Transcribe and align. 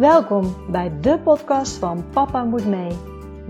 Welkom 0.00 0.70
bij 0.70 1.00
de 1.00 1.18
podcast 1.18 1.76
van 1.76 2.10
Papa 2.10 2.44
Moet 2.44 2.66
Mee. 2.66 2.90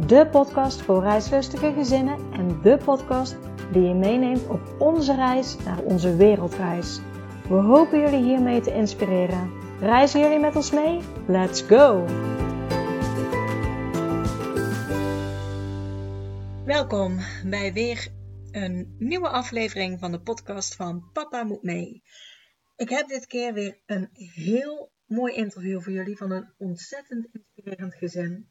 De 0.06 0.29
podcast 0.30 0.82
voor 0.82 1.02
reislustige 1.02 1.72
gezinnen 1.72 2.32
en 2.32 2.62
de 2.62 2.79
podcast 2.84 3.36
die 3.72 3.82
je 3.82 3.95
meeneemt 3.95 4.48
op 4.48 4.61
onze 4.79 5.14
reis 5.14 5.57
naar 5.64 5.82
onze 5.82 6.16
wereldreis. 6.16 7.00
We 7.48 7.54
hopen 7.54 8.00
jullie 8.00 8.22
hiermee 8.22 8.61
te 8.61 8.75
inspireren. 8.75 9.50
Reizen 9.80 10.21
jullie 10.21 10.39
met 10.39 10.57
ons 10.57 10.71
mee? 10.71 11.00
Let's 11.26 11.62
go! 11.62 12.04
Welkom 16.64 17.18
bij 17.44 17.72
weer 17.72 18.08
een 18.50 18.96
nieuwe 18.98 19.29
aflevering 19.29 19.98
van 19.98 20.12
de 20.12 20.21
podcast 20.21 20.75
van 20.75 21.11
Papa 21.12 21.43
Moet 21.43 21.62
Mee. 21.62 22.03
Ik 22.76 22.89
heb 22.89 23.08
dit 23.08 23.26
keer 23.26 23.53
weer 23.53 23.80
een 23.86 24.08
heel 24.14 24.90
mooi 25.11 25.35
interview 25.35 25.82
voor 25.82 25.93
jullie 25.93 26.17
van 26.17 26.31
een 26.31 26.53
ontzettend 26.57 27.27
inspirerend 27.32 27.95
gezin. 27.95 28.50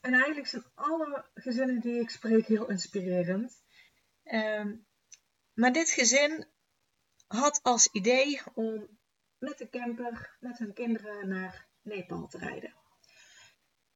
En 0.00 0.12
eigenlijk 0.12 0.46
zijn 0.46 0.64
alle 0.74 1.24
gezinnen 1.34 1.80
die 1.80 2.00
ik 2.00 2.10
spreek 2.10 2.46
heel 2.46 2.68
inspirerend. 2.68 3.62
Um, 4.24 4.86
maar 5.54 5.72
dit 5.72 5.90
gezin 5.90 6.46
had 7.26 7.60
als 7.62 7.88
idee 7.92 8.40
om 8.54 8.98
met 9.38 9.58
de 9.58 9.68
camper, 9.68 10.36
met 10.40 10.58
hun 10.58 10.72
kinderen 10.72 11.28
naar 11.28 11.66
Nepal 11.82 12.26
te 12.26 12.38
rijden. 12.38 12.74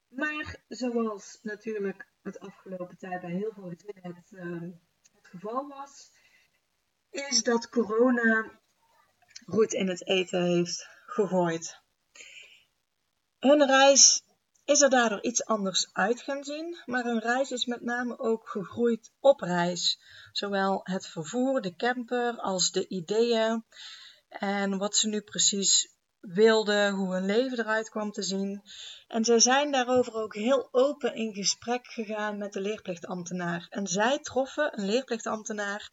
Maar 0.09 0.57
zoals 0.69 1.39
natuurlijk 1.43 2.09
het 2.23 2.41
afgelopen 2.41 2.99
tijd 2.99 3.21
bij 3.21 3.31
heel 3.31 3.53
veel 3.55 3.69
gezinnen 3.69 4.15
het, 4.15 4.31
uh, 4.31 4.61
het 5.15 5.27
geval 5.27 5.69
was, 5.69 6.11
is 7.11 7.43
dat 7.43 7.69
corona 7.69 8.61
goed 9.45 9.73
in 9.73 9.89
het 9.89 10.07
eten 10.07 10.43
heeft 10.43 10.89
gegooid. 11.11 11.79
Hun 13.39 13.67
reis 13.67 14.23
is 14.65 14.81
er 14.81 14.91
daardoor 14.91 15.23
iets 15.23 15.45
anders 15.45 15.89
uit 15.93 16.23
gaan 16.23 16.45
zien, 16.45 16.79
maar 16.87 17.05
hun 17.05 17.19
reis 17.19 17.51
is 17.51 17.67
met 17.67 17.81
name 17.81 18.19
ook 18.19 18.49
gegroeid 18.49 19.13
op 19.21 19.41
reis. 19.41 20.01
Zowel 20.33 20.81
het 20.83 21.07
vervoer, 21.07 21.61
de 21.61 21.77
camper, 21.77 22.37
als 22.39 22.71
de 22.71 22.89
ideeën 22.89 23.65
en 24.29 24.79
wat 24.79 24.97
ze 24.97 25.09
nu 25.09 25.21
precies 25.21 25.95
wilden, 26.21 26.93
hoe 26.93 27.15
hun 27.15 27.27
leven 27.27 27.59
eruit 27.59 27.91
kwam 27.91 28.11
te 28.11 28.23
zien. 28.23 28.63
En 29.09 29.25
zij 29.25 29.39
zijn 29.39 29.73
daarover 29.73 30.15
ook 30.15 30.35
heel 30.35 30.69
open 30.73 31.15
in 31.15 31.35
gesprek 31.35 31.87
gegaan 31.87 32.39
met 32.39 32.53
de 32.53 32.61
leerplichtambtenaar. 32.61 33.67
En 33.71 33.87
zij 33.87 34.19
troffen 34.19 34.79
een 34.79 34.87
leerplichtambtenaar 34.87 35.91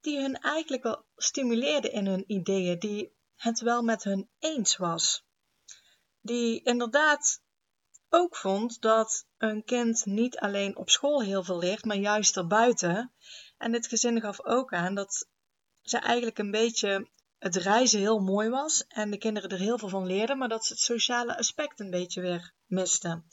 die 0.00 0.20
hun 0.20 0.36
eigenlijk 0.36 0.82
wel 0.82 1.04
stimuleerde 1.16 1.90
in 1.90 2.06
hun 2.06 2.24
ideeën, 2.26 2.78
die 2.78 3.12
het 3.42 3.60
wel 3.60 3.82
met 3.82 4.04
hun 4.04 4.28
eens 4.38 4.76
was. 4.76 5.24
Die 6.20 6.62
inderdaad 6.62 7.42
ook 8.08 8.36
vond 8.36 8.80
dat 8.80 9.26
een 9.38 9.64
kind 9.64 10.04
niet 10.06 10.38
alleen 10.38 10.76
op 10.76 10.90
school 10.90 11.22
heel 11.22 11.44
veel 11.44 11.58
leert, 11.58 11.84
maar 11.84 11.96
juist 11.96 12.36
erbuiten. 12.36 13.12
En 13.58 13.72
dit 13.72 13.86
gezin 13.86 14.20
gaf 14.20 14.44
ook 14.44 14.72
aan 14.72 14.94
dat 14.94 15.28
ze 15.80 15.98
eigenlijk 15.98 16.38
een 16.38 16.50
beetje 16.50 17.10
het 17.38 17.56
reizen 17.56 18.00
heel 18.00 18.18
mooi 18.18 18.48
was 18.48 18.86
en 18.88 19.10
de 19.10 19.18
kinderen 19.18 19.50
er 19.50 19.58
heel 19.58 19.78
veel 19.78 19.88
van 19.88 20.06
leerden, 20.06 20.38
maar 20.38 20.48
dat 20.48 20.64
ze 20.64 20.72
het 20.72 20.82
sociale 20.82 21.36
aspect 21.36 21.80
een 21.80 21.90
beetje 21.90 22.20
weer 22.20 22.54
misten. 22.66 23.28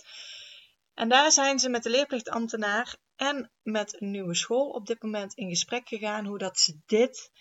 En 0.94 1.10
daar 1.10 1.32
zijn 1.32 1.60
ze 1.60 1.70
met 1.70 1.84
de 1.84 1.90
leerplichtambtenaar 1.90 2.96
en 3.16 3.52
met 3.62 4.02
een 4.02 4.12
nieuwe 4.12 4.36
school 4.36 4.70
op 4.70 4.86
dit 4.86 5.02
moment 5.02 5.34
in 5.34 5.50
gesprek 5.50 5.88
gegaan 5.88 6.26
hoe 6.26 6.38
dat 6.38 6.60
ze 6.60 6.80
dit 6.86 7.32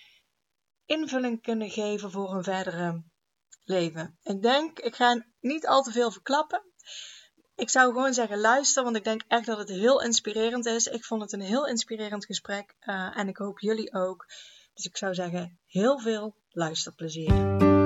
invulling 0.89 1.43
kunnen 1.43 1.71
geven 1.71 2.11
voor 2.11 2.33
hun 2.33 2.43
verdere 2.43 3.03
leven. 3.65 4.19
Ik 4.23 4.43
denk, 4.43 4.79
ik 4.79 4.95
ga 4.95 5.27
niet 5.41 5.67
al 5.67 5.83
te 5.83 5.91
veel 5.91 6.11
verklappen. 6.11 6.63
Ik 7.55 7.71
zou 7.71 7.93
gewoon 7.93 8.15
zeggen 8.15 8.39
luister, 8.39 8.83
want 8.85 8.97
ik 8.97 9.05
denk 9.05 9.23
echt 9.29 9.47
dat 9.47 9.59
het 9.59 9.69
heel 9.69 10.03
inspirerend 10.03 10.67
is. 10.67 10.87
Ik 10.87 11.05
vond 11.05 11.23
het 11.23 11.33
een 11.33 11.41
heel 11.41 11.67
inspirerend 11.67 12.25
gesprek 12.25 12.75
uh, 12.81 13.19
en 13.19 13.29
ik 13.29 13.37
hoop 13.37 13.61
jullie 13.61 13.95
ook. 13.95 14.27
Dus 14.75 14.85
ik 14.85 14.97
zou 14.97 15.15
zeggen, 15.15 15.59
heel 15.67 16.01
veel 16.01 16.37
luisterplezier. 16.49 17.78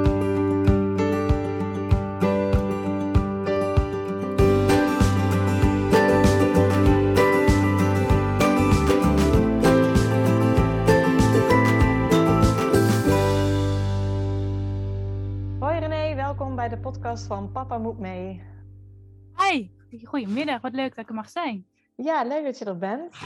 Podcast 17.13 17.29
van 17.29 17.53
Papa 17.53 17.79
Moet 17.79 17.99
Mee. 17.99 18.43
Hi, 19.37 19.71
goedemiddag. 20.05 20.61
Wat 20.61 20.73
leuk 20.73 20.89
dat 20.89 20.99
ik 20.99 21.09
er 21.09 21.15
mag 21.15 21.31
zijn. 21.31 21.67
Ja, 21.97 22.25
leuk 22.25 22.45
dat 22.45 22.59
je 22.59 22.65
er 22.65 22.79
bent. 22.79 23.17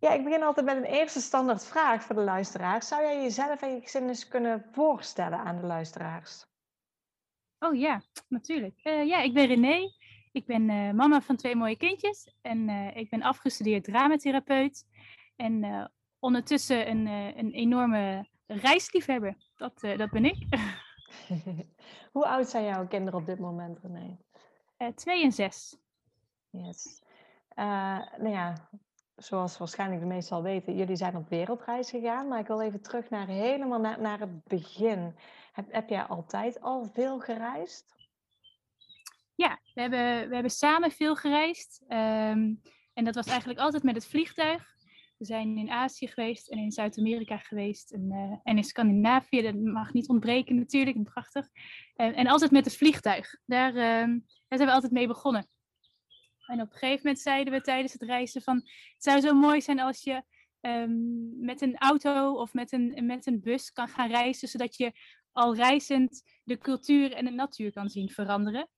Ja, 0.00 0.12
ik 0.12 0.24
begin 0.24 0.42
altijd 0.42 0.66
met 0.66 0.76
een 0.76 0.84
eerste 0.84 1.20
standaard 1.20 1.66
vraag 1.66 2.02
voor 2.02 2.14
de 2.14 2.22
luisteraars. 2.22 2.88
Zou 2.88 3.02
jij 3.02 3.22
jezelf 3.22 3.62
en 3.62 3.74
je 3.74 3.80
gezin 3.80 4.08
eens 4.08 4.28
kunnen 4.28 4.64
voorstellen 4.72 5.38
aan 5.38 5.60
de 5.60 5.66
luisteraars? 5.66 6.46
Oh 7.58 7.74
ja, 7.74 8.02
natuurlijk. 8.28 8.80
Uh, 8.82 9.06
ja, 9.06 9.20
ik 9.22 9.34
ben 9.34 9.46
René. 9.46 9.90
Ik 10.32 10.46
ben 10.46 10.70
uh, 10.70 10.90
mama 10.90 11.20
van 11.20 11.36
twee 11.36 11.56
mooie 11.56 11.76
kindjes. 11.76 12.34
En 12.42 12.68
uh, 12.68 12.96
ik 12.96 13.10
ben 13.10 13.22
afgestudeerd 13.22 13.84
dramatherapeut. 13.84 14.86
En 15.36 15.90
ondertussen 16.18 16.90
een, 16.90 17.06
een 17.36 17.52
enorme 17.52 18.28
reisliefhebber. 18.46 19.36
Dat, 19.56 19.80
dat 19.80 20.10
ben 20.10 20.24
ik. 20.24 20.36
Hoe 22.12 22.26
oud 22.26 22.48
zijn 22.48 22.64
jouw 22.64 22.86
kinderen 22.86 23.20
op 23.20 23.26
dit 23.26 23.38
moment, 23.38 23.78
René? 23.82 24.16
twee 24.94 25.22
en 25.24 25.32
zes. 25.32 25.76
Yes. 26.50 27.02
nou 27.56 28.28
ja, 28.28 28.68
zoals 29.16 29.58
waarschijnlijk 29.58 30.00
de 30.00 30.06
meesten 30.06 30.36
al 30.36 30.42
weten, 30.42 30.76
jullie 30.76 30.96
zijn 30.96 31.16
op 31.16 31.28
wereldreis 31.28 31.90
gegaan. 31.90 32.28
Maar 32.28 32.38
ik 32.38 32.46
wil 32.46 32.60
even 32.60 32.82
terug 32.82 33.10
naar 33.10 33.26
helemaal 33.26 33.80
naar, 33.80 34.00
naar 34.00 34.20
het 34.20 34.44
begin. 34.44 35.14
Heb, 35.52 35.72
heb 35.72 35.88
jij 35.88 36.02
altijd 36.02 36.60
al 36.60 36.84
veel 36.92 37.18
gereisd? 37.18 37.94
Ja, 39.34 39.58
we 39.74 39.80
hebben, 39.80 40.28
we 40.28 40.34
hebben 40.34 40.52
samen 40.52 40.90
veel 40.90 41.16
gereisd. 41.16 41.82
Ehm, 41.88 42.54
en 42.92 43.04
dat 43.04 43.14
was 43.14 43.26
eigenlijk 43.26 43.58
altijd 43.58 43.82
met 43.82 43.94
het 43.94 44.06
vliegtuig. 44.06 44.75
We 45.16 45.24
zijn 45.24 45.58
in 45.58 45.70
Azië 45.70 46.06
geweest 46.06 46.50
en 46.50 46.58
in 46.58 46.72
Zuid-Amerika 46.72 47.38
geweest 47.38 47.92
en, 47.92 48.12
uh, 48.12 48.36
en 48.42 48.56
in 48.56 48.64
Scandinavië. 48.64 49.42
Dat 49.42 49.54
mag 49.54 49.92
niet 49.92 50.08
ontbreken 50.08 50.56
natuurlijk, 50.56 51.02
prachtig. 51.02 51.46
Uh, 51.96 52.18
en 52.18 52.26
altijd 52.26 52.50
met 52.50 52.64
het 52.64 52.76
vliegtuig. 52.76 53.36
Daar, 53.44 53.74
uh, 53.74 54.16
zijn 54.48 54.68
we 54.68 54.72
altijd 54.72 54.92
mee 54.92 55.06
begonnen. 55.06 55.48
En 56.46 56.60
op 56.60 56.72
een 56.72 56.78
gegeven 56.78 57.00
moment 57.02 57.18
zeiden 57.18 57.52
we 57.52 57.60
tijdens 57.60 57.92
het 57.92 58.02
reizen 58.02 58.42
van... 58.42 58.56
Het 58.56 59.02
zou 59.02 59.20
zo 59.20 59.34
mooi 59.34 59.60
zijn 59.60 59.80
als 59.80 60.02
je 60.02 60.22
um, 60.60 61.44
met 61.44 61.60
een 61.60 61.76
auto 61.76 62.32
of 62.32 62.52
met 62.52 62.72
een, 62.72 63.06
met 63.06 63.26
een 63.26 63.40
bus 63.40 63.72
kan 63.72 63.88
gaan 63.88 64.08
reizen... 64.08 64.48
zodat 64.48 64.76
je 64.76 64.92
al 65.32 65.54
reizend 65.54 66.22
de 66.44 66.58
cultuur 66.58 67.12
en 67.12 67.24
de 67.24 67.30
natuur 67.30 67.72
kan 67.72 67.88
zien 67.88 68.10
veranderen. 68.10 68.68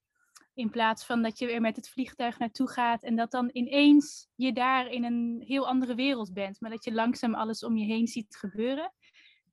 In 0.59 0.71
plaats 0.71 1.05
van 1.05 1.23
dat 1.23 1.39
je 1.39 1.53
er 1.53 1.61
met 1.61 1.77
het 1.77 1.89
vliegtuig 1.89 2.39
naartoe 2.39 2.69
gaat 2.69 3.03
en 3.03 3.17
dat 3.17 3.31
dan 3.31 3.51
ineens 3.53 4.29
je 4.35 4.53
daar 4.53 4.91
in 4.91 5.05
een 5.05 5.43
heel 5.47 5.67
andere 5.67 5.95
wereld 5.95 6.33
bent. 6.33 6.61
Maar 6.61 6.71
dat 6.71 6.85
je 6.85 6.93
langzaam 6.93 7.35
alles 7.35 7.65
om 7.65 7.77
je 7.77 7.85
heen 7.85 8.07
ziet 8.07 8.37
gebeuren. 8.37 8.93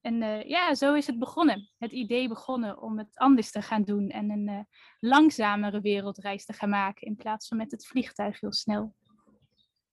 En 0.01 0.21
uh, 0.21 0.43
ja, 0.43 0.75
zo 0.75 0.93
is 0.93 1.07
het 1.07 1.19
begonnen. 1.19 1.69
Het 1.77 1.91
idee 1.91 2.27
begonnen 2.27 2.81
om 2.81 2.97
het 2.97 3.17
anders 3.17 3.51
te 3.51 3.61
gaan 3.61 3.83
doen 3.83 4.09
en 4.09 4.29
een 4.29 4.47
uh, 4.47 4.59
langzamere 4.99 5.81
wereldreis 5.81 6.45
te 6.45 6.53
gaan 6.53 6.69
maken 6.69 7.07
in 7.07 7.15
plaats 7.15 7.47
van 7.47 7.57
met 7.57 7.71
het 7.71 7.87
vliegtuig 7.87 8.39
heel 8.39 8.53
snel. 8.53 8.93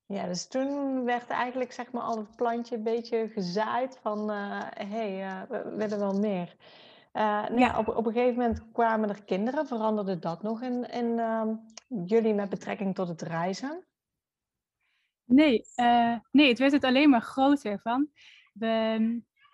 Ja, 0.05 0.27
dus 0.27 0.47
toen 0.47 1.03
werd 1.03 1.29
eigenlijk 1.29 1.71
zeg 1.71 1.91
maar 1.91 2.03
al 2.03 2.17
het 2.17 2.35
plantje 2.35 2.75
een 2.75 2.83
beetje 2.83 3.29
gezaaid 3.33 3.99
van 4.01 4.29
hé, 4.29 4.59
uh, 4.77 4.91
hey, 4.91 5.45
we 5.49 5.75
willen 5.75 5.99
wel 5.99 6.19
meer. 6.19 6.55
Nou 7.13 7.59
ja, 7.59 7.79
op, 7.79 7.87
op 7.87 8.05
een 8.05 8.13
gegeven 8.13 8.37
moment 8.37 8.71
kwamen 8.71 9.09
er 9.09 9.23
kinderen. 9.23 9.67
Veranderde 9.67 10.19
dat 10.19 10.43
nog 10.43 10.61
in, 10.61 10.89
in 10.89 11.19
ehm, 11.19 11.55
jullie 12.05 12.33
met 12.33 12.49
betrekking 12.49 12.95
tot 12.95 13.07
het 13.07 13.21
reizen? 13.21 13.85
Nee, 15.25 15.65
nee, 16.31 16.47
het 16.47 16.59
werd 16.59 16.71
het 16.71 16.83
alleen 16.83 17.09
maar 17.09 17.21
groter 17.21 17.79
van. 17.79 18.09
We, 18.53 18.97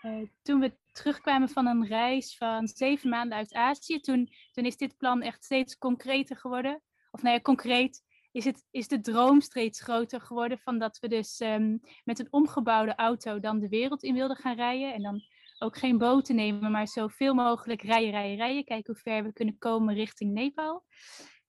uh, 0.01 0.27
toen 0.41 0.59
we 0.59 0.77
terugkwamen 0.91 1.50
van 1.50 1.67
een 1.67 1.88
reis 1.88 2.38
van 2.38 2.67
zeven 2.67 3.09
maanden 3.09 3.38
uit 3.38 3.53
Azië, 3.53 4.00
toen, 4.00 4.29
toen 4.51 4.65
is 4.65 4.77
dit 4.77 4.97
plan 4.97 5.21
echt 5.21 5.44
steeds 5.44 5.77
concreter 5.77 6.38
geworden. 6.38 6.81
Of 7.11 7.21
nou 7.21 7.35
ja, 7.35 7.41
concreet 7.41 8.03
is, 8.31 8.45
het, 8.45 8.65
is 8.71 8.88
de 8.88 9.00
droom 9.00 9.41
steeds 9.41 9.81
groter 9.81 10.21
geworden 10.21 10.59
van 10.59 10.79
dat 10.79 11.00
we 11.00 11.07
dus 11.07 11.39
um, 11.39 11.79
met 12.03 12.19
een 12.19 12.27
omgebouwde 12.29 12.95
auto 12.95 13.39
dan 13.39 13.59
de 13.59 13.69
wereld 13.69 14.03
in 14.03 14.13
wilden 14.13 14.38
gaan 14.38 14.56
rijden. 14.56 14.94
En 14.94 15.01
dan 15.01 15.21
ook 15.59 15.77
geen 15.77 15.97
boten 15.97 16.35
nemen, 16.35 16.71
maar 16.71 16.88
zoveel 16.88 17.33
mogelijk 17.33 17.81
rijden, 17.81 18.11
rijden, 18.11 18.38
rijden. 18.38 18.63
Kijken 18.63 18.94
hoe 18.94 19.01
ver 19.01 19.23
we 19.23 19.33
kunnen 19.33 19.57
komen 19.57 19.94
richting 19.94 20.33
Nepal. 20.33 20.85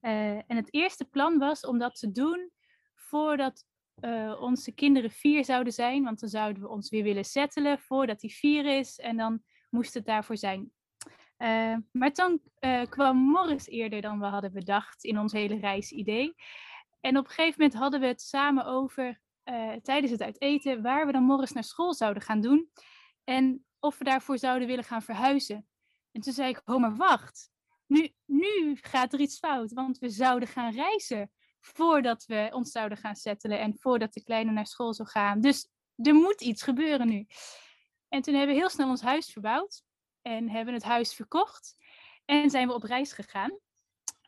Uh, 0.01 0.31
en 0.31 0.57
het 0.57 0.75
eerste 0.75 1.05
plan 1.05 1.39
was 1.39 1.67
om 1.67 1.79
dat 1.79 1.95
te 1.95 2.11
doen 2.13 2.51
voordat 2.95 3.65
uh, 4.05 4.41
onze 4.41 4.73
kinderen 4.73 5.11
vier 5.11 5.45
zouden 5.45 5.73
zijn. 5.73 6.05
Want 6.05 6.21
dan 6.21 6.29
zouden 6.29 6.63
we 6.63 6.69
ons 6.69 6.91
weer 6.91 7.03
willen 7.03 7.25
settelen 7.25 7.79
voordat 7.79 8.21
hij 8.21 8.31
vier 8.31 8.79
is. 8.79 8.99
En 8.99 9.17
dan 9.17 9.43
moest 9.71 9.95
het 9.95 10.05
daarvoor 10.05 10.37
zijn. 10.37 10.73
Uh, 11.39 11.77
maar 11.93 12.13
toen 12.13 12.43
kwam 12.89 13.17
Morris 13.17 13.67
eerder 13.67 14.01
dan 14.01 14.21
we 14.21 14.27
hadden 14.27 14.53
bedacht 14.53 15.05
in 15.05 15.19
ons 15.19 15.33
hele 15.33 15.59
reisidee. 15.59 16.35
En 17.01 17.17
op 17.19 17.25
een 17.25 17.31
gegeven 17.31 17.63
moment 17.63 17.79
hadden 17.79 18.01
we 18.01 18.07
het 18.07 18.21
samen 18.21 18.65
over, 18.65 19.21
tijdens 19.83 20.11
het 20.11 20.23
uiteten, 20.23 20.83
waar 20.83 21.07
we 21.07 21.13
dan 21.13 21.23
Morris 21.23 21.53
naar 21.53 21.65
school 21.65 21.95
zouden 21.95 22.23
gaan 22.23 22.41
doen. 22.41 22.71
En 23.25 23.65
of 23.81 23.99
we 23.99 24.05
daarvoor 24.05 24.39
zouden 24.39 24.69
willen 24.69 24.85
gaan 24.85 25.03
verhuizen. 25.03 25.67
En 26.13 26.21
toen 26.21 26.33
zei 26.33 26.49
ik, 26.49 26.63
oh 26.65 26.81
maar 26.81 26.97
wacht, 26.97 27.51
nu, 27.87 28.15
nu 28.25 28.77
gaat 28.81 29.13
er 29.13 29.21
iets 29.21 29.39
fout, 29.39 29.73
want 29.73 29.99
we 29.99 30.09
zouden 30.09 30.49
gaan 30.49 30.73
reizen 30.73 31.31
voordat 31.61 32.25
we 32.25 32.49
ons 32.53 32.71
zouden 32.71 32.99
gaan 32.99 33.17
settelen 33.17 33.61
en 33.61 33.77
voordat 33.79 34.13
de 34.13 34.23
kleine 34.23 34.51
naar 34.51 34.67
school 34.67 34.95
zou 34.95 35.09
gaan. 35.09 35.41
Dus 35.41 35.69
er 35.97 36.15
moet 36.15 36.41
iets 36.41 36.63
gebeuren 36.63 37.09
nu. 37.09 37.27
En 38.09 38.23
toen 38.23 38.35
hebben 38.35 38.55
we 38.55 38.61
heel 38.61 38.71
snel 38.71 38.89
ons 38.89 39.01
huis 39.01 39.33
verbouwd 39.33 39.83
en 40.23 40.49
hebben 40.49 40.75
het 40.75 40.83
huis 40.83 41.15
verkocht 41.15 41.77
en 42.25 42.51
zijn 42.51 42.69
we 42.69 42.75
op 42.75 42.83
reis 42.83 43.13
gegaan. 43.13 43.51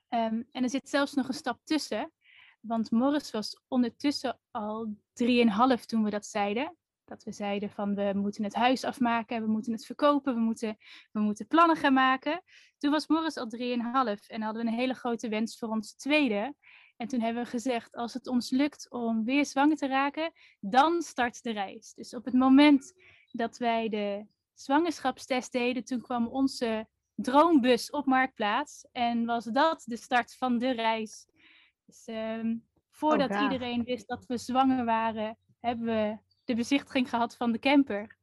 Um, 0.09 0.49
en 0.51 0.63
er 0.63 0.71
zit 0.71 0.89
zelfs 0.89 1.15
nog 1.15 1.29
een 1.29 1.35
stap 1.35 1.61
tussen, 1.65 2.13
want 2.61 2.91
Morris 2.91 3.31
was 3.31 3.61
ondertussen 3.69 4.41
al 4.51 4.97
drieënhalf 5.13 5.85
toen 5.87 6.05
we 6.05 6.11
dat 6.11 6.27
zeiden. 6.27 6.77
Dat 7.05 7.25
we 7.25 7.33
zeiden 7.33 7.71
van 7.71 7.95
we 7.95 8.13
moeten 8.15 8.45
het 8.45 8.55
huis 8.55 8.85
afmaken, 8.85 9.43
we 9.43 9.51
moeten 9.51 9.73
het 9.73 9.87
verkopen, 9.87 10.35
we 10.35 10.41
moeten, 10.41 10.77
we 11.13 11.21
moeten 11.21 11.47
plannen 11.47 11.77
gaan 11.77 11.93
maken. 11.93 12.43
Toen 12.79 12.91
was 12.91 13.07
Morris 13.07 13.37
al 13.37 13.47
drieënhalf 13.47 14.29
en 14.29 14.43
hadden 14.43 14.65
we 14.65 14.69
een 14.69 14.77
hele 14.77 14.95
grote 14.95 15.29
wens 15.29 15.59
voor 15.59 15.69
onze 15.69 15.97
tweede. 15.97 16.55
En 16.97 17.09
toen 17.09 17.21
hebben 17.21 17.43
we 17.43 17.49
gezegd, 17.49 17.97
als 17.97 18.15
het 18.15 18.27
ons 18.27 18.51
lukt 18.51 18.91
om 18.91 19.25
weer 19.25 19.47
zwanger 19.47 19.77
te 19.77 19.87
raken, 19.87 20.33
dan 20.61 21.03
start 21.03 21.43
de 21.43 21.51
reis. 21.51 21.95
Dus 21.95 22.15
op 22.15 22.25
het 22.25 22.35
moment 22.35 22.95
dat 23.31 23.57
wij 23.57 23.89
de 23.89 24.27
zwangerschapstest 24.55 25.53
deden, 25.53 25.85
toen 25.85 26.01
kwam 26.01 26.27
onze 26.27 26.87
droombus 27.15 27.91
op 27.91 28.07
Marktplaats. 28.07 28.87
En 28.93 29.25
was 29.25 29.45
dat 29.45 29.83
de 29.85 29.97
start 29.97 30.37
van 30.37 30.59
de 30.59 30.71
reis. 30.71 31.27
Dus 31.87 32.07
um, 32.07 32.67
voordat 32.91 33.31
oh, 33.31 33.43
iedereen 33.43 33.85
wist 33.85 34.09
dat 34.09 34.27
we 34.27 34.39
zwanger 34.39 34.85
waren, 34.85 35.39
hebben 35.61 35.87
we 35.87 36.19
de 36.53 36.59
bezichtiging 36.59 37.09
gehad 37.09 37.37
van 37.37 37.53
de 37.53 37.59
camper. 37.59 38.17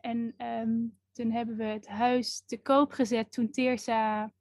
En 0.00 0.34
um, 0.38 0.98
toen 1.12 1.30
hebben 1.30 1.56
we 1.56 1.64
het 1.64 1.88
huis 1.88 2.42
te 2.46 2.62
koop 2.62 2.92
gezet 2.92 3.32
toen 3.32 3.50
Teersa 3.50 4.32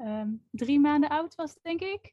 um, 0.00 0.44
drie 0.50 0.80
maanden 0.80 1.10
oud 1.10 1.34
was, 1.34 1.54
denk 1.62 1.80
ik. 1.80 2.12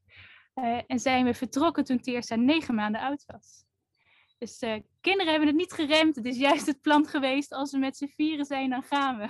Uh, 0.56 0.80
en 0.88 1.00
zijn 1.00 1.26
we 1.26 1.34
vertrokken 1.34 1.84
toen 1.84 2.00
Teersa 2.00 2.36
negen 2.36 2.76
maanden 2.76 3.02
oud 3.02 3.24
was. 3.26 3.66
Dus 4.38 4.62
uh, 4.62 4.76
kinderen 5.02 5.32
hebben 5.32 5.48
het 5.48 5.58
niet 5.58 5.74
geremd. 5.74 6.16
Het 6.16 6.26
is 6.26 6.38
juist 6.38 6.66
het 6.66 6.82
plan 6.82 7.06
geweest. 7.06 7.54
Als 7.54 7.72
we 7.72 7.78
met 7.78 7.98
z'n 7.98 8.08
vieren 8.08 8.46
zijn, 8.46 8.70
dan 8.70 8.84
gaan 8.84 9.18
we. 9.18 9.28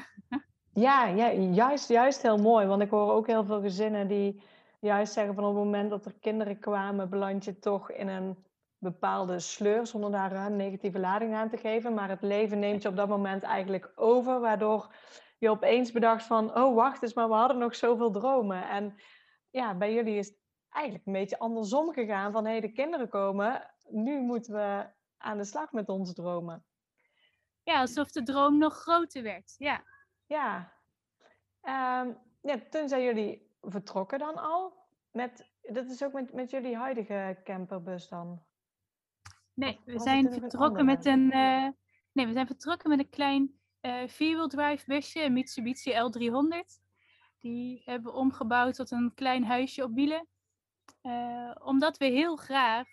ja, 0.85 1.05
ja 1.05 1.31
juist, 1.31 1.89
juist 1.89 2.21
heel 2.21 2.37
mooi. 2.37 2.65
Want 2.65 2.81
ik 2.81 2.89
hoor 2.89 3.11
ook 3.11 3.27
heel 3.27 3.45
veel 3.45 3.61
gezinnen 3.61 4.07
die 4.07 4.41
juist 4.79 5.13
zeggen 5.13 5.35
van 5.35 5.43
op 5.43 5.55
het 5.55 5.63
moment 5.63 5.89
dat 5.89 6.05
er 6.05 6.15
kinderen 6.19 6.59
kwamen, 6.59 7.09
beland 7.09 7.45
je 7.45 7.59
toch 7.59 7.91
in 7.91 8.07
een 8.07 8.44
bepaalde 8.91 9.39
sleur, 9.39 9.87
zonder 9.87 10.11
daar 10.11 10.31
een 10.31 10.55
negatieve 10.55 10.99
lading 10.99 11.33
aan 11.33 11.49
te 11.49 11.57
geven. 11.57 11.93
Maar 11.93 12.09
het 12.09 12.21
leven 12.21 12.59
neemt 12.59 12.81
je 12.81 12.89
op 12.89 12.95
dat 12.95 13.07
moment 13.07 13.43
eigenlijk 13.43 13.91
over, 13.95 14.39
waardoor 14.39 14.93
je 15.37 15.49
opeens 15.49 15.91
bedacht 15.91 16.23
van, 16.23 16.57
oh 16.57 16.75
wacht 16.75 17.03
eens, 17.03 17.13
maar 17.13 17.27
we 17.27 17.33
hadden 17.33 17.57
nog 17.57 17.75
zoveel 17.75 18.11
dromen. 18.11 18.69
En 18.69 18.95
ja, 19.49 19.75
bij 19.75 19.93
jullie 19.93 20.17
is 20.17 20.27
het 20.27 20.37
eigenlijk 20.69 21.05
een 21.05 21.13
beetje 21.13 21.39
andersom 21.39 21.93
gegaan 21.93 22.31
van, 22.31 22.45
hé, 22.45 22.51
hey, 22.51 22.61
de 22.61 22.71
kinderen 22.71 23.09
komen, 23.09 23.71
nu 23.89 24.19
moeten 24.19 24.53
we 24.53 24.87
aan 25.17 25.37
de 25.37 25.45
slag 25.45 25.71
met 25.71 25.89
onze 25.89 26.13
dromen. 26.13 26.65
Ja, 27.63 27.79
alsof 27.79 28.11
de 28.11 28.23
droom 28.23 28.57
nog 28.57 28.73
groter 28.73 29.23
werd, 29.23 29.55
ja. 29.57 29.83
Ja. 30.25 30.73
Um, 31.61 32.17
ja 32.41 32.59
toen 32.69 32.89
zijn 32.89 33.03
jullie 33.03 33.55
vertrokken 33.61 34.19
dan 34.19 34.35
al? 34.35 34.73
Met, 35.11 35.51
dat 35.61 35.85
is 35.85 36.03
ook 36.03 36.13
met, 36.13 36.33
met 36.33 36.49
jullie 36.49 36.75
huidige 36.75 37.39
camperbus 37.43 38.07
dan? 38.07 38.43
Nee, 39.55 39.79
we 39.85 39.99
zijn 39.99 40.33
vertrokken 40.33 40.85
met 40.85 41.05
een. 41.05 41.31
Uh, 41.31 41.67
nee, 42.11 42.25
we 42.25 42.31
zijn 42.31 42.47
vertrokken 42.47 42.89
met 42.89 42.99
een 42.99 43.09
klein 43.09 43.59
uh, 43.81 44.07
vierwheel 44.07 44.47
drive 44.47 44.83
busje, 44.85 45.23
een 45.23 45.33
Mitsubishi 45.33 45.91
L300. 45.91 46.83
Die 47.39 47.81
hebben 47.85 48.11
we 48.11 48.17
omgebouwd 48.17 48.75
tot 48.75 48.91
een 48.91 49.13
klein 49.13 49.43
huisje 49.43 49.83
op 49.83 49.93
wielen. 49.93 50.27
Uh, 51.01 51.51
omdat 51.63 51.97
we 51.97 52.05
heel 52.05 52.35
graag 52.35 52.87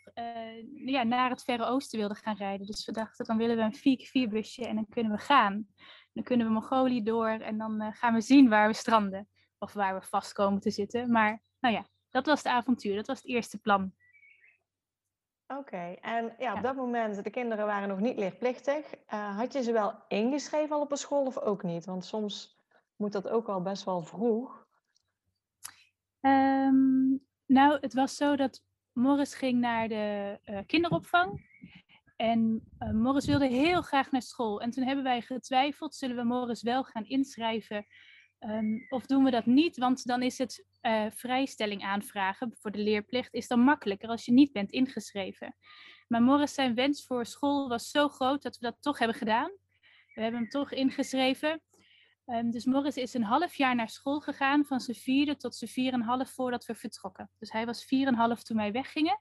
ja, 0.85 1.03
naar 1.03 1.31
het 1.31 1.43
Verre 1.43 1.65
Oosten 1.65 1.99
wilden 1.99 2.17
gaan 2.17 2.37
rijden. 2.37 2.67
Dus 2.67 2.85
we 2.85 2.93
dachten, 2.93 3.25
dan 3.25 3.37
willen 3.37 3.57
we 3.57 3.63
een 3.63 3.99
4x4 3.99 4.31
busje 4.31 4.67
en 4.67 4.75
dan 4.75 4.89
kunnen 4.89 5.13
we 5.13 5.19
gaan. 5.19 5.67
Dan 6.13 6.25
kunnen 6.25 6.47
we 6.47 6.53
Mongolië 6.53 7.03
door 7.03 7.29
en 7.29 7.59
dan 7.59 7.93
gaan 7.93 8.15
we 8.15 8.21
zien 8.21 8.49
waar 8.49 8.69
we 8.69 8.75
stranden. 8.75 9.29
Of 9.59 9.73
waar 9.73 9.95
we 9.95 10.07
vast 10.07 10.33
komen 10.33 10.61
te 10.61 10.71
zitten. 10.71 11.11
Maar 11.11 11.43
nou 11.61 11.75
ja, 11.75 11.87
dat 12.11 12.27
was 12.27 12.43
het 12.43 12.53
avontuur. 12.53 12.97
Dat 12.97 13.07
was 13.07 13.17
het 13.17 13.27
eerste 13.27 13.59
plan. 13.59 13.93
Oké, 15.59 15.97
en 16.01 16.35
ja, 16.39 16.55
op 16.55 16.63
dat 16.63 16.77
moment, 16.77 17.25
de 17.25 17.31
kinderen 17.31 17.67
waren 17.67 17.89
nog 17.89 18.01
niet 18.01 18.19
leerplichtig. 18.19 18.95
Uh, 19.15 19.37
had 19.37 19.53
je 19.53 19.63
ze 19.63 19.73
wel 19.73 19.95
ingeschreven 20.09 20.77
al 20.77 20.83
op 20.83 20.91
een 20.91 20.97
school 20.97 21.27
of 21.27 21.39
ook 21.39 21.63
niet? 21.63 21.85
Want 21.85 22.05
soms 22.05 22.61
moet 22.97 23.13
dat 23.13 23.29
ook 23.29 23.49
al 23.49 23.63
best 23.63 23.85
wel 23.85 24.03
vroeg. 24.03 24.67
Um, 26.21 27.27
nou, 27.47 27.79
het 27.81 27.95
was 27.95 28.17
zo 28.17 28.37
dat 28.37 28.65
Morris 28.93 29.35
ging 29.35 29.61
naar 29.61 29.89
de 29.89 30.39
uh, 30.45 30.59
kinderopvang. 30.67 31.51
En 32.17 32.69
uh, 32.79 32.91
Morris 32.91 33.27
wilde 33.27 33.47
heel 33.47 33.83
graag 33.83 34.11
naar 34.11 34.23
school. 34.23 34.61
En 34.61 34.71
toen 34.71 34.85
hebben 34.85 35.05
wij 35.05 35.21
getwijfeld, 35.21 35.95
zullen 35.95 36.17
we 36.17 36.23
Morris 36.23 36.63
wel 36.63 36.85
gaan 36.85 37.05
inschrijven 37.05 37.87
Um, 38.47 38.87
of 38.89 39.07
doen 39.07 39.25
we 39.25 39.31
dat 39.31 39.47
niet? 39.47 39.77
Want 39.77 40.07
dan 40.07 40.23
is 40.23 40.39
het 40.39 40.67
uh, 40.83 41.07
vrijstelling 41.11 41.83
aanvragen 41.83 42.55
voor 42.59 42.71
de 42.71 42.79
leerplicht 42.79 43.35
is 43.35 43.49
dan 43.49 43.61
makkelijker 43.61 44.09
als 44.09 44.25
je 44.25 44.33
niet 44.33 44.53
bent 44.53 44.71
ingeschreven. 44.71 45.57
Maar 46.09 46.23
Morris 46.23 46.55
zijn 46.55 46.75
wens 46.75 47.07
voor 47.07 47.27
school 47.27 47.69
was 47.69 47.91
zo 47.91 48.09
groot 48.09 48.43
dat 48.43 48.59
we 48.59 48.65
dat 48.65 48.77
toch 48.81 48.99
hebben 48.99 49.17
gedaan. 49.17 49.51
We 50.15 50.21
hebben 50.23 50.41
hem 50.41 50.49
toch 50.49 50.73
ingeschreven. 50.73 51.63
Um, 52.27 52.51
dus 52.51 52.65
Morris 52.65 52.97
is 52.97 53.15
een 53.15 53.23
half 53.23 53.55
jaar 53.55 53.75
naar 53.75 53.89
school 53.89 54.21
gegaan, 54.21 54.65
van 54.65 54.81
zijn 54.81 54.97
vierde 54.97 55.37
tot 55.37 55.55
zijn 55.55 55.71
vier 55.71 55.93
en 55.93 56.03
half 56.03 56.31
voordat 56.31 56.65
we 56.65 56.75
vertrokken. 56.75 57.31
Dus 57.39 57.53
hij 57.53 57.67
was 57.67 57.85
vier 57.85 58.07
en 58.07 58.15
half 58.15 58.43
toen 58.43 58.57
wij 58.57 58.73
weggingen. 58.73 59.21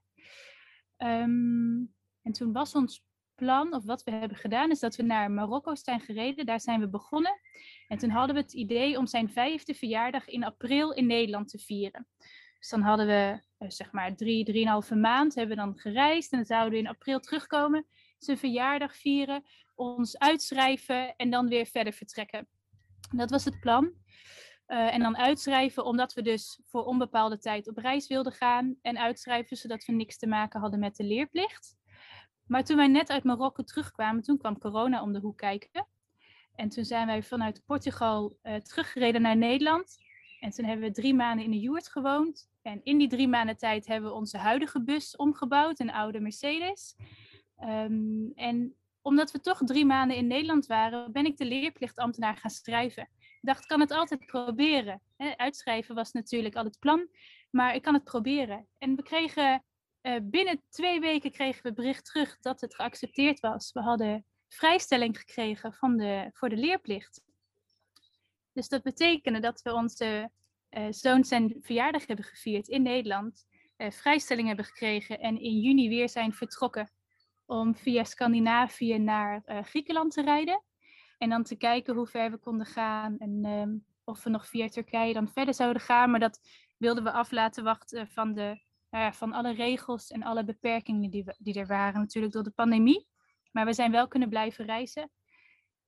Um, 0.98 1.94
en 2.22 2.32
toen 2.32 2.52
was 2.52 2.76
ons 2.76 3.04
plan, 3.42 3.74
of 3.74 3.86
wat 3.86 4.04
we 4.04 4.12
hebben 4.12 4.38
gedaan, 4.38 4.72
is 4.72 4.80
dat 4.80 4.96
we 4.96 5.04
naar 5.04 5.32
Marokko 5.32 5.76
zijn 5.76 6.00
gereden. 6.00 6.46
Daar 6.46 6.62
zijn 6.62 6.80
we 6.80 6.90
begonnen. 6.90 7.40
En 7.88 7.98
toen 7.98 8.10
hadden 8.10 8.36
we 8.36 8.42
het 8.42 8.54
idee 8.54 8.98
om 8.98 9.08
zijn 9.08 9.30
vijfde 9.30 9.74
verjaardag 9.74 10.28
in 10.28 10.44
april 10.44 10.92
in 10.92 11.06
Nederland 11.06 11.50
te 11.50 11.58
vieren. 11.58 12.08
Dus 12.60 12.70
dan 12.70 12.82
hadden 12.82 13.08
we 13.08 13.42
eh, 13.58 13.70
zeg 13.70 13.92
maar 13.92 14.16
drie, 14.16 14.46
drieënhalve 14.46 14.96
maand 14.96 15.36
hebben 15.36 15.56
we 15.56 15.64
dan 15.64 15.78
gereisd. 15.78 16.32
En 16.32 16.38
dan 16.38 16.48
zouden 16.48 16.72
we 16.72 16.78
in 16.78 16.88
april 16.88 17.20
terugkomen, 17.20 17.86
zijn 18.18 18.38
verjaardag 18.38 18.96
vieren, 18.96 19.44
ons 19.76 20.18
uitschrijven 20.18 21.16
en 21.16 21.30
dan 21.30 21.48
weer 21.48 21.66
verder 21.66 21.94
vertrekken. 21.94 22.48
Dat 23.16 23.30
was 23.30 23.46
het 23.46 23.60
plan. 23.60 23.94
Uh, 24.68 24.94
en 24.94 25.00
dan 25.02 25.18
uitschrijven 25.18 25.86
omdat 25.86 26.14
we 26.14 26.22
dus 26.22 26.62
voor 26.66 26.84
onbepaalde 26.84 27.38
tijd 27.38 27.68
op 27.68 27.78
reis 27.78 28.08
wilden 28.08 28.34
gaan. 28.34 28.76
En 28.82 28.98
uitschrijven 28.98 29.58
zodat 29.58 29.86
we 29.86 29.94
niks 29.94 30.18
te 30.18 30.28
maken 30.28 30.60
hadden 30.60 30.80
met 30.80 30.96
de 30.96 31.04
leerplicht. 31.04 31.80
Maar 32.46 32.64
toen 32.64 32.78
wij 32.78 32.88
net 32.88 33.10
uit 33.10 33.24
Marokko 33.24 33.64
terugkwamen, 33.64 34.24
toen 34.24 34.38
kwam 34.38 34.58
corona 34.58 35.02
om 35.02 35.14
de 35.14 35.20
hoek 35.20 35.38
kijken. 35.38 35.88
En 36.56 36.70
toen 36.70 36.86
zijn 36.86 37.08
wij 37.08 37.24
vanuit 37.24 37.64
Portugal 37.66 38.38
uh, 38.44 38.56
teruggereden 38.56 39.22
naar 39.22 39.38
Nederland. 39.38 39.98
En 40.40 40.52
toen 40.52 40.66
hebben 40.66 40.88
we 40.88 40.94
drie 40.94 41.14
maanden 41.14 41.46
in 41.46 41.52
de 41.52 41.60
Joert 41.60 41.88
gewoond. 41.88 42.50
En 42.62 42.84
in 42.84 42.98
die 42.98 43.10
drie 43.10 43.28
maanden 43.28 43.58
tijd 43.58 43.88
hebben 43.88 44.10
we 44.10 44.16
onze 44.16 44.38
huidige 44.38 44.84
bus 44.84 45.16
omgebouwd, 45.16 45.80
een 45.80 45.92
oude 45.92 46.20
Mercedes. 46.20 46.96
Um, 47.64 48.32
en 48.36 48.76
omdat 49.02 49.32
we 49.32 49.40
toch 49.40 49.62
drie 49.64 49.86
maanden 49.86 50.18
in 50.18 50.28
Nederland 50.28 50.66
waren, 50.66 51.12
ben 51.12 51.26
ik 51.26 51.38
de 51.38 51.46
leerplichtambtenaar 51.46 52.38
gaan 52.38 52.52
schrijven. 52.52 53.10
Ik 53.20 53.40
dacht, 53.42 53.66
kan 53.66 53.80
het 53.80 53.92
altijd 53.92 54.26
proberen. 54.26 55.02
uitschrijven 55.36 55.96
was 55.96 56.12
natuurlijk 56.12 56.56
al 56.56 56.64
het 56.64 56.80
plan, 56.80 57.08
maar 57.50 57.76
ik 57.76 57.82
kan 57.82 57.94
het 57.94 58.04
proberen. 58.04 58.68
En 58.78 58.96
we 58.96 59.04
kregen 59.04 59.64
uh, 60.02 60.16
binnen 60.22 60.64
twee 60.70 61.00
weken 61.00 61.32
kregen 61.32 61.64
we 61.64 61.74
bericht 61.74 62.06
terug 62.06 62.38
dat 62.40 62.62
het 62.62 62.76
geaccepteerd 62.76 63.40
was. 63.40 63.72
We 63.72 63.80
hadden 63.80 64.26
vrijstelling 64.48 65.18
gekregen 65.18 65.74
van 65.74 65.98
de, 65.98 66.30
voor 66.34 66.50
de 66.50 66.58
leerplicht. 66.58 67.22
Dus 68.54 68.68
dat 68.70 68.84
betekende 68.84 69.40
dat 69.40 69.62
we 69.62 69.74
onze 69.74 70.32
uh, 70.70 70.86
zoon 70.90 71.24
zijn 71.24 71.56
verjaardag 71.62 72.08
hebben 72.08 72.26
gevierd 72.26 72.68
in 72.68 72.82
Nederland, 72.82 73.46
uh, 73.78 73.92
vrijstelling 73.92 74.48
hebben 74.48 74.66
gekregen 74.66 75.20
en 75.20 75.40
in 75.40 75.60
juni 75.60 75.90
weer 75.90 76.10
zijn 76.10 76.34
vertrokken 76.34 76.92
om 77.46 77.76
via 77.76 78.04
Scandinavië 78.04 78.98
naar 78.98 79.44
Griekenland 79.46 80.14
te 80.14 80.22
rijden. 80.22 80.64
En 81.18 81.30
dan 81.30 81.44
te 81.44 81.56
kijken 81.56 81.96
hoe 81.96 82.08
ver 82.08 82.32
we 82.32 82.38
konden 82.38 82.66
gaan 82.66 83.18
en 83.18 83.46
ehm, 83.46 83.78
of 84.04 84.24
we 84.24 84.30
nog 84.30 84.48
via 84.48 84.68
Turkije 84.68 85.14
dan 85.14 85.30
verder 85.30 85.54
zouden 85.54 85.82
gaan. 85.82 86.12
Maar 86.12 86.20
dat 86.20 86.40
wilden 86.78 87.04
we 87.04 87.12
af 87.12 87.32
laten 87.32 87.64
wachten 87.64 88.08
van, 88.08 88.34
de, 88.34 88.62
nou 88.92 89.14
van 89.14 89.34
alle 89.34 89.54
regels 89.54 90.12
en 90.12 90.24
alle 90.24 90.44
beperkingen 90.44 91.10
die, 91.10 91.26
die 91.38 91.60
er 91.60 91.68
waren 91.68 92.00
natuurlijk 92.00 92.34
door 92.34 92.44
de 92.44 92.52
pandemie. 92.52 93.08
Maar 93.52 93.66
we 93.66 93.74
zijn 93.74 93.92
wel 93.92 94.08
kunnen 94.08 94.30
blijven 94.30 94.66
reizen. 94.66 95.12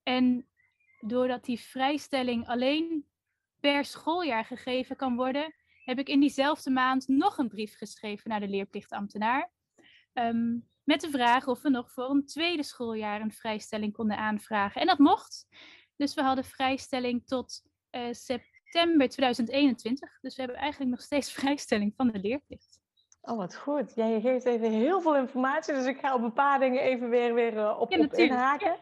En 0.04 0.48
doordat 1.00 1.46
die 1.46 1.60
vrijstelling 1.60 2.48
alleen 2.48 3.06
per 3.60 3.86
schooljaar 3.86 4.46
gegeven 4.46 4.96
kan 4.96 5.16
worden, 5.16 5.56
heb 5.84 6.00
ik 6.00 6.10
in 6.10 6.20
diezelfde 6.20 6.70
maand 6.70 7.08
nog 7.08 7.38
een 7.38 7.50
brief 7.50 7.78
geschreven 7.78 8.30
naar 8.30 8.40
de 8.40 8.48
leerplichtambtenaar. 8.48 9.52
Ehm, 10.14 10.58
met 10.84 11.02
de 11.02 11.10
vraag 11.10 11.48
of 11.48 11.62
we 11.62 11.70
nog 11.70 11.92
voor 11.92 12.10
een 12.10 12.26
tweede 12.26 12.64
schooljaar 12.64 13.22
een 13.22 13.32
vrijstelling 13.32 13.94
konden 13.94 14.18
aanvragen. 14.18 14.82
En 14.82 14.88
dat 14.88 14.98
mocht. 14.98 15.48
Dus 15.96 16.14
we 16.14 16.22
hadden 16.22 16.44
vrijstelling 16.44 17.26
tot 17.26 17.62
uh, 17.92 18.08
september 18.12 19.10
2021. 19.10 20.20
Dus 20.22 20.36
we 20.36 20.42
hebben 20.42 20.62
eigenlijk 20.62 20.92
nog 20.92 21.02
steeds 21.02 21.32
vrijstelling 21.42 21.94
van 21.96 22.12
de 22.12 22.20
leerplicht. 22.20 22.73
Oh, 23.26 23.38
wat 23.38 23.56
goed. 23.56 23.96
Ja, 23.96 24.06
je 24.06 24.22
geeft 24.22 24.46
even 24.46 24.72
heel 24.72 25.02
veel 25.02 25.16
informatie, 25.16 25.74
dus 25.74 25.86
ik 25.86 26.00
ga 26.00 26.16
op 26.16 26.22
een 26.22 26.34
paar 26.34 26.60
dingen 26.60 26.82
even 26.82 27.10
weer, 27.10 27.34
weer 27.34 27.54
uh, 27.54 27.80
op, 27.80 27.98
op 27.98 28.14
inhaken. 28.14 28.76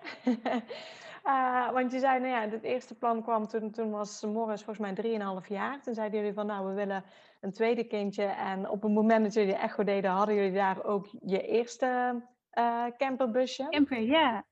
uh, 1.26 1.72
want 1.76 1.92
je 1.92 2.00
zei, 2.00 2.20
nou 2.20 2.32
ja, 2.32 2.50
het 2.50 2.64
eerste 2.64 2.96
plan 2.96 3.24
kwam 3.24 3.48
toen, 3.48 3.72
toen 3.72 3.92
was 3.92 4.22
Morris 4.22 4.64
volgens 4.64 5.02
mij 5.02 5.20
3,5 5.42 5.48
jaar. 5.48 5.82
Toen 5.82 5.94
zeiden 5.94 6.20
jullie 6.20 6.34
van, 6.34 6.46
nou, 6.46 6.68
we 6.68 6.74
willen 6.74 7.04
een 7.42 7.52
tweede 7.52 7.84
kindje. 7.84 8.24
En 8.24 8.70
op 8.70 8.82
het 8.82 8.92
moment 8.92 9.24
dat 9.24 9.34
jullie 9.34 9.56
echo 9.56 9.84
deden, 9.84 10.12
hadden 10.12 10.36
jullie 10.36 10.54
daar 10.54 10.84
ook 10.84 11.08
je 11.22 11.42
eerste 11.42 12.22
uh, 12.54 12.86
camperbusje. 12.98 13.68
Camper, 13.70 14.02
ja. 14.02 14.44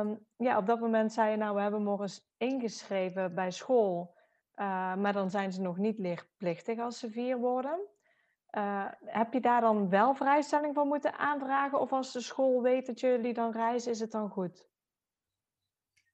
Um, 0.00 0.26
ja, 0.36 0.58
op 0.58 0.66
dat 0.66 0.80
moment 0.80 1.12
zei 1.12 1.30
je, 1.30 1.36
nou, 1.36 1.54
we 1.54 1.60
hebben 1.60 1.82
Morris 1.82 2.26
ingeschreven 2.36 3.34
bij 3.34 3.50
school. 3.50 4.18
Maar 4.96 5.12
dan 5.12 5.30
zijn 5.30 5.52
ze 5.52 5.60
nog 5.60 5.76
niet 5.76 5.98
leerplichtig 5.98 6.78
als 6.78 6.98
ze 6.98 7.10
vier 7.10 7.38
worden. 7.38 7.80
Uh, 8.52 8.86
heb 9.04 9.32
je 9.32 9.40
daar 9.40 9.60
dan 9.60 9.88
wel 9.88 10.14
vrijstelling 10.14 10.74
voor 10.74 10.86
moeten 10.86 11.18
aanvragen? 11.18 11.80
Of 11.80 11.92
als 11.92 12.12
de 12.12 12.20
school 12.20 12.62
weet 12.62 12.86
dat 12.86 13.00
jullie 13.00 13.34
dan 13.34 13.52
reizen, 13.52 13.90
is 13.90 14.00
het 14.00 14.10
dan 14.10 14.28
goed? 14.28 14.68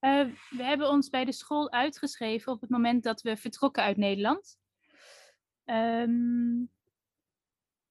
Uh, 0.00 0.25
we 0.50 0.62
hebben 0.62 0.88
ons 0.88 1.09
bij 1.09 1.25
de 1.25 1.33
school 1.33 1.73
uitgeschreven 1.73 2.52
op 2.52 2.61
het 2.61 2.71
moment 2.71 3.02
dat 3.02 3.21
we 3.21 3.37
vertrokken 3.37 3.83
uit 3.83 3.97
Nederland. 3.97 4.59
Um, 5.64 6.71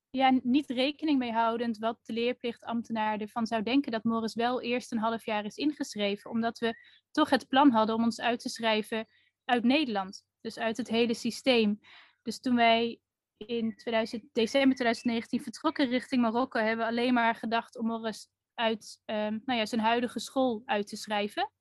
ja, 0.10 0.40
niet 0.44 0.70
rekening 0.70 1.20
mee 1.20 1.32
houdend 1.32 1.78
wat 1.78 2.00
de 2.04 2.14
leerplichtambtenaar 2.14 3.20
ervan 3.20 3.48
zou 3.48 3.64
denken 3.64 3.92
dat 3.92 4.04
Morris 4.04 4.34
wel 4.34 4.62
eerst 4.62 4.92
een 4.92 4.98
half 4.98 5.26
jaar 5.26 5.46
is 5.46 5.58
ingeschreven, 5.58 6.32
omdat 6.32 6.60
we 6.60 6.78
toch 7.12 7.30
het 7.30 7.48
plan 7.48 7.72
hadden 7.72 7.96
om 7.96 8.04
ons 8.04 8.22
uit 8.22 8.40
te 8.40 8.50
schrijven 8.50 9.08
uit 9.46 9.64
Nederland, 9.64 10.24
dus 10.42 10.60
uit 10.60 10.78
het 10.78 10.88
hele 10.88 11.14
systeem. 11.14 11.80
Dus 12.22 12.40
toen 12.40 12.56
wij 12.56 13.00
in 13.38 13.76
2000, 13.76 14.24
december 14.32 14.76
2019 14.76 15.42
vertrokken 15.42 15.90
richting 15.90 16.22
Marokko, 16.22 16.60
hebben 16.60 16.86
we 16.86 16.92
alleen 16.92 17.14
maar 17.14 17.36
gedacht 17.36 17.78
om 17.78 17.86
Morris 17.86 18.30
uit 18.54 19.02
um, 19.06 19.42
nou 19.46 19.60
ja, 19.60 19.66
zijn 19.66 19.82
huidige 19.82 20.20
school 20.20 20.62
uit 20.66 20.88
te 20.88 20.96
schrijven. 20.96 21.52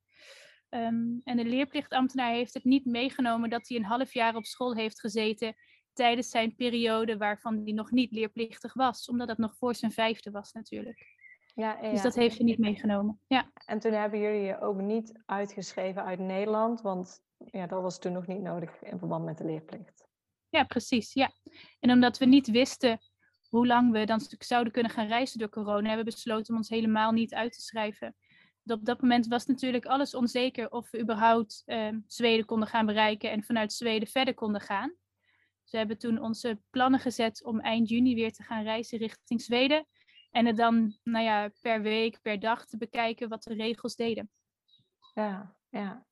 Um, 0.69 1.21
en 1.23 1.37
de 1.37 1.45
leerplichtambtenaar 1.45 2.31
heeft 2.31 2.53
het 2.53 2.63
niet 2.63 2.85
meegenomen 2.85 3.49
dat 3.49 3.67
hij 3.67 3.77
een 3.77 3.85
half 3.85 4.13
jaar 4.13 4.35
op 4.35 4.45
school 4.45 4.75
heeft 4.75 4.99
gezeten 4.99 5.55
tijdens 5.93 6.29
zijn 6.29 6.55
periode 6.55 7.17
waarvan 7.17 7.61
hij 7.63 7.73
nog 7.73 7.91
niet 7.91 8.11
leerplichtig 8.11 8.73
was, 8.73 9.09
omdat 9.09 9.27
dat 9.27 9.37
nog 9.37 9.55
voor 9.57 9.75
zijn 9.75 9.91
vijfde 9.91 10.31
was 10.31 10.51
natuurlijk. 10.51 11.05
Ja, 11.53 11.77
ja. 11.81 11.91
Dus 11.91 12.01
dat 12.01 12.15
heeft 12.15 12.37
hij 12.37 12.45
niet 12.45 12.59
meegenomen. 12.59 13.19
Ja. 13.27 13.51
En 13.65 13.79
toen 13.79 13.91
hebben 13.91 14.19
jullie 14.19 14.41
je 14.41 14.61
ook 14.61 14.81
niet 14.81 15.19
uitgeschreven 15.25 16.03
uit 16.03 16.19
Nederland, 16.19 16.81
want 16.81 17.23
ja, 17.37 17.67
dat 17.67 17.81
was 17.81 17.99
toen 17.99 18.11
nog 18.11 18.27
niet 18.27 18.41
nodig 18.41 18.81
in 18.81 18.99
verband 18.99 19.25
met 19.25 19.37
de 19.37 19.45
leerplicht. 19.45 20.04
Ja, 20.55 20.63
precies. 20.63 21.13
Ja. 21.13 21.31
En 21.79 21.91
omdat 21.91 22.17
we 22.17 22.25
niet 22.25 22.47
wisten 22.47 22.99
hoe 23.49 23.67
lang 23.67 23.91
we 23.91 24.05
dan 24.05 24.21
zouden 24.39 24.73
kunnen 24.73 24.91
gaan 24.91 25.07
reizen 25.07 25.39
door 25.39 25.49
corona, 25.49 25.87
hebben 25.87 26.05
we 26.05 26.11
besloten 26.11 26.53
om 26.53 26.59
ons 26.59 26.69
helemaal 26.69 27.11
niet 27.11 27.33
uit 27.33 27.53
te 27.53 27.61
schrijven. 27.61 28.15
Op 28.65 28.85
dat 28.85 29.01
moment 29.01 29.27
was 29.27 29.45
natuurlijk 29.45 29.85
alles 29.85 30.15
onzeker 30.15 30.71
of 30.71 30.91
we 30.91 30.99
überhaupt 30.99 31.61
eh, 31.65 31.89
Zweden 32.07 32.45
konden 32.45 32.67
gaan 32.67 32.85
bereiken 32.85 33.31
en 33.31 33.43
vanuit 33.43 33.73
Zweden 33.73 34.07
verder 34.07 34.33
konden 34.33 34.61
gaan. 34.61 34.95
Dus 35.61 35.71
we 35.71 35.77
hebben 35.77 35.97
toen 35.97 36.21
onze 36.21 36.61
plannen 36.69 36.99
gezet 36.99 37.43
om 37.43 37.59
eind 37.59 37.89
juni 37.89 38.15
weer 38.15 38.31
te 38.31 38.43
gaan 38.43 38.63
reizen 38.63 38.97
richting 38.97 39.41
Zweden. 39.41 39.87
En 40.31 40.45
het 40.45 40.57
dan 40.57 40.97
nou 41.03 41.25
ja, 41.25 41.51
per 41.61 41.81
week, 41.81 42.21
per 42.21 42.39
dag 42.39 42.65
te 42.65 42.77
bekijken 42.77 43.29
wat 43.29 43.43
de 43.43 43.53
regels 43.53 43.95
deden. 43.95 44.31
Ja, 45.13 45.55
ja. 45.69 46.05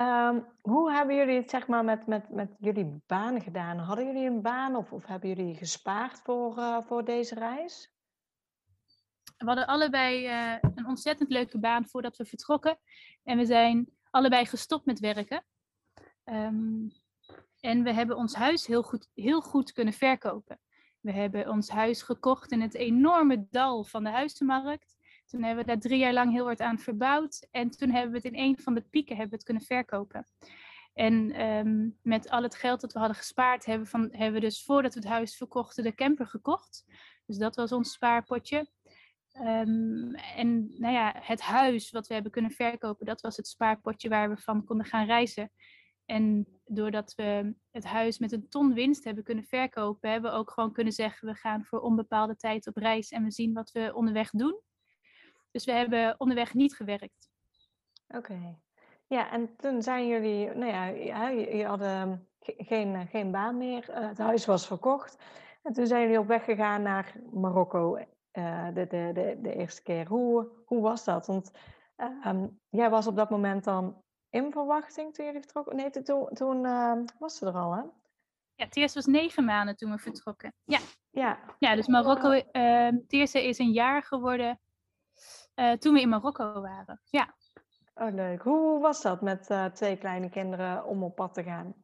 Um, 0.00 0.46
hoe 0.60 0.92
hebben 0.92 1.16
jullie 1.16 1.36
het 1.36 1.50
zeg 1.50 1.66
maar, 1.66 1.84
met, 1.84 2.06
met, 2.06 2.30
met 2.30 2.56
jullie 2.58 3.02
baan 3.06 3.40
gedaan? 3.40 3.78
Hadden 3.78 4.06
jullie 4.06 4.26
een 4.26 4.42
baan 4.42 4.76
of, 4.76 4.92
of 4.92 5.06
hebben 5.06 5.28
jullie 5.28 5.54
gespaard 5.54 6.20
voor, 6.20 6.58
uh, 6.58 6.78
voor 6.86 7.04
deze 7.04 7.34
reis? 7.34 7.92
We 9.36 9.46
hadden 9.46 9.66
allebei 9.66 10.26
uh, 10.26 10.70
een 10.74 10.86
ontzettend 10.86 11.30
leuke 11.30 11.58
baan 11.58 11.86
voordat 11.86 12.16
we 12.16 12.24
vertrokken. 12.24 12.78
En 13.24 13.36
we 13.36 13.46
zijn 13.46 13.88
allebei 14.10 14.46
gestopt 14.46 14.86
met 14.86 15.00
werken. 15.00 15.44
Um, 16.24 16.90
en 17.60 17.82
we 17.82 17.92
hebben 17.92 18.16
ons 18.16 18.34
huis 18.34 18.66
heel 18.66 18.82
goed, 18.82 19.08
heel 19.14 19.40
goed 19.40 19.72
kunnen 19.72 19.94
verkopen. 19.94 20.60
We 21.00 21.12
hebben 21.12 21.48
ons 21.48 21.68
huis 21.68 22.02
gekocht 22.02 22.52
in 22.52 22.60
het 22.60 22.74
enorme 22.74 23.46
dal 23.50 23.84
van 23.84 24.04
de 24.04 24.10
huizenmarkt. 24.10 24.96
Toen 25.28 25.42
hebben 25.42 25.64
we 25.64 25.70
daar 25.70 25.80
drie 25.80 25.98
jaar 25.98 26.12
lang 26.12 26.32
heel 26.32 26.44
hard 26.44 26.60
aan 26.60 26.78
verbouwd. 26.78 27.48
En 27.50 27.70
toen 27.70 27.90
hebben 27.90 28.10
we 28.10 28.16
het 28.16 28.34
in 28.34 28.38
een 28.38 28.58
van 28.58 28.74
de 28.74 28.80
pieken 28.80 29.16
hebben 29.16 29.30
we 29.30 29.36
het 29.36 29.44
kunnen 29.44 29.62
verkopen. 29.62 30.26
En 30.94 31.40
um, 31.46 31.98
met 32.02 32.30
al 32.30 32.42
het 32.42 32.54
geld 32.54 32.80
dat 32.80 32.92
we 32.92 32.98
hadden 32.98 33.16
gespaard, 33.16 33.64
hebben, 33.64 33.86
van, 33.86 34.08
hebben 34.10 34.40
we 34.40 34.46
dus 34.46 34.64
voordat 34.64 34.94
we 34.94 35.00
het 35.00 35.08
huis 35.08 35.36
verkochten 35.36 35.84
de 35.84 35.94
camper 35.94 36.26
gekocht. 36.26 36.84
Dus 37.26 37.38
dat 37.38 37.56
was 37.56 37.72
ons 37.72 37.92
spaarpotje. 37.92 38.70
Um, 39.32 40.14
en 40.14 40.70
nou 40.78 40.94
ja, 40.94 41.14
het 41.16 41.40
huis 41.40 41.90
wat 41.90 42.06
we 42.06 42.14
hebben 42.14 42.32
kunnen 42.32 42.50
verkopen, 42.50 43.06
dat 43.06 43.20
was 43.20 43.36
het 43.36 43.48
spaarpotje 43.48 44.08
waar 44.08 44.28
we 44.28 44.36
van 44.36 44.64
konden 44.64 44.86
gaan 44.86 45.06
reizen. 45.06 45.52
En 46.04 46.46
doordat 46.64 47.14
we 47.14 47.54
het 47.70 47.84
huis 47.84 48.18
met 48.18 48.32
een 48.32 48.48
ton 48.48 48.74
winst 48.74 49.04
hebben 49.04 49.24
kunnen 49.24 49.44
verkopen, 49.44 50.10
hebben 50.10 50.30
we 50.30 50.36
ook 50.36 50.50
gewoon 50.50 50.72
kunnen 50.72 50.92
zeggen: 50.92 51.28
we 51.28 51.34
gaan 51.34 51.64
voor 51.64 51.80
onbepaalde 51.80 52.36
tijd 52.36 52.66
op 52.66 52.76
reis 52.76 53.10
en 53.10 53.24
we 53.24 53.30
zien 53.30 53.52
wat 53.52 53.70
we 53.70 53.94
onderweg 53.94 54.30
doen. 54.30 54.60
Dus 55.50 55.64
we 55.64 55.72
hebben 55.72 56.14
onderweg 56.18 56.54
niet 56.54 56.74
gewerkt. 56.74 57.28
Oké. 58.08 58.58
Ja, 59.06 59.30
en 59.30 59.56
toen 59.56 59.82
zijn 59.82 60.06
jullie, 60.06 60.54
nou 60.54 60.72
ja, 60.72 60.86
je, 61.28 61.66
hadden 61.66 62.28
geen, 62.40 63.06
geen 63.06 63.30
baan 63.30 63.56
meer. 63.56 63.90
Eh, 63.90 64.08
het 64.08 64.18
huis 64.18 64.46
was 64.46 64.66
verkocht. 64.66 65.18
En 65.62 65.72
toen 65.72 65.86
zijn 65.86 66.02
jullie 66.02 66.18
op 66.18 66.26
weg 66.26 66.44
gegaan 66.44 66.82
naar 66.82 67.14
Marokko 67.32 67.96
uh, 67.96 68.66
de, 68.74 68.86
de, 68.86 69.10
de, 69.14 69.38
de 69.42 69.54
eerste 69.54 69.82
keer. 69.82 70.06
Hoe, 70.06 70.48
hoe 70.64 70.80
was 70.80 71.04
dat? 71.04 71.26
Want 71.26 71.50
uh, 71.96 72.44
jij 72.68 72.90
was 72.90 73.06
op 73.06 73.16
dat 73.16 73.30
moment 73.30 73.64
dan 73.64 74.02
in 74.30 74.52
verwachting 74.52 75.14
toen 75.14 75.24
jullie 75.24 75.40
vertrokken? 75.40 75.76
Nee, 75.76 75.90
toen, 75.90 76.28
toen 76.32 76.64
uh, 76.64 76.92
was 77.18 77.36
ze 77.36 77.46
er 77.46 77.54
al, 77.54 77.72
hè? 77.72 77.82
Ja, 78.54 78.68
Teers 78.68 78.94
was 78.94 79.06
negen 79.06 79.44
maanden 79.44 79.76
toen 79.76 79.90
we 79.90 79.98
vertrokken. 79.98 80.54
Ja, 80.64 80.78
ja. 81.10 81.38
ja 81.58 81.74
dus 81.74 81.86
Marokko, 81.86 82.42
uh, 82.52 82.92
is 83.32 83.58
een 83.58 83.72
jaar 83.72 84.02
geworden 84.02 84.60
uh, 85.58 85.72
toen 85.72 85.94
we 85.94 86.00
in 86.00 86.08
Marokko 86.08 86.60
waren. 86.60 87.00
Ja. 87.10 87.34
Oh, 87.94 88.14
leuk. 88.14 88.42
Hoe 88.42 88.80
was 88.80 89.02
dat 89.02 89.20
met 89.20 89.50
uh, 89.50 89.64
twee 89.64 89.96
kleine 89.96 90.28
kinderen 90.28 90.84
om 90.84 91.02
op 91.02 91.14
pad 91.14 91.34
te 91.34 91.42
gaan? 91.42 91.74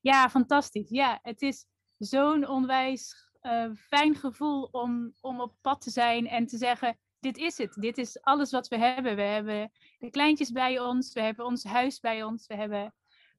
Ja, 0.00 0.30
fantastisch. 0.30 0.88
Ja, 0.88 1.18
het 1.22 1.42
is 1.42 1.66
zo'n 1.98 2.48
onwijs 2.48 3.30
uh, 3.42 3.70
fijn 3.74 4.14
gevoel 4.14 4.62
om, 4.62 5.12
om 5.20 5.40
op 5.40 5.54
pad 5.60 5.80
te 5.80 5.90
zijn 5.90 6.28
en 6.28 6.46
te 6.46 6.56
zeggen: 6.56 6.98
dit 7.20 7.36
is 7.36 7.58
het. 7.58 7.74
Dit 7.74 7.98
is 7.98 8.20
alles 8.22 8.50
wat 8.50 8.68
we 8.68 8.78
hebben. 8.78 9.16
We 9.16 9.22
hebben 9.22 9.70
de 9.98 10.10
kleintjes 10.10 10.50
bij 10.50 10.80
ons, 10.80 11.12
we 11.12 11.20
hebben 11.20 11.44
ons 11.44 11.64
huis 11.64 12.00
bij 12.00 12.22
ons, 12.22 12.46
we 12.46 12.54
hebben 12.54 12.94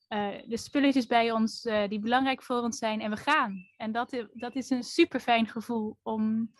uh, 0.10 0.48
de 0.48 0.58
spulletjes 0.58 1.06
bij 1.06 1.32
ons 1.32 1.65
uh, 1.65 1.88
die 1.88 2.00
belangrijk 2.00 2.44
voor 2.44 2.62
ons 2.62 2.77
zijn 2.77 3.01
en 3.01 3.10
we 3.10 3.18
gaan. 3.18 3.68
En 3.77 3.92
dat, 3.92 4.25
dat 4.34 4.56
is 4.56 4.70
een 4.70 4.84
super 4.84 5.20
fijn 5.20 5.48
gevoel 5.48 5.98
om, 6.04 6.51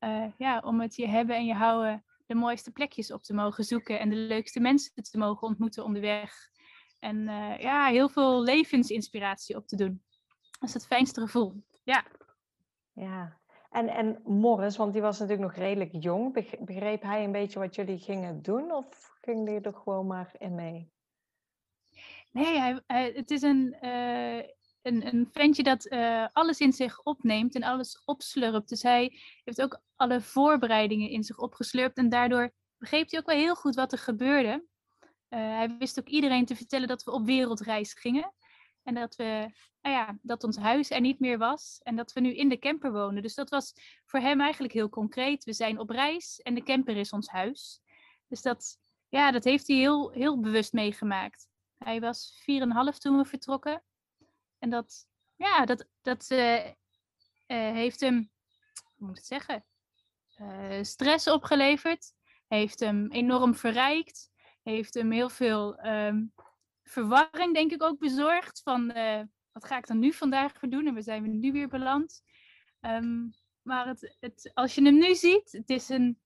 uh, 0.00 0.26
ja, 0.36 0.58
om 0.64 0.80
het 0.80 0.96
je 0.96 1.08
hebben 1.08 1.36
en 1.36 1.46
je 1.46 1.54
houden 1.54 2.04
de 2.26 2.34
mooiste 2.34 2.70
plekjes 2.70 3.12
op 3.12 3.22
te 3.22 3.34
mogen 3.34 3.64
zoeken 3.64 4.00
en 4.00 4.08
de 4.08 4.16
leukste 4.16 4.60
mensen 4.60 5.02
te 5.02 5.18
mogen 5.18 5.48
ontmoeten 5.48 5.84
onderweg. 5.84 6.48
En 6.98 7.24
ja, 7.58 7.86
heel 7.86 8.08
veel 8.08 8.42
levensinspiratie 8.42 9.56
op 9.56 9.66
te 9.66 9.76
doen. 9.76 10.02
Dat 10.58 10.68
is 10.68 10.74
het 10.74 10.86
fijnste 10.86 11.20
gevoel. 11.20 11.64
Ja. 11.84 12.04
Ja, 12.92 13.40
en, 13.70 13.88
en 13.88 14.20
Morris, 14.24 14.76
want 14.76 14.92
die 14.92 15.02
was 15.02 15.18
natuurlijk 15.18 15.48
nog 15.48 15.58
redelijk 15.58 15.90
jong, 15.92 16.32
begreep 16.60 17.02
hij 17.02 17.24
een 17.24 17.32
beetje 17.32 17.58
wat 17.58 17.74
jullie 17.74 17.98
gingen 17.98 18.42
doen 18.42 18.72
of 18.72 19.16
ging 19.20 19.48
hij 19.48 19.60
er 19.60 19.74
gewoon 19.74 20.06
maar 20.06 20.34
in 20.38 20.54
mee? 20.54 20.90
Nee, 22.30 22.58
hij, 22.58 22.80
hij, 22.86 23.12
het 23.14 23.30
is 23.30 23.42
een, 23.42 23.76
uh, 23.82 24.42
een, 24.82 25.28
ventje 25.32 25.62
dat 25.62 25.86
uh, 25.86 26.26
alles 26.32 26.58
in 26.58 26.72
zich 26.72 27.02
opneemt 27.02 27.54
en 27.54 27.62
alles 27.62 28.02
opslurpt. 28.04 28.68
Dus 28.68 28.82
hij 28.82 29.18
heeft 29.44 29.62
ook 29.62 29.80
alle 29.96 30.20
voorbereidingen 30.20 31.10
in 31.10 31.24
zich 31.24 31.38
opgeslurpt 31.38 31.96
en 31.96 32.08
daardoor 32.08 32.52
begreep 32.78 33.10
hij 33.10 33.20
ook 33.20 33.26
wel 33.26 33.36
heel 33.36 33.54
goed 33.54 33.74
wat 33.74 33.92
er 33.92 33.98
gebeurde. 33.98 34.64
Uh, 35.28 35.38
hij 35.38 35.76
wist 35.78 35.98
ook 35.98 36.08
iedereen 36.08 36.44
te 36.44 36.56
vertellen 36.56 36.88
dat 36.88 37.02
we 37.02 37.10
op 37.10 37.26
wereldreis 37.26 37.94
gingen. 37.94 38.34
En 38.82 38.94
dat, 38.94 39.16
we, 39.16 39.50
nou 39.80 39.96
ja, 39.96 40.18
dat 40.22 40.44
ons 40.44 40.56
huis 40.56 40.90
er 40.90 41.00
niet 41.00 41.20
meer 41.20 41.38
was 41.38 41.80
en 41.82 41.96
dat 41.96 42.12
we 42.12 42.20
nu 42.20 42.34
in 42.34 42.48
de 42.48 42.58
camper 42.58 42.92
wonen. 42.92 43.22
Dus 43.22 43.34
dat 43.34 43.50
was 43.50 43.72
voor 44.04 44.20
hem 44.20 44.40
eigenlijk 44.40 44.72
heel 44.72 44.88
concreet. 44.88 45.44
We 45.44 45.52
zijn 45.52 45.78
op 45.78 45.90
reis 45.90 46.40
en 46.42 46.54
de 46.54 46.62
camper 46.62 46.96
is 46.96 47.12
ons 47.12 47.28
huis. 47.28 47.80
Dus 48.28 48.42
dat, 48.42 48.78
ja, 49.08 49.30
dat 49.30 49.44
heeft 49.44 49.66
hij 49.66 49.76
heel, 49.76 50.10
heel 50.10 50.40
bewust 50.40 50.72
meegemaakt. 50.72 51.48
Hij 51.78 52.00
was 52.00 52.42
4,5 52.92 52.98
toen 52.98 53.16
we 53.16 53.24
vertrokken. 53.24 53.82
En 54.60 54.70
dat, 54.70 55.06
ja, 55.36 55.64
dat, 55.64 55.88
dat 56.02 56.30
uh, 56.30 56.66
uh, 56.66 56.72
heeft 57.46 58.00
hem, 58.00 58.30
hoe 58.96 59.06
moet 59.06 59.10
ik 59.10 59.16
het 59.16 59.26
zeggen, 59.26 59.64
uh, 60.40 60.82
stress 60.82 61.28
opgeleverd. 61.28 62.12
Heeft 62.48 62.80
hem 62.80 63.10
enorm 63.10 63.54
verrijkt. 63.54 64.30
Heeft 64.62 64.94
hem 64.94 65.10
heel 65.10 65.28
veel 65.28 65.86
um, 65.86 66.32
verwarring, 66.82 67.54
denk 67.54 67.72
ik, 67.72 67.82
ook 67.82 67.98
bezorgd. 67.98 68.60
Van 68.62 68.86
wat 69.52 69.64
ga 69.64 69.76
ik 69.78 69.86
dan 69.86 69.98
nu 69.98 70.12
vandaag 70.12 70.52
voor 70.52 70.68
doen? 70.68 70.86
En 70.86 70.92
waar 70.92 71.02
zijn 71.02 71.22
we 71.22 71.28
nu 71.28 71.52
weer 71.52 71.68
beland? 71.68 72.22
Um, 72.80 73.30
maar 73.62 73.86
het, 73.86 74.16
het, 74.20 74.50
als 74.54 74.74
je 74.74 74.82
hem 74.82 74.94
nu 74.94 75.14
ziet, 75.14 75.52
het 75.52 75.70
is 75.70 75.88
een 75.88 76.20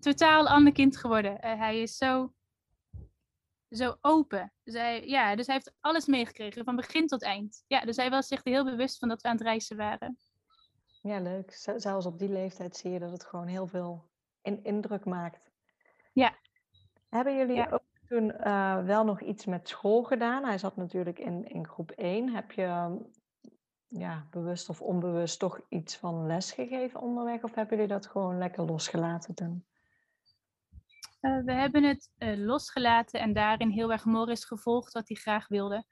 totaal 0.00 0.48
ander 0.48 0.72
kind 0.72 0.96
geworden. 0.96 1.38
hij 1.40 1.82
is 1.82 1.96
zo 1.96 2.34
zo 3.70 3.96
open. 4.00 4.52
Dus 4.64 4.74
hij, 4.74 5.06
ja, 5.06 5.36
dus 5.36 5.46
hij 5.46 5.54
heeft 5.54 5.72
alles 5.80 6.06
meegekregen, 6.06 6.64
van 6.64 6.76
begin 6.76 7.06
tot 7.06 7.22
eind. 7.22 7.64
Ja, 7.66 7.80
dus 7.80 7.96
hij 7.96 8.10
was 8.10 8.26
zich 8.26 8.44
er 8.44 8.52
heel 8.52 8.64
bewust 8.64 8.98
van 8.98 9.08
dat 9.08 9.22
we 9.22 9.28
aan 9.28 9.36
het 9.36 9.44
reizen 9.44 9.76
waren. 9.76 10.18
Ja, 11.02 11.20
leuk. 11.20 11.52
Zelfs 11.76 12.06
op 12.06 12.18
die 12.18 12.28
leeftijd 12.28 12.76
zie 12.76 12.90
je 12.90 12.98
dat 12.98 13.10
het 13.10 13.24
gewoon 13.24 13.46
heel 13.46 13.66
veel 13.66 14.08
in 14.42 14.64
indruk 14.64 15.04
maakt. 15.04 15.50
Ja. 16.12 16.34
Hebben 17.08 17.36
jullie 17.36 17.72
ook 17.72 17.82
toen 18.06 18.34
uh, 18.40 18.84
wel 18.84 19.04
nog 19.04 19.20
iets 19.20 19.44
met 19.44 19.68
school 19.68 20.02
gedaan? 20.02 20.44
Hij 20.44 20.58
zat 20.58 20.76
natuurlijk 20.76 21.18
in, 21.18 21.48
in 21.48 21.66
groep 21.66 21.90
1. 21.90 22.34
Heb 22.34 22.52
je 22.52 22.98
ja, 23.88 24.26
bewust 24.30 24.68
of 24.68 24.80
onbewust 24.80 25.38
toch 25.38 25.60
iets 25.68 25.96
van 25.96 26.26
les 26.26 26.52
gegeven 26.52 27.00
onderweg? 27.00 27.42
Of 27.42 27.54
hebben 27.54 27.76
jullie 27.76 27.92
dat 27.92 28.06
gewoon 28.06 28.38
lekker 28.38 28.64
losgelaten 28.64 29.34
toen? 29.34 29.64
Uh, 31.20 31.44
we 31.44 31.52
hebben 31.52 31.82
het 31.82 32.10
uh, 32.18 32.36
losgelaten 32.36 33.20
en 33.20 33.32
daarin 33.32 33.70
heel 33.70 33.92
erg 33.92 34.04
Morris 34.04 34.44
gevolgd 34.44 34.92
wat 34.92 35.08
hij 35.08 35.16
graag 35.16 35.48
wilde. 35.48 35.84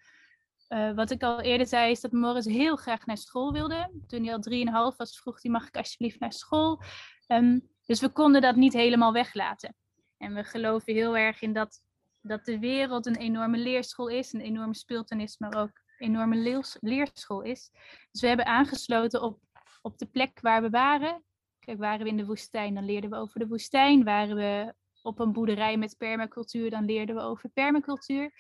Uh, 0.69 0.95
wat 0.95 1.11
ik 1.11 1.23
al 1.23 1.41
eerder 1.41 1.67
zei, 1.67 1.91
is 1.91 2.01
dat 2.01 2.13
Morris 2.13 2.45
heel 2.45 2.77
graag 2.77 3.07
naar 3.07 3.17
school 3.17 3.53
wilde. 3.53 3.91
Toen 4.07 4.25
hij 4.25 4.35
al 4.35 4.93
3,5 4.93 4.97
was, 4.97 5.19
vroeg 5.19 5.43
hij: 5.43 5.51
Mag 5.51 5.67
ik 5.67 5.77
alsjeblieft 5.77 6.21
naar 6.21 6.33
school? 6.33 6.83
Um, 7.29 7.69
dus 7.87 8.01
we 8.01 8.09
konden 8.09 8.41
dat 8.41 8.57
niet 8.57 8.73
helemaal 8.73 9.13
weglaten. 9.13 9.77
En 10.19 10.35
we 10.35 10.45
geloven 10.45 10.95
heel 10.95 11.17
erg 11.17 11.41
in 11.41 11.53
dat, 11.53 11.83
dat 12.21 12.45
de 12.45 12.59
wereld 12.59 13.07
een 13.07 13.17
enorme 13.17 13.59
leerschool 13.59 14.09
is, 14.09 14.33
een 14.33 14.41
enorme 14.41 14.75
speeltuin 14.75 15.29
maar 15.39 15.55
ook 15.55 15.71
een 15.99 16.09
enorme 16.09 16.37
leers, 16.37 16.77
leerschool 16.81 17.43
is. 17.43 17.71
Dus 18.11 18.21
we 18.21 18.27
hebben 18.27 18.47
aangesloten 18.47 19.23
op, 19.23 19.41
op 19.83 19.99
de 19.99 20.07
plek 20.07 20.41
waar 20.41 20.63
we 20.63 20.71
waren. 20.71 21.25
Kijk, 21.59 21.79
waren 21.79 22.03
we 22.03 22.11
in 22.11 22.17
de 22.17 22.27
woestijn, 22.27 22.75
dan 22.75 22.85
leerden 22.85 23.11
we 23.11 23.17
over 23.17 23.39
de 23.39 23.47
woestijn. 23.47 24.05
Waren 24.05 24.37
we 24.37 24.75
op 25.07 25.19
een 25.19 25.33
boerderij 25.33 25.77
met 25.77 25.97
permacultuur, 25.97 26.71
dan 26.71 26.85
leerden 26.85 27.15
we 27.15 27.21
over 27.21 27.49
permacultuur. 27.49 28.33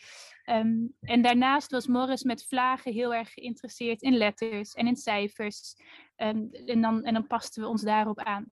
Um, 0.44 0.96
en 1.00 1.23
daarnaast 1.23 1.70
was 1.70 1.87
Morris 1.87 2.23
met 2.23 2.46
vlagen 2.46 2.92
heel 2.92 3.14
erg 3.14 3.32
geïnteresseerd 3.32 4.02
in 4.02 4.16
letters 4.16 4.73
en 4.73 4.87
in 4.87 4.96
cijfers. 4.96 5.75
Um, 6.16 6.49
en, 6.52 6.80
dan, 6.80 7.04
en 7.04 7.14
dan 7.14 7.26
pasten 7.26 7.62
we 7.62 7.68
ons 7.68 7.82
daarop 7.82 8.18
aan. 8.18 8.50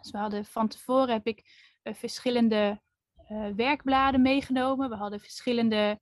Dus 0.00 0.10
we 0.10 0.18
hadden 0.18 0.44
van 0.44 0.68
tevoren 0.68 1.12
heb 1.12 1.26
ik 1.26 1.44
uh, 1.82 1.94
verschillende 1.94 2.80
uh, 3.30 3.48
werkbladen 3.56 4.22
meegenomen. 4.22 4.88
We 4.88 4.96
hadden 4.96 5.20
verschillende 5.20 6.00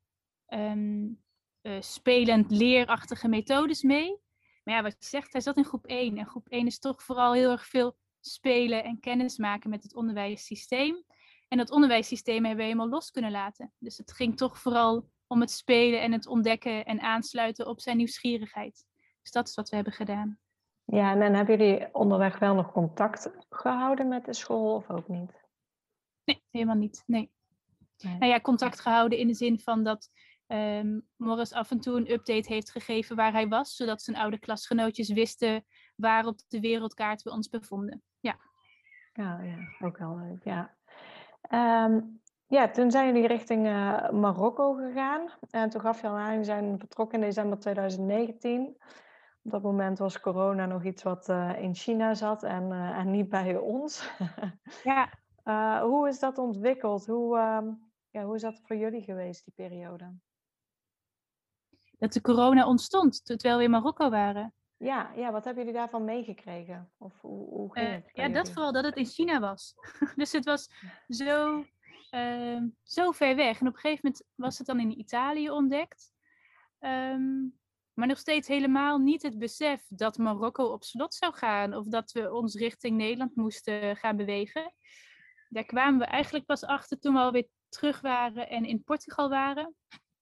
um, 0.49 1.23
uh, 1.63 1.81
spelend 1.81 2.51
leerachtige 2.51 3.29
methodes 3.29 3.83
mee. 3.83 4.21
Maar 4.65 4.75
ja, 4.75 4.83
wat 4.83 4.97
je 4.99 5.07
zegt, 5.07 5.33
hij 5.33 5.41
zat 5.41 5.57
in 5.57 5.65
groep 5.65 5.87
1. 5.87 6.19
En 6.19 6.27
groep 6.27 6.49
1 6.49 6.67
is 6.67 6.79
toch 6.79 7.03
vooral 7.03 7.33
heel 7.33 7.51
erg 7.51 7.67
veel 7.67 7.97
spelen 8.21 8.85
en 8.85 9.01
kennis 9.01 9.37
maken 9.37 9.71
met 9.71 9.83
het 9.83 9.95
onderwijssysteem. 9.95 11.05
En 11.49 11.59
dat 11.59 11.71
onderwijssysteem 11.71 12.45
hebben 12.45 12.57
we 12.57 12.71
helemaal 12.71 12.89
los 12.89 13.11
kunnen 13.11 13.31
laten. 13.31 13.73
Dus 13.79 13.99
het 13.99 14.13
ging 14.13 14.37
toch 14.37 14.59
vooral 14.59 15.09
om 15.27 15.41
het 15.41 15.51
spelen 15.51 16.01
en 16.01 16.13
het 16.13 16.27
ontdekken 16.27 16.85
en 16.85 17.01
aansluiten 17.01 17.67
op 17.67 17.81
zijn 17.81 17.97
nieuwsgierigheid. 17.97 18.85
Dus 19.23 19.31
dat 19.31 19.49
is 19.49 19.55
wat 19.55 19.69
we 19.69 19.75
hebben 19.75 19.93
gedaan. 19.93 20.39
Ja, 20.85 21.21
en, 21.21 21.35
hebben 21.35 21.59
jullie 21.59 21.95
onderweg 21.95 22.39
wel 22.39 22.55
nog 22.55 22.73
contact 22.73 23.31
gehouden 23.51 24.09
met 24.09 24.25
de 24.25 24.35
school 24.35 24.75
of 24.75 24.91
ook 24.91 25.09
niet? 25.09 25.47
Nee, 26.25 26.43
helemaal 26.51 26.77
niet. 26.77 27.03
Nee. 27.07 27.31
nee. 27.99 28.19
Nou 28.19 28.33
ja, 28.33 28.41
contact 28.41 28.81
gehouden 28.81 29.19
in 29.19 29.27
de 29.27 29.35
zin 29.35 29.61
van 29.61 29.85
dat 29.85 30.11
um, 30.47 31.07
Morris 31.17 31.53
af 31.53 31.71
en 31.71 31.81
toe 31.81 31.97
een 31.97 32.11
update 32.11 32.53
heeft 32.53 32.71
gegeven 32.71 33.17
waar 33.17 33.33
hij 33.33 33.49
was, 33.49 33.77
zodat 33.77 34.03
zijn 34.03 34.17
oude 34.17 34.39
klasgenootjes 34.39 35.09
wisten 35.09 35.65
waar 35.97 36.27
op 36.27 36.41
de 36.49 36.61
wereldkaart 36.61 37.23
we 37.23 37.31
ons 37.31 37.49
bevonden. 37.49 38.03
Ja. 38.21 38.39
Ja, 39.13 39.43
ja 39.43 39.87
ook 39.87 39.99
wel 39.99 40.17
leuk. 40.17 40.45
Ja. 40.45 40.78
Um, 41.49 42.21
ja, 42.47 42.71
toen 42.71 42.91
zijn 42.91 43.07
jullie 43.07 43.27
richting 43.27 43.67
uh, 43.67 44.11
Marokko 44.11 44.75
gegaan. 44.75 45.31
En 45.51 45.71
toen 45.71 45.81
gaf 45.81 46.01
je 46.01 46.09
al 46.09 46.17
aan, 46.17 46.31
jullie 46.31 46.45
zijn 46.45 46.79
vertrokken 46.79 47.21
in 47.21 47.25
december 47.25 47.59
2019. 47.59 48.77
Op 49.43 49.51
dat 49.51 49.63
moment 49.63 49.99
was 49.99 50.21
corona 50.21 50.67
nog 50.67 50.85
iets 50.85 51.03
wat 51.03 51.29
uh, 51.29 51.63
in 51.63 51.75
China 51.75 52.15
zat 52.15 52.43
en, 52.43 52.71
uh, 52.71 52.99
en 52.99 53.11
niet 53.11 53.29
bij 53.29 53.57
ons. 53.57 54.11
ja. 54.85 55.11
hoe 55.81 56.09
is 56.09 56.19
dat 56.19 56.39
ontwikkeld? 56.39 57.07
Hoe, 57.07 57.39
ehm, 57.39 57.71
ja, 58.11 58.25
hoe 58.25 58.35
is 58.35 58.43
dat 58.43 58.61
voor 58.63 58.77
jullie 58.77 59.03
geweest, 59.03 59.45
die 59.45 59.55
periode? 59.55 60.13
Dat 61.99 62.13
de 62.13 62.21
corona 62.21 62.67
ontstond 62.67 63.25
terwijl 63.25 63.57
we 63.57 63.65
in 63.65 63.71
Marokko 63.71 64.11
waren. 64.11 64.55
Ja, 64.79 65.13
ja, 65.17 65.33
wat 65.33 65.45
hebben 65.45 65.65
jullie 65.65 65.79
daarvan 65.79 66.05
meegekregen? 66.05 66.93
Of 66.99 67.21
hoe, 67.21 67.49
hoe 67.49 67.73
ging 67.73 67.89
het? 67.89 68.11
ja, 68.13 68.29
dat 68.29 68.51
vooral 68.51 68.73
dat 68.73 68.85
het 68.85 68.97
in 68.97 69.07
China 69.07 69.41
was. 69.41 69.75
dus 70.17 70.33
het 70.33 70.45
was 70.45 70.71
zo, 71.09 71.65
uh, 72.11 72.63
zo 72.83 73.11
ver 73.11 73.37
weg. 73.37 73.61
En 73.61 73.67
op 73.67 73.75
een 73.75 73.81
gegeven 73.81 74.01
moment 74.03 74.25
was 74.35 74.59
het 74.59 74.67
dan 74.67 74.81
in 74.81 74.99
Italië 74.99 75.51
ontdekt. 75.51 76.13
Um, 76.81 77.59
maar 77.95 78.07
nog 78.07 78.19
steeds 78.19 78.49
helemaal 78.49 78.99
niet 78.99 79.23
het 79.23 79.39
besef 79.39 79.85
dat 79.89 80.19
Marokko 80.19 80.65
op 80.65 80.85
slot 80.85 81.15
zou 81.15 81.35
gaan. 81.35 81.75
Of 81.75 81.87
dat 81.87 82.13
we 82.13 82.33
ons 82.33 82.55
richting 82.55 82.97
Nederland 82.97 83.37
moesten 83.37 83.97
gaan 83.97 84.17
bewegen. 84.17 84.75
Daar 85.49 85.65
kwamen 85.65 85.99
we 85.99 86.05
eigenlijk 86.05 86.47
pas 86.47 86.65
achter 86.65 86.99
toen 86.99 87.15
we 87.15 87.21
alweer 87.21 87.49
terug 87.69 88.01
waren 88.01 88.49
en 88.49 88.65
in 88.65 88.85
Portugal 88.85 89.29
waren 89.29 89.75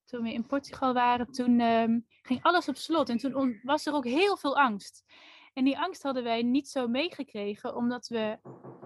toen 0.06 0.22
we 0.22 0.32
in 0.32 0.46
Portugal 0.46 0.92
waren, 0.92 1.32
toen 1.32 1.60
um, 1.60 2.06
ging 2.22 2.42
alles 2.42 2.68
op 2.68 2.76
slot. 2.76 3.08
En 3.08 3.18
toen 3.18 3.60
was 3.62 3.86
er 3.86 3.94
ook 3.94 4.04
heel 4.04 4.36
veel 4.36 4.56
angst. 4.56 5.04
En 5.52 5.64
die 5.64 5.78
angst 5.78 6.02
hadden 6.02 6.22
wij 6.22 6.42
niet 6.42 6.68
zo 6.68 6.88
meegekregen, 6.88 7.76
omdat 7.76 8.08
we 8.08 8.38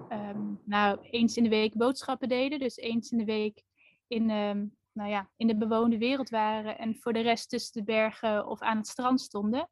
um, 0.09 0.61
nou, 0.65 0.99
eens 1.01 1.37
in 1.37 1.43
de 1.43 1.49
week 1.49 1.75
boodschappen 1.75 2.29
deden. 2.29 2.59
Dus 2.59 2.77
eens 2.77 3.11
in 3.11 3.19
de 3.19 3.25
week 3.25 3.63
in, 4.07 4.31
um, 4.31 4.77
nou 4.93 5.11
ja, 5.11 5.31
in 5.37 5.47
de 5.47 5.57
bewoonde 5.57 5.99
wereld 5.99 6.29
waren. 6.29 6.79
En 6.79 6.97
voor 6.97 7.13
de 7.13 7.21
rest 7.21 7.49
tussen 7.49 7.73
de 7.73 7.85
bergen 7.85 8.47
of 8.47 8.61
aan 8.61 8.77
het 8.77 8.87
strand 8.87 9.21
stonden. 9.21 9.71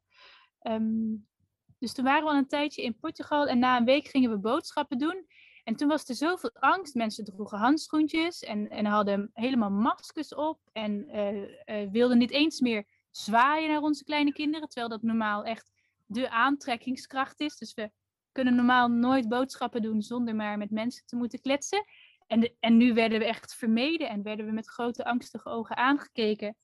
dus 1.77 1.93
toen 1.93 2.05
waren 2.05 2.23
we 2.23 2.29
al 2.29 2.37
een 2.37 2.47
tijdje 2.47 2.83
in 2.83 2.97
Portugal. 2.99 3.47
En 3.47 3.59
na 3.59 3.77
een 3.77 3.85
week 3.85 4.07
gingen 4.07 4.29
we 4.29 4.37
boodschappen 4.37 4.97
doen. 4.97 5.25
En 5.63 5.75
toen 5.75 5.87
was 5.87 6.09
er 6.09 6.15
zoveel 6.15 6.51
angst. 6.53 6.95
Mensen 6.95 7.23
droegen 7.23 7.57
handschoentjes 7.57 8.39
en, 8.39 8.69
en 8.69 8.85
hadden 8.85 9.29
helemaal 9.33 9.71
maskers 9.71 10.35
op. 10.35 10.59
En 10.71 11.15
uh, 11.15 11.35
uh, 11.35 11.91
wilden 11.91 12.17
niet 12.17 12.31
eens 12.31 12.59
meer 12.59 12.85
zwaaien 13.11 13.69
naar 13.69 13.81
onze 13.81 14.03
kleine 14.03 14.33
kinderen. 14.33 14.67
Terwijl 14.67 14.89
dat 14.89 15.01
normaal 15.01 15.43
echt 15.43 15.71
de 16.05 16.29
aantrekkingskracht 16.29 17.39
is. 17.39 17.57
Dus 17.57 17.73
we 17.73 17.91
kunnen 18.31 18.55
normaal 18.55 18.87
nooit 18.87 19.27
boodschappen 19.27 19.81
doen 19.81 20.01
zonder 20.01 20.35
maar 20.35 20.57
met 20.57 20.71
mensen 20.71 21.05
te 21.05 21.15
moeten 21.15 21.41
kletsen. 21.41 21.85
En, 22.27 22.55
en 22.59 22.77
nu 22.77 22.93
werden 22.93 23.19
we 23.19 23.25
echt 23.25 23.55
vermeden 23.55 24.09
en 24.09 24.23
werden 24.23 24.45
we 24.45 24.51
met 24.51 24.69
grote 24.69 25.05
angstige 25.05 25.49
ogen 25.49 25.77
aangekeken. 25.77 26.55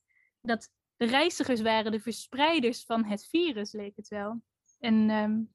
Dat 0.42 0.70
de 0.98 1.06
reizigers 1.06 1.62
waren 1.62 1.92
de 1.92 2.00
verspreiders 2.00 2.86
van 2.86 3.06
het 3.06 3.28
virus, 3.28 3.72
leek 3.72 3.96
het 3.96 4.08
wel. 4.08 4.42
En 4.80 5.10
um, 5.10 5.55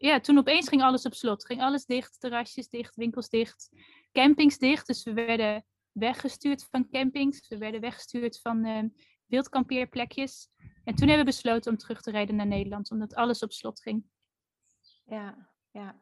ja, 0.00 0.20
toen 0.20 0.38
opeens 0.38 0.68
ging 0.68 0.82
alles 0.82 1.06
op 1.06 1.14
slot. 1.14 1.46
Ging 1.46 1.60
alles 1.62 1.84
dicht, 1.84 2.20
terrasjes 2.20 2.68
dicht, 2.68 2.96
winkels 2.96 3.28
dicht, 3.28 3.70
campings 4.12 4.58
dicht. 4.58 4.86
Dus 4.86 5.02
we 5.02 5.12
werden 5.12 5.64
weggestuurd 5.92 6.66
van 6.70 6.88
campings. 6.88 7.48
We 7.48 7.58
werden 7.58 7.80
weggestuurd 7.80 8.40
van 8.40 8.66
uh, 8.66 8.82
wildkampeerplekjes. 9.26 10.50
En 10.84 10.94
toen 10.94 11.08
hebben 11.08 11.26
we 11.26 11.32
besloten 11.32 11.72
om 11.72 11.78
terug 11.78 12.00
te 12.00 12.10
rijden 12.10 12.36
naar 12.36 12.46
Nederland, 12.46 12.90
omdat 12.90 13.14
alles 13.14 13.42
op 13.42 13.52
slot 13.52 13.80
ging. 13.80 14.04
Ja, 15.04 15.48
ja. 15.70 16.00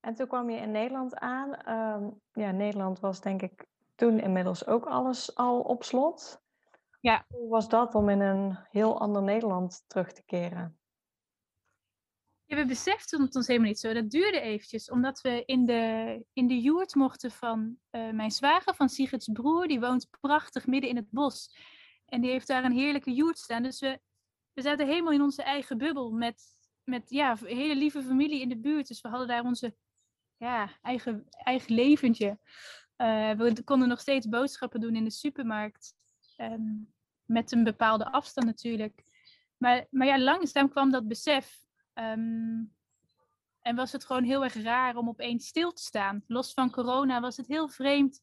En 0.00 0.14
toen 0.14 0.26
kwam 0.26 0.50
je 0.50 0.58
in 0.58 0.70
Nederland 0.70 1.14
aan. 1.14 1.68
Um, 2.02 2.20
ja, 2.32 2.50
Nederland 2.50 3.00
was 3.00 3.20
denk 3.20 3.42
ik 3.42 3.66
toen 3.94 4.20
inmiddels 4.20 4.66
ook 4.66 4.86
alles 4.86 5.34
al 5.34 5.60
op 5.60 5.84
slot. 5.84 6.42
Ja. 7.00 7.24
Hoe 7.28 7.48
was 7.48 7.68
dat 7.68 7.94
om 7.94 8.08
in 8.08 8.20
een 8.20 8.58
heel 8.70 9.00
ander 9.00 9.22
Nederland 9.22 9.84
terug 9.86 10.12
te 10.12 10.24
keren? 10.24 10.79
Ja, 12.50 12.56
we 12.56 12.64
beseften 12.66 13.22
het 13.22 13.36
ons 13.36 13.46
helemaal 13.46 13.68
niet 13.68 13.78
zo. 13.78 13.92
Dat 13.92 14.10
duurde 14.10 14.40
eventjes, 14.40 14.90
omdat 14.90 15.20
we 15.20 15.42
in 15.46 15.66
de, 15.66 16.24
in 16.32 16.46
de 16.46 16.60
joert 16.60 16.94
mochten 16.94 17.30
van 17.30 17.76
uh, 17.90 18.10
mijn 18.10 18.30
zwager, 18.30 18.74
van 18.74 18.88
Sigrid's 18.88 19.28
broer. 19.32 19.68
Die 19.68 19.80
woont 19.80 20.10
prachtig 20.20 20.66
midden 20.66 20.90
in 20.90 20.96
het 20.96 21.10
bos. 21.10 21.56
En 22.06 22.20
die 22.20 22.30
heeft 22.30 22.46
daar 22.46 22.64
een 22.64 22.72
heerlijke 22.72 23.12
joert 23.12 23.38
staan. 23.38 23.62
Dus 23.62 23.80
we, 23.80 24.00
we 24.52 24.62
zaten 24.62 24.86
helemaal 24.86 25.12
in 25.12 25.22
onze 25.22 25.42
eigen 25.42 25.78
bubbel 25.78 26.10
met, 26.10 26.42
met 26.84 27.10
ja, 27.10 27.36
hele 27.44 27.76
lieve 27.76 28.02
familie 28.02 28.40
in 28.40 28.48
de 28.48 28.58
buurt. 28.58 28.88
Dus 28.88 29.00
we 29.00 29.08
hadden 29.08 29.28
daar 29.28 29.44
onze 29.44 29.76
ja, 30.36 30.78
eigen, 30.82 31.26
eigen 31.30 31.74
leventje. 31.74 32.38
Uh, 32.96 33.30
we 33.30 33.64
konden 33.64 33.88
nog 33.88 34.00
steeds 34.00 34.28
boodschappen 34.28 34.80
doen 34.80 34.96
in 34.96 35.04
de 35.04 35.10
supermarkt. 35.10 35.94
Ehm, 36.36 36.82
met 37.24 37.52
een 37.52 37.64
bepaalde 37.64 38.12
afstand 38.12 38.46
natuurlijk. 38.46 39.04
Maar, 39.56 39.86
maar 39.90 40.06
ja, 40.06 40.18
langzaam 40.18 40.68
kwam 40.68 40.90
dat 40.90 41.08
besef. 41.08 41.59
Ehm, 41.92 42.64
en 43.60 43.76
was 43.76 43.92
het 43.92 44.04
gewoon 44.04 44.24
heel 44.24 44.44
erg 44.44 44.54
raar 44.54 44.96
om 44.96 45.08
opeens 45.08 45.46
stil 45.46 45.72
te 45.72 45.82
staan. 45.82 46.24
Los 46.26 46.52
van 46.52 46.70
corona 46.70 47.20
was 47.20 47.36
het 47.36 47.46
heel 47.46 47.68
vreemd 47.68 48.22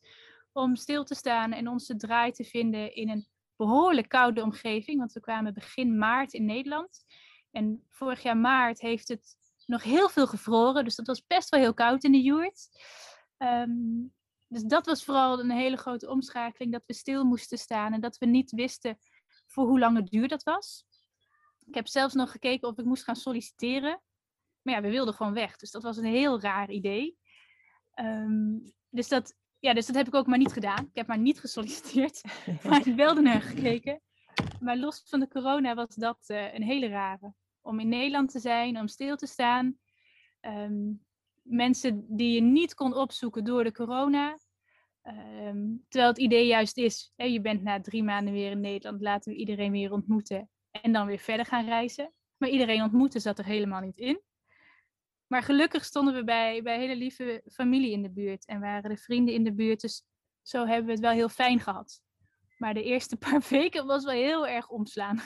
om 0.51 0.75
stil 0.75 1.03
te 1.03 1.15
staan 1.15 1.51
en 1.51 1.67
onze 1.67 1.95
draai 1.95 2.32
te 2.32 2.43
vinden 2.43 2.95
in 2.95 3.10
een 3.10 3.27
behoorlijk 3.56 4.10
koude 4.10 4.43
omgeving. 4.43 4.99
Want 4.99 5.13
we 5.13 5.19
kwamen 5.19 5.53
begin 5.53 5.97
maart 5.97 6.34
in 6.34 6.45
Nederland. 6.45 7.06
En 7.51 7.84
vorig 7.89 8.23
jaar 8.23 8.38
maart 8.38 8.82
heeft 8.82 9.08
het 9.08 9.38
nog 9.65 9.84
heel 9.84 10.10
veel 10.10 10.27
gevroren. 10.27 10.84
Dus 10.84 10.95
dat 10.95 11.08
was 11.08 11.25
best 11.27 11.49
wel 11.49 11.60
heel 11.60 11.73
koud 11.73 12.03
in 12.03 12.12
de 12.12 12.21
joert. 12.21 12.69
Ehm, 13.38 14.06
dus 14.47 14.63
dat 14.63 14.86
was 14.86 15.03
vooral 15.03 15.39
een 15.39 15.51
hele 15.51 15.77
grote 15.77 16.10
omschakeling. 16.10 16.71
Dat 16.71 16.86
we 16.86 16.93
stil 16.93 17.23
moesten 17.23 17.58
staan 17.58 17.93
en 17.93 18.01
dat 18.01 18.17
we 18.17 18.25
niet 18.25 18.51
wisten 18.51 18.97
voor 19.45 19.67
hoe 19.67 19.80
lang 19.80 19.97
het 19.97 20.10
duur 20.10 20.27
dat 20.27 20.43
was. 20.43 20.86
Ik 21.67 21.75
heb 21.75 21.88
zelfs 21.88 22.13
nog 22.13 22.32
gekeken 22.32 22.67
of 22.67 22.77
ik 22.77 22.86
moest 22.86 23.03
gaan 23.03 23.15
solliciteren. 23.15 24.01
Maar 24.62 24.75
ja, 24.75 24.82
we 24.82 24.89
wilden 24.89 25.13
gewoon 25.13 25.34
weg. 25.34 25.58
Dus 25.58 25.71
dat 25.71 25.84
was 25.84 25.97
een 25.97 26.06
heel 26.06 26.41
raar 26.41 26.69
idee. 26.69 27.17
Ehm, 27.93 28.58
dus, 28.89 29.08
dat, 29.08 29.36
ja, 29.60 29.73
dus 29.73 29.86
dat 29.86 29.95
heb 29.95 30.08
ik 30.08 30.15
ook 30.15 30.27
maar 30.27 30.38
niet 30.38 30.53
gedaan. 30.53 30.86
Ik 30.86 30.95
heb 30.95 31.08
maar 31.08 31.17
niet 31.17 31.39
gesolliciteerd. 31.39 32.21
maar 32.67 32.88
ik 32.88 32.95
wilde 32.95 33.21
naar 33.21 33.41
gekeken. 33.41 34.01
Maar 34.60 34.77
los 34.77 35.03
van 35.06 35.19
de 35.19 35.27
corona 35.27 35.75
was 35.75 35.95
dat 35.95 36.19
uh, 36.27 36.53
een 36.53 36.63
hele 36.63 36.88
rare. 36.88 37.34
Om 37.62 37.80
in 37.80 37.89
Nederland 37.89 38.32
te 38.32 38.39
zijn, 38.39 38.80
om 38.80 38.88
stil 38.88 39.15
te 39.15 39.27
staan. 39.27 39.77
Ehm, 40.39 40.93
mensen 41.41 42.06
die 42.08 42.34
je 42.34 42.41
niet 42.41 42.73
kon 42.73 42.93
opzoeken 42.93 43.43
door 43.43 43.63
de 43.63 43.71
corona. 43.71 44.38
Um, 45.03 45.86
terwijl 45.88 46.12
het 46.12 46.21
idee 46.21 46.47
juist 46.47 46.77
is, 46.77 47.13
hè, 47.15 47.25
je 47.25 47.41
bent 47.41 47.63
na 47.63 47.82
drie 47.82 48.03
maanden 48.03 48.34
weer 48.34 48.51
in 48.51 48.60
Nederland, 48.60 49.01
laten 49.01 49.32
we 49.32 49.38
iedereen 49.38 49.71
weer 49.71 49.91
ontmoeten 49.91 50.49
en 50.82 50.92
dan 50.92 51.08
weer 51.08 51.20
verder 51.20 51.46
gaan 51.46 51.66
reizen. 51.66 52.13
Maar 52.38 52.50
iedereen 52.50 52.84
ontmoeten 52.84 53.22
zat 53.22 53.40
er 53.40 53.46
helemaal 53.46 53.82
niet 53.82 53.98
in. 53.98 54.22
Maar 55.28 55.44
gelukkig 55.44 55.86
stonden 55.86 56.13
we 56.13 56.24
bij, 56.24 56.62
bij 56.62 56.78
hele 56.78 56.96
lieve 56.96 57.42
familie 57.52 57.92
in 57.92 58.02
de 58.02 58.12
buurt 58.12 58.46
en 58.46 58.60
waren 58.60 58.90
de 58.90 58.98
vrienden 58.98 59.34
in 59.34 59.44
de 59.44 59.54
buurt. 59.54 59.82
Dus 59.82 60.04
zo 60.42 60.66
hebben 60.66 60.86
we 60.86 60.92
het 60.92 61.00
wel 61.00 61.12
heel 61.12 61.30
fijn 61.30 61.60
gehad. 61.60 62.02
Maar 62.58 62.74
de 62.74 62.84
eerste 62.84 63.18
paar 63.30 63.42
weken 63.50 63.86
was 63.86 64.04
wel 64.04 64.13
heel 64.13 64.48
erg 64.48 64.70
omslaan. 64.70 65.20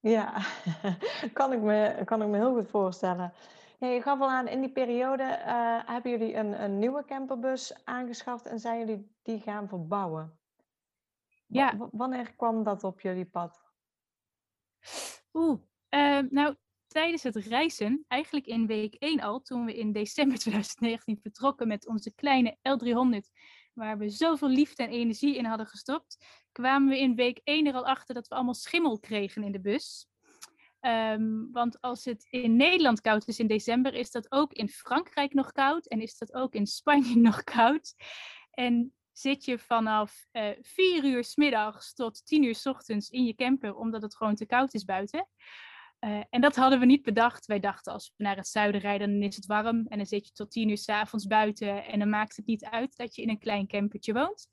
Ja, 0.00 0.42
kan 1.32 1.52
ik 1.52 1.60
me, 1.60 2.02
kan 2.04 2.22
ik 2.22 2.28
me 2.28 2.36
heel 2.36 2.54
goed 2.54 2.68
voorstellen. 2.68 3.32
je 3.78 4.00
gaf 4.02 4.20
al 4.20 4.30
aan, 4.30 4.48
in 4.48 4.60
die 4.60 4.72
periode 4.72 5.22
uh, 5.22 5.78
hebben 5.86 6.10
jullie 6.10 6.34
een, 6.34 6.62
een 6.62 6.78
nieuwe 6.78 7.04
camperbus 7.04 7.84
aangeschaft 7.84 8.46
en 8.46 8.58
zijn 8.58 8.78
jullie 8.78 9.16
die 9.22 9.40
gaan 9.40 9.68
verbouwen. 9.68 10.38
Ja. 11.46 11.88
wanneer 11.90 12.34
kwam 12.36 12.62
dat 12.64 12.84
op 12.84 13.00
jullie 13.00 13.24
pad? 13.24 13.67
Oeh, 15.32 15.60
uh, 15.90 16.18
nou 16.30 16.54
tijdens 16.86 17.22
het 17.22 17.36
reizen, 17.36 18.04
eigenlijk 18.08 18.46
in 18.46 18.66
week 18.66 18.94
1 18.94 19.20
al, 19.20 19.40
toen 19.40 19.64
we 19.64 19.74
in 19.74 19.92
december 19.92 20.38
2019 20.44 21.18
vertrokken 21.22 21.68
met 21.68 21.86
onze 21.86 22.14
kleine 22.14 22.56
L300, 22.56 23.32
waar 23.72 23.98
we 23.98 24.08
zoveel 24.08 24.48
liefde 24.48 24.82
en 24.82 24.90
energie 24.90 25.36
in 25.36 25.44
hadden 25.44 25.66
gestopt, 25.66 26.24
kwamen 26.52 26.88
we 26.88 26.98
in 26.98 27.14
week 27.14 27.40
1 27.44 27.66
er 27.66 27.74
al 27.74 27.86
achter 27.86 28.14
dat 28.14 28.28
we 28.28 28.34
allemaal 28.34 28.54
schimmel 28.54 28.98
kregen 28.98 29.42
in 29.42 29.52
de 29.52 29.60
bus. 29.60 30.06
Um, 30.80 31.48
want 31.52 31.80
als 31.80 32.04
het 32.04 32.26
in 32.30 32.56
Nederland 32.56 33.00
koud 33.00 33.28
is 33.28 33.38
in 33.38 33.46
december, 33.46 33.94
is 33.94 34.10
dat 34.10 34.32
ook 34.32 34.52
in 34.52 34.68
Frankrijk 34.68 35.34
nog 35.34 35.52
koud 35.52 35.86
en 35.86 36.00
is 36.00 36.18
dat 36.18 36.34
ook 36.34 36.54
in 36.54 36.66
Spanje 36.66 37.16
nog 37.28 37.44
koud. 37.44 37.94
En 38.50 38.92
zit 39.18 39.44
je 39.44 39.58
vanaf 39.58 40.26
uh, 40.32 40.48
eh, 40.48 40.56
4 40.60 41.04
uur 41.04 41.24
s 41.24 41.36
middags 41.36 41.94
tot 41.94 42.26
10 42.26 42.42
uur 42.42 42.54
s 42.54 42.66
ochtends 42.66 43.10
in 43.10 43.24
je 43.24 43.34
camper, 43.34 43.74
omdat 43.74 44.02
het 44.02 44.16
gewoon 44.16 44.34
te 44.34 44.46
koud 44.46 44.74
is 44.74 44.84
buiten. 44.84 45.28
Uh, 46.00 46.22
en 46.30 46.40
dat 46.40 46.56
hadden 46.56 46.78
we 46.78 46.86
niet 46.86 47.02
bedacht. 47.02 47.46
Wij 47.46 47.60
dachten 47.60 47.92
als 47.92 48.12
we 48.16 48.24
naar 48.24 48.36
het 48.36 48.48
zuiden 48.48 48.80
rijden, 48.80 49.10
dan 49.10 49.22
is 49.22 49.36
het 49.36 49.46
warm. 49.46 49.86
En 49.88 49.96
dan 49.96 50.06
zit 50.06 50.26
je 50.26 50.32
tot 50.32 50.50
10 50.50 50.68
uur 50.68 50.78
s 50.78 50.88
avonds 50.88 51.26
buiten. 51.26 51.84
En 51.84 51.98
dan 51.98 52.08
maakt 52.08 52.36
het 52.36 52.46
niet 52.46 52.64
uit 52.64 52.96
dat 52.96 53.14
je 53.14 53.22
in 53.22 53.28
een 53.28 53.38
klein 53.38 53.66
campertje 53.66 54.12
woont. 54.12 54.48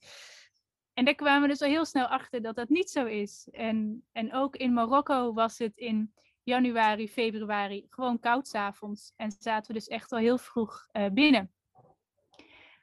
En 0.93 1.05
daar 1.05 1.15
kwamen 1.15 1.41
we 1.41 1.47
dus 1.47 1.61
al 1.61 1.69
heel 1.69 1.85
snel 1.85 2.05
achter 2.05 2.41
dat 2.41 2.55
dat 2.55 2.69
niet 2.69 2.89
zo 2.89 3.05
is. 3.05 3.47
En, 3.51 4.05
en 4.11 4.33
ook 4.33 4.55
in 4.55 4.73
Marokko 4.73 5.33
was 5.33 5.57
het 5.57 5.77
in 5.77 6.13
januari, 6.43 7.09
februari 7.09 7.85
gewoon 7.89 8.19
koud 8.19 8.47
s'avonds. 8.47 9.13
En 9.15 9.31
zaten 9.31 9.67
we 9.67 9.73
dus 9.73 9.87
echt 9.87 10.11
al 10.11 10.19
heel 10.19 10.37
vroeg 10.37 10.87
uh, 10.91 11.09
binnen. 11.09 11.53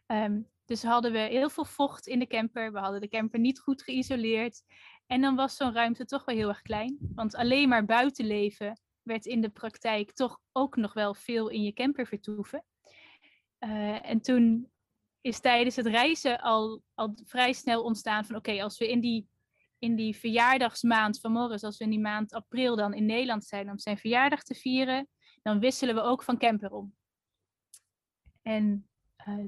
Um, 0.07 0.52
dus 0.65 0.83
hadden 0.83 1.13
we 1.13 1.19
heel 1.19 1.51
veel 1.51 1.65
vocht 1.65 2.07
in 2.07 2.19
de 2.19 2.27
camper. 2.27 2.73
We 2.73 2.79
hadden 2.79 3.01
de 3.01 3.09
camper 3.09 3.39
niet 3.39 3.61
goed 3.61 3.83
geïsoleerd. 3.83 4.63
En 5.07 5.21
dan 5.21 5.37
was 5.37 5.57
zo'n 5.57 5.73
ruimte 5.73 6.05
toch 6.05 6.25
wel 6.25 6.37
heel 6.37 6.49
erg 6.49 6.63
klein. 6.63 6.99
Want 7.15 7.35
alleen 7.35 7.69
maar 7.69 7.85
buiten 7.85 8.27
leven 8.27 8.81
werd 9.03 9.27
in 9.27 9.41
de 9.41 9.49
praktijk 9.49 10.13
toch 10.13 10.41
ook 10.53 10.77
nog 10.77 10.93
wel 10.93 11.15
veel 11.15 11.49
in 11.49 11.63
je 11.63 11.73
camper 11.73 12.07
vertoeven. 12.07 12.65
Uh, 13.61 14.09
en 14.09 14.21
toen 14.21 14.71
is 15.21 15.41
tijdens 15.41 15.77
het 15.77 15.87
reizen 15.87 16.41
al, 16.41 16.83
al 16.95 17.17
vrij 17.25 17.53
snel 17.53 17.83
ontstaan 17.83 18.25
van 18.25 18.37
oké, 18.37 18.63
als 18.63 18.79
we 18.79 18.91
in 18.91 19.01
die, 19.01 19.29
in 19.79 19.97
die 19.97 20.17
verjaardagsmaand 20.17 21.21
van 21.21 21.33
Morris, 21.33 21.65
als 21.65 21.79
we 21.79 21.85
in 21.85 21.91
die 21.91 22.01
maand 22.01 22.33
april 22.33 22.77
dan 22.77 22.95
in 22.95 23.07
Nederland 23.07 23.45
zijn 23.45 23.71
om 23.71 23.79
zijn 23.79 23.99
verjaardag 23.99 24.43
te 24.43 24.55
vieren, 24.55 25.09
dan 25.43 25.61
wisselen 25.61 25.95
we 25.95 26.01
ook 26.01 26.23
van 26.23 26.39
camper 26.39 26.73
om. 26.73 26.95
En 28.43 28.89
uh, 29.29 29.45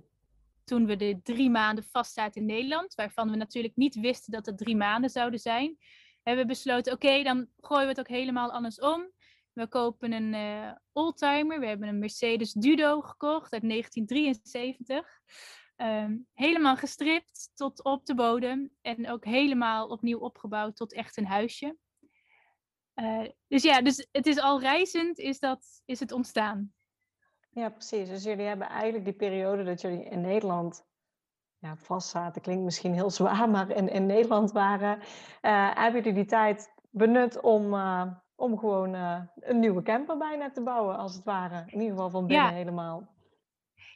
toen 0.65 0.87
we 0.87 0.97
de 0.97 1.21
drie 1.23 1.51
maanden 1.51 1.85
vastzaten 1.85 2.41
in 2.41 2.47
Nederland, 2.47 2.95
waarvan 2.95 3.31
we 3.31 3.37
natuurlijk 3.37 3.77
niet 3.77 3.95
wisten 3.95 4.33
dat 4.33 4.47
het 4.47 4.59
drie 4.59 4.77
maanden 4.77 5.11
zouden 5.11 5.41
zijn, 5.41 5.77
hebben 6.23 6.45
we 6.45 6.51
besloten, 6.51 6.93
oké, 6.93 7.23
dan 7.23 7.49
gooien 7.61 7.85
we 7.85 7.91
het 7.91 7.99
ook 7.99 8.09
helemaal 8.09 8.53
anders 8.53 8.81
om. 8.81 9.13
We 9.53 9.69
kopen 9.69 10.13
een 10.13 10.35
uh, 10.35 10.73
oldtimer. 10.93 11.61
We 11.61 11.67
hebben 11.67 11.89
een 11.89 11.99
Mercedes 11.99 12.53
Dudo 12.53 13.01
gekocht 13.01 13.53
uit 13.53 13.69
1973. 13.69 15.21
Ehm, 15.77 16.17
helemaal 16.33 16.77
gestript 16.77 17.51
tot 17.55 17.85
op 17.85 18.07
de 18.07 18.15
bodem. 18.15 18.71
En 18.81 19.11
ook 19.11 19.25
helemaal 19.25 19.89
opnieuw 19.89 20.19
opgebouwd 20.19 20.77
tot 20.77 20.93
echt 20.93 21.17
een 21.17 21.27
huisje. 21.27 21.77
Uh, 22.95 23.29
dus 23.49 23.63
ja, 23.63 23.83
dus 23.83 24.07
het 24.13 24.27
is 24.27 24.39
al 24.39 24.61
reizend 24.61 25.19
is, 25.19 25.39
dat, 25.39 25.83
is 25.85 26.01
het 26.01 26.13
ontstaan. 26.13 26.73
Ja, 27.55 27.69
precies. 27.69 28.09
Dus 28.09 28.25
jullie 28.25 28.47
hebben 28.47 28.69
eigenlijk 28.69 29.05
die 29.05 29.15
periode 29.15 29.65
dat 29.65 29.81
jullie 29.81 30.05
in 30.05 30.21
Nederland 30.21 30.87
ja, 31.59 31.77
vast 31.77 32.09
zaten, 32.09 32.43
klinkt 32.43 32.65
misschien 32.65 32.95
heel 32.95 33.11
zwaar, 33.11 33.51
maar 33.51 33.71
in, 33.71 33.89
in 33.89 34.07
Nederland 34.07 34.53
waren, 34.53 34.99
uh, 34.99 35.75
hebben 35.75 36.03
jullie 36.03 36.13
die 36.13 36.25
tijd 36.25 36.75
benut 36.91 37.41
om, 37.41 37.75
uh, 37.75 38.07
om 38.35 38.59
gewoon 38.59 38.95
uh, 38.95 39.21
een 39.35 39.59
nieuwe 39.59 39.83
camper 39.83 40.17
bijna 40.17 40.51
te 40.51 40.63
bouwen, 40.63 40.97
als 40.97 41.15
het 41.15 41.25
ware. 41.25 41.65
In 41.67 41.81
ieder 41.81 41.95
geval 41.95 42.11
van 42.11 42.27
binnen 42.27 42.47
ja. 42.47 42.53
helemaal. 42.53 43.13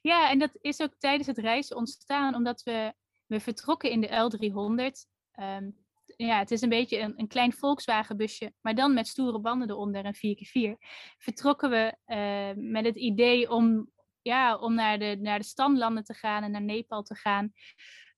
Ja, 0.00 0.30
en 0.30 0.38
dat 0.38 0.58
is 0.60 0.80
ook 0.80 0.94
tijdens 0.98 1.26
het 1.26 1.38
reizen 1.38 1.76
ontstaan, 1.76 2.34
omdat 2.34 2.62
we, 2.62 2.92
we 3.26 3.40
vertrokken 3.40 3.90
in 3.90 4.00
de 4.00 4.08
L300. 4.08 5.08
Um, 5.42 5.76
ja, 6.26 6.38
het 6.38 6.50
is 6.50 6.60
een 6.60 6.68
beetje 6.68 6.98
een, 6.98 7.14
een 7.16 7.28
klein 7.28 7.52
Volkswagenbusje, 7.52 8.52
maar 8.60 8.74
dan 8.74 8.94
met 8.94 9.06
stoere 9.06 9.40
banden 9.40 9.70
eronder 9.70 10.04
en 10.04 10.16
4x4. 10.16 10.78
Vertrokken 11.18 11.70
we 11.70 11.96
uh, 12.06 12.70
met 12.70 12.84
het 12.84 12.96
idee 12.96 13.50
om, 13.50 13.90
ja, 14.22 14.56
om 14.56 14.74
naar, 14.74 14.98
de, 14.98 15.18
naar 15.20 15.38
de 15.38 15.44
stamlanden 15.44 16.04
te 16.04 16.14
gaan 16.14 16.42
en 16.42 16.50
naar 16.50 16.62
Nepal 16.62 17.02
te 17.02 17.14
gaan. 17.14 17.52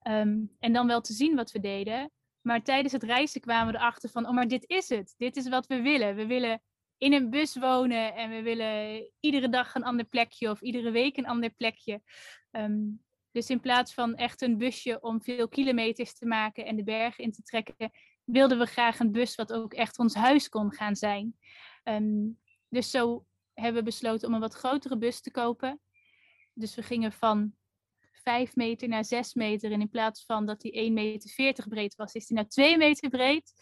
Um, 0.02 0.56
en 0.58 0.72
dan 0.72 0.86
wel 0.86 1.00
te 1.00 1.12
zien 1.12 1.36
wat 1.36 1.50
we 1.50 1.60
deden. 1.60 2.10
Maar 2.40 2.62
tijdens 2.62 2.92
het 2.92 3.02
reizen 3.02 3.40
kwamen 3.40 3.72
we 3.72 3.78
erachter 3.78 4.10
van, 4.10 4.26
oh 4.26 4.34
maar 4.34 4.48
dit 4.48 4.68
is 4.68 4.88
het. 4.88 5.14
Dit 5.16 5.36
is 5.36 5.48
wat 5.48 5.66
we 5.66 5.80
willen. 5.80 6.14
We 6.14 6.26
willen 6.26 6.62
in 6.98 7.12
een 7.12 7.30
bus 7.30 7.56
wonen 7.56 8.14
en 8.14 8.30
we 8.30 8.42
willen 8.42 9.10
iedere 9.20 9.48
dag 9.48 9.74
een 9.74 9.84
ander 9.84 10.04
plekje 10.04 10.50
of 10.50 10.60
iedere 10.60 10.90
week 10.90 11.16
een 11.16 11.26
ander 11.26 11.50
plekje. 11.50 12.02
Um, 12.50 13.02
dus 13.32 13.50
in 13.50 13.60
plaats 13.60 13.94
van 13.94 14.14
echt 14.14 14.42
een 14.42 14.58
busje 14.58 15.00
om 15.00 15.22
veel 15.22 15.48
kilometers 15.48 16.14
te 16.14 16.26
maken 16.26 16.66
en 16.66 16.76
de 16.76 16.84
bergen 16.84 17.24
in 17.24 17.32
te 17.32 17.42
trekken, 17.42 17.90
wilden 18.24 18.58
we 18.58 18.66
graag 18.66 18.98
een 18.98 19.12
bus 19.12 19.34
wat 19.34 19.52
ook 19.52 19.74
echt 19.74 19.98
ons 19.98 20.14
huis 20.14 20.48
kon 20.48 20.72
gaan 20.72 20.96
zijn. 20.96 21.36
Um, 21.84 22.38
dus 22.68 22.90
zo 22.90 23.26
hebben 23.54 23.82
we 23.82 23.90
besloten 23.90 24.28
om 24.28 24.34
een 24.34 24.40
wat 24.40 24.54
grotere 24.54 24.98
bus 24.98 25.20
te 25.20 25.30
kopen. 25.30 25.80
Dus 26.52 26.74
we 26.74 26.82
gingen 26.82 27.12
van 27.12 27.54
5 28.12 28.56
meter 28.56 28.88
naar 28.88 29.04
6 29.04 29.34
meter. 29.34 29.72
En 29.72 29.80
in 29.80 29.90
plaats 29.90 30.24
van 30.24 30.46
dat 30.46 30.60
die 30.60 30.88
1,40 30.88 30.92
meter 30.92 31.68
breed 31.68 31.94
was, 31.94 32.12
is 32.12 32.26
die 32.26 32.36
nou 32.36 32.48
2 32.48 32.76
meter 32.76 33.08
breed. 33.08 33.52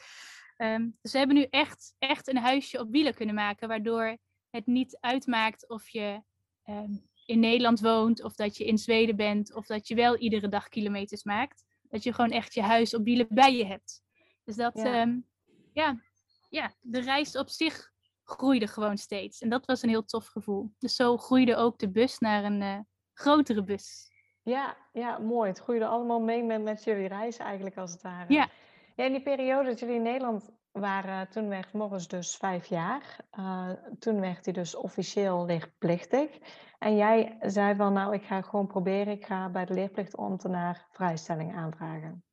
Um, 0.56 0.98
dus 1.02 1.12
we 1.12 1.18
hebben 1.18 1.36
nu 1.36 1.46
echt, 1.50 1.94
echt 1.98 2.28
een 2.28 2.36
huisje 2.36 2.80
op 2.80 2.90
wielen 2.90 3.14
kunnen 3.14 3.34
maken, 3.34 3.68
waardoor 3.68 4.18
het 4.50 4.66
niet 4.66 4.98
uitmaakt 5.00 5.68
of 5.68 5.88
je 5.88 6.22
um, 6.64 7.07
in 7.28 7.40
Nederland 7.40 7.80
woont, 7.80 8.22
of 8.22 8.34
dat 8.34 8.56
je 8.56 8.64
in 8.64 8.78
Zweden 8.78 9.16
bent, 9.16 9.54
of 9.54 9.66
dat 9.66 9.88
je 9.88 9.94
wel 9.94 10.16
iedere 10.16 10.48
dag 10.48 10.68
kilometers 10.68 11.24
maakt. 11.24 11.64
Dat 11.88 12.02
je 12.02 12.12
gewoon 12.12 12.30
echt 12.30 12.54
je 12.54 12.62
huis 12.62 12.94
op 12.94 13.04
wielen 13.04 13.26
bij 13.28 13.56
je 13.56 13.66
hebt. 13.66 14.02
Dus 14.44 14.56
dat, 14.56 14.72
ja, 14.74 15.02
um, 15.02 15.26
ja, 15.72 16.00
ja 16.48 16.74
de 16.80 17.00
reis 17.00 17.36
op 17.36 17.48
zich 17.48 17.92
groeide 18.24 18.66
gewoon 18.66 18.96
steeds. 18.96 19.40
En 19.40 19.48
dat 19.48 19.66
was 19.66 19.82
een 19.82 19.88
heel 19.88 20.04
tof 20.04 20.26
gevoel. 20.26 20.72
Dus 20.78 20.96
zo 20.96 21.16
groeide 21.16 21.56
ook 21.56 21.78
de 21.78 21.90
bus 21.90 22.18
naar 22.18 22.44
een 22.44 22.60
uh, 22.60 22.78
grotere 23.12 23.64
bus. 23.64 24.10
Ja, 24.42 24.76
ja, 24.92 25.18
mooi. 25.18 25.48
Het 25.48 25.58
groeide 25.58 25.86
allemaal 25.86 26.20
mee 26.20 26.42
met, 26.42 26.62
met 26.62 26.84
jullie 26.84 27.08
reis 27.08 27.36
eigenlijk 27.36 27.76
als 27.76 27.92
het 27.92 28.02
ware. 28.02 28.32
Ja. 28.32 28.48
Ja, 28.96 29.04
in 29.04 29.12
die 29.12 29.22
periode 29.22 29.68
dat 29.68 29.78
jullie 29.78 29.94
in 29.94 30.02
Nederland 30.02 30.50
waren, 30.72 31.28
toen 31.28 31.48
werd 31.48 31.72
Morris 31.72 32.08
dus 32.08 32.36
vijf 32.36 32.66
jaar. 32.66 33.26
Uh, 33.38 33.70
toen 33.98 34.20
werd 34.20 34.44
hij 34.44 34.54
dus 34.54 34.74
officieel 34.74 35.46
leerplichtig. 35.46 36.38
En 36.78 36.96
jij 36.96 37.36
zei 37.40 37.76
van, 37.76 37.92
nou, 37.92 38.14
ik 38.14 38.22
ga 38.22 38.42
gewoon 38.42 38.66
proberen, 38.66 39.12
ik 39.12 39.26
ga 39.26 39.50
bij 39.50 39.64
de 39.64 39.74
leerplichtambtenaar 39.74 40.88
vrijstelling 40.90 41.54
aanvragen. 41.54 42.24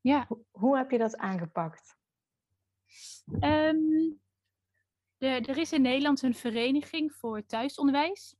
Ja. 0.00 0.24
Hoe, 0.28 0.44
hoe 0.50 0.76
heb 0.76 0.90
je 0.90 0.98
dat 0.98 1.16
aangepakt? 1.16 1.96
Um, 3.40 4.20
de, 5.16 5.26
er 5.26 5.56
is 5.56 5.72
in 5.72 5.82
Nederland 5.82 6.22
een 6.22 6.34
vereniging 6.34 7.12
voor 7.12 7.46
thuisonderwijs. 7.46 8.36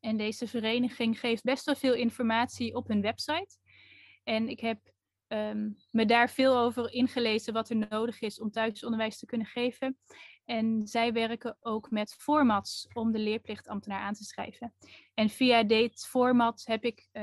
En 0.00 0.16
deze 0.16 0.48
vereniging 0.48 1.20
geeft 1.20 1.42
best 1.42 1.64
wel 1.64 1.74
veel 1.74 1.94
informatie 1.94 2.74
op 2.74 2.88
hun 2.88 3.00
website. 3.00 3.56
En 4.24 4.48
ik 4.48 4.60
heb 4.60 4.78
um, 5.28 5.76
me 5.90 6.06
daar 6.06 6.30
veel 6.30 6.58
over 6.58 6.92
ingelezen 6.92 7.52
wat 7.52 7.70
er 7.70 7.88
nodig 7.88 8.20
is 8.20 8.40
om 8.40 8.50
thuisonderwijs 8.50 9.18
te 9.18 9.26
kunnen 9.26 9.46
geven. 9.46 9.98
En 10.44 10.86
zij 10.86 11.12
werken 11.12 11.56
ook 11.60 11.90
met 11.90 12.14
formats 12.14 12.88
om 12.92 13.12
de 13.12 13.18
leerplichtambtenaar 13.18 14.00
aan 14.00 14.14
te 14.14 14.24
schrijven. 14.24 14.74
En 15.14 15.28
via 15.28 15.62
dit 15.62 16.06
format 16.06 16.62
heb 16.64 16.84
ik 16.84 17.08
uh, 17.12 17.22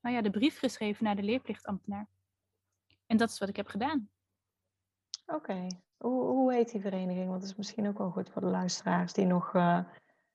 nou 0.00 0.14
ja, 0.16 0.22
de 0.22 0.30
brief 0.30 0.58
geschreven 0.58 1.04
naar 1.04 1.16
de 1.16 1.22
leerplichtambtenaar. 1.22 2.08
En 3.06 3.16
dat 3.16 3.30
is 3.30 3.38
wat 3.38 3.48
ik 3.48 3.56
heb 3.56 3.66
gedaan. 3.66 4.08
Oké. 5.26 5.66
Hoe, 5.96 6.24
hoe 6.24 6.52
heet 6.52 6.70
die 6.70 6.80
vereniging? 6.80 7.28
Want 7.28 7.40
dat 7.40 7.50
is 7.50 7.56
misschien 7.56 7.88
ook 7.88 7.98
wel 7.98 8.10
goed 8.10 8.30
voor 8.30 8.42
de 8.42 8.48
luisteraars 8.48 9.12
die 9.12 9.26
nog 9.26 9.54
uh, 9.54 9.84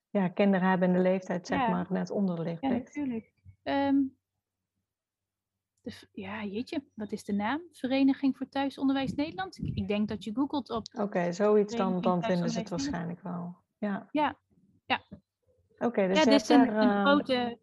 ja, 0.10 0.28
kinderen 0.28 0.70
hebben 0.70 0.88
in 0.88 0.94
de 0.94 1.02
leeftijd, 1.02 1.48
zeg 1.48 1.60
ja. 1.60 1.70
maar, 1.70 1.86
net 1.90 2.12
onder 2.12 2.36
de 2.36 2.42
leerplicht. 2.42 2.94
Ja, 2.94 3.02
natuurlijk. 3.02 3.32
Um, 3.64 4.17
de, 5.88 6.22
ja, 6.22 6.44
jeetje, 6.44 6.84
wat 6.94 7.12
is 7.12 7.24
de 7.24 7.34
naam? 7.34 7.62
Vereniging 7.72 8.38
voor 8.38 8.50
Thuisonderwijs 8.50 9.14
Nederland? 9.14 9.58
Ik, 9.58 9.76
ik 9.76 9.88
denk 9.88 10.08
dat 10.08 10.24
je 10.24 10.34
googelt 10.34 10.70
op. 10.70 10.88
Oké, 10.94 11.02
okay, 11.02 11.34
zoiets 11.34 11.76
dan, 11.76 12.02
dan 12.02 12.24
vinden 12.24 12.50
ze 12.50 12.60
het 12.60 12.70
waarschijnlijk 12.70 13.22
wel. 13.22 13.56
Ja. 13.78 14.08
Ja. 14.12 14.38
ja. 14.86 15.02
Oké, 15.10 15.86
okay, 15.86 16.08
dus 16.08 16.18
ja, 16.18 16.24
dit 16.24 16.42
is 16.42 16.50
een, 16.50 16.68
uh... 16.68 17.02
grote. 17.04 17.60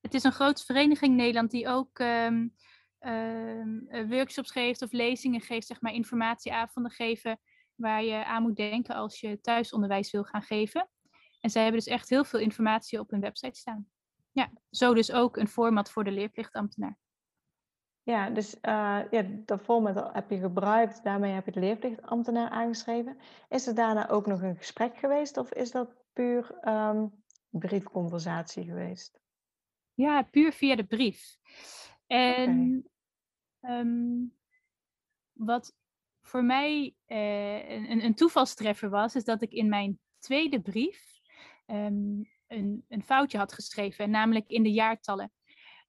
Het 0.00 0.14
is 0.14 0.24
een 0.24 0.32
grote 0.32 0.64
vereniging 0.64 1.10
in 1.10 1.16
Nederland 1.16 1.50
die 1.50 1.68
ook 1.68 1.98
um, 1.98 2.54
uh, 3.00 4.08
workshops 4.08 4.50
geeft 4.50 4.82
of 4.82 4.92
lezingen 4.92 5.40
geeft, 5.40 5.66
zeg 5.66 5.80
maar 5.80 5.92
informatieavonden 5.92 6.92
geven, 6.92 7.40
waar 7.74 8.04
je 8.04 8.24
aan 8.24 8.42
moet 8.42 8.56
denken 8.56 8.94
als 8.94 9.20
je 9.20 9.40
thuisonderwijs 9.40 10.10
wil 10.10 10.24
gaan 10.24 10.42
geven. 10.42 10.88
En 11.40 11.50
zij 11.50 11.62
hebben 11.62 11.80
dus 11.80 11.92
echt 11.92 12.08
heel 12.08 12.24
veel 12.24 12.40
informatie 12.40 13.00
op 13.00 13.10
hun 13.10 13.20
website 13.20 13.58
staan. 13.58 13.88
Ja, 14.32 14.50
zo 14.70 14.94
dus 14.94 15.12
ook 15.12 15.36
een 15.36 15.48
format 15.48 15.90
voor 15.90 16.04
de 16.04 16.10
leerplichtambtenaar. 16.10 16.98
Ja, 18.06 18.30
dus 18.30 18.54
uh, 18.54 19.00
ja, 19.10 19.22
dat 19.44 19.62
format 19.62 20.14
heb 20.14 20.30
je 20.30 20.38
gebruikt, 20.38 21.04
daarmee 21.04 21.32
heb 21.32 21.44
je 21.44 21.52
de 21.52 21.60
leerplichtambtenaar 21.60 22.50
aangeschreven. 22.50 23.18
Is 23.48 23.66
er 23.66 23.74
daarna 23.74 24.08
ook 24.08 24.26
nog 24.26 24.42
een 24.42 24.56
gesprek 24.56 24.96
geweest 24.96 25.36
of 25.36 25.52
is 25.52 25.70
dat 25.70 25.94
puur 26.12 26.68
um, 26.68 27.22
briefconversatie 27.48 28.64
geweest? 28.64 29.20
Ja, 29.94 30.22
puur 30.22 30.52
via 30.52 30.76
de 30.76 30.84
brief. 30.84 31.38
En 32.06 32.84
okay. 33.60 33.78
um, 33.78 34.34
wat 35.32 35.76
voor 36.20 36.44
mij 36.44 36.94
uh, 37.06 37.70
een, 37.70 38.04
een 38.04 38.14
toevalstreffer 38.14 38.90
was, 38.90 39.14
is 39.14 39.24
dat 39.24 39.42
ik 39.42 39.50
in 39.50 39.68
mijn 39.68 39.98
tweede 40.18 40.60
brief 40.60 41.20
um, 41.66 42.30
een, 42.46 42.84
een 42.88 43.02
foutje 43.02 43.38
had 43.38 43.52
geschreven, 43.52 44.10
namelijk 44.10 44.48
in 44.48 44.62
de 44.62 44.72
jaartallen. 44.72 45.32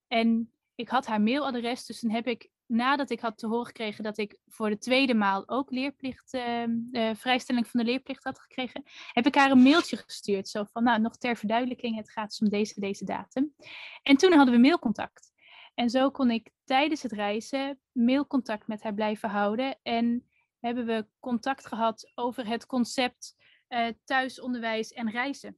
En 0.08 0.51
ik 0.77 0.89
had 0.89 1.05
haar 1.05 1.21
mailadres, 1.21 1.85
dus 1.85 1.99
dan 1.99 2.11
heb 2.11 2.27
ik, 2.27 2.49
nadat 2.65 3.09
ik 3.09 3.19
had 3.19 3.37
te 3.37 3.47
horen 3.47 3.65
gekregen 3.65 4.03
dat 4.03 4.17
ik 4.17 4.37
voor 4.47 4.69
de 4.69 4.77
tweede 4.77 5.13
maal 5.13 5.49
ook 5.49 5.71
leerplicht, 5.71 6.33
uh, 6.33 6.63
uh, 6.91 7.15
vrijstelling 7.15 7.67
van 7.67 7.79
de 7.79 7.85
leerplicht 7.85 8.23
had 8.23 8.39
gekregen, 8.39 8.83
heb 9.11 9.25
ik 9.25 9.35
haar 9.35 9.51
een 9.51 9.61
mailtje 9.61 9.97
gestuurd. 9.97 10.47
Zo 10.47 10.63
van, 10.71 10.83
nou, 10.83 11.01
nog 11.01 11.17
ter 11.17 11.35
verduidelijking, 11.35 11.95
het 11.95 12.11
gaat 12.11 12.29
dus 12.29 12.39
om 12.39 12.49
deze, 12.49 12.79
deze 12.79 13.05
datum. 13.05 13.55
En 14.03 14.17
toen 14.17 14.33
hadden 14.33 14.53
we 14.53 14.59
mailcontact. 14.59 15.31
En 15.73 15.89
zo 15.89 16.11
kon 16.11 16.31
ik 16.31 16.51
tijdens 16.63 17.03
het 17.03 17.11
reizen 17.11 17.79
mailcontact 17.91 18.67
met 18.67 18.83
haar 18.83 18.93
blijven 18.93 19.29
houden. 19.29 19.77
En 19.83 20.27
hebben 20.59 20.85
we 20.85 21.07
contact 21.19 21.67
gehad 21.67 22.11
over 22.15 22.47
het 22.47 22.65
concept 22.65 23.35
uh, 23.69 23.87
thuisonderwijs 24.03 24.91
en 24.91 25.11
reizen. 25.11 25.57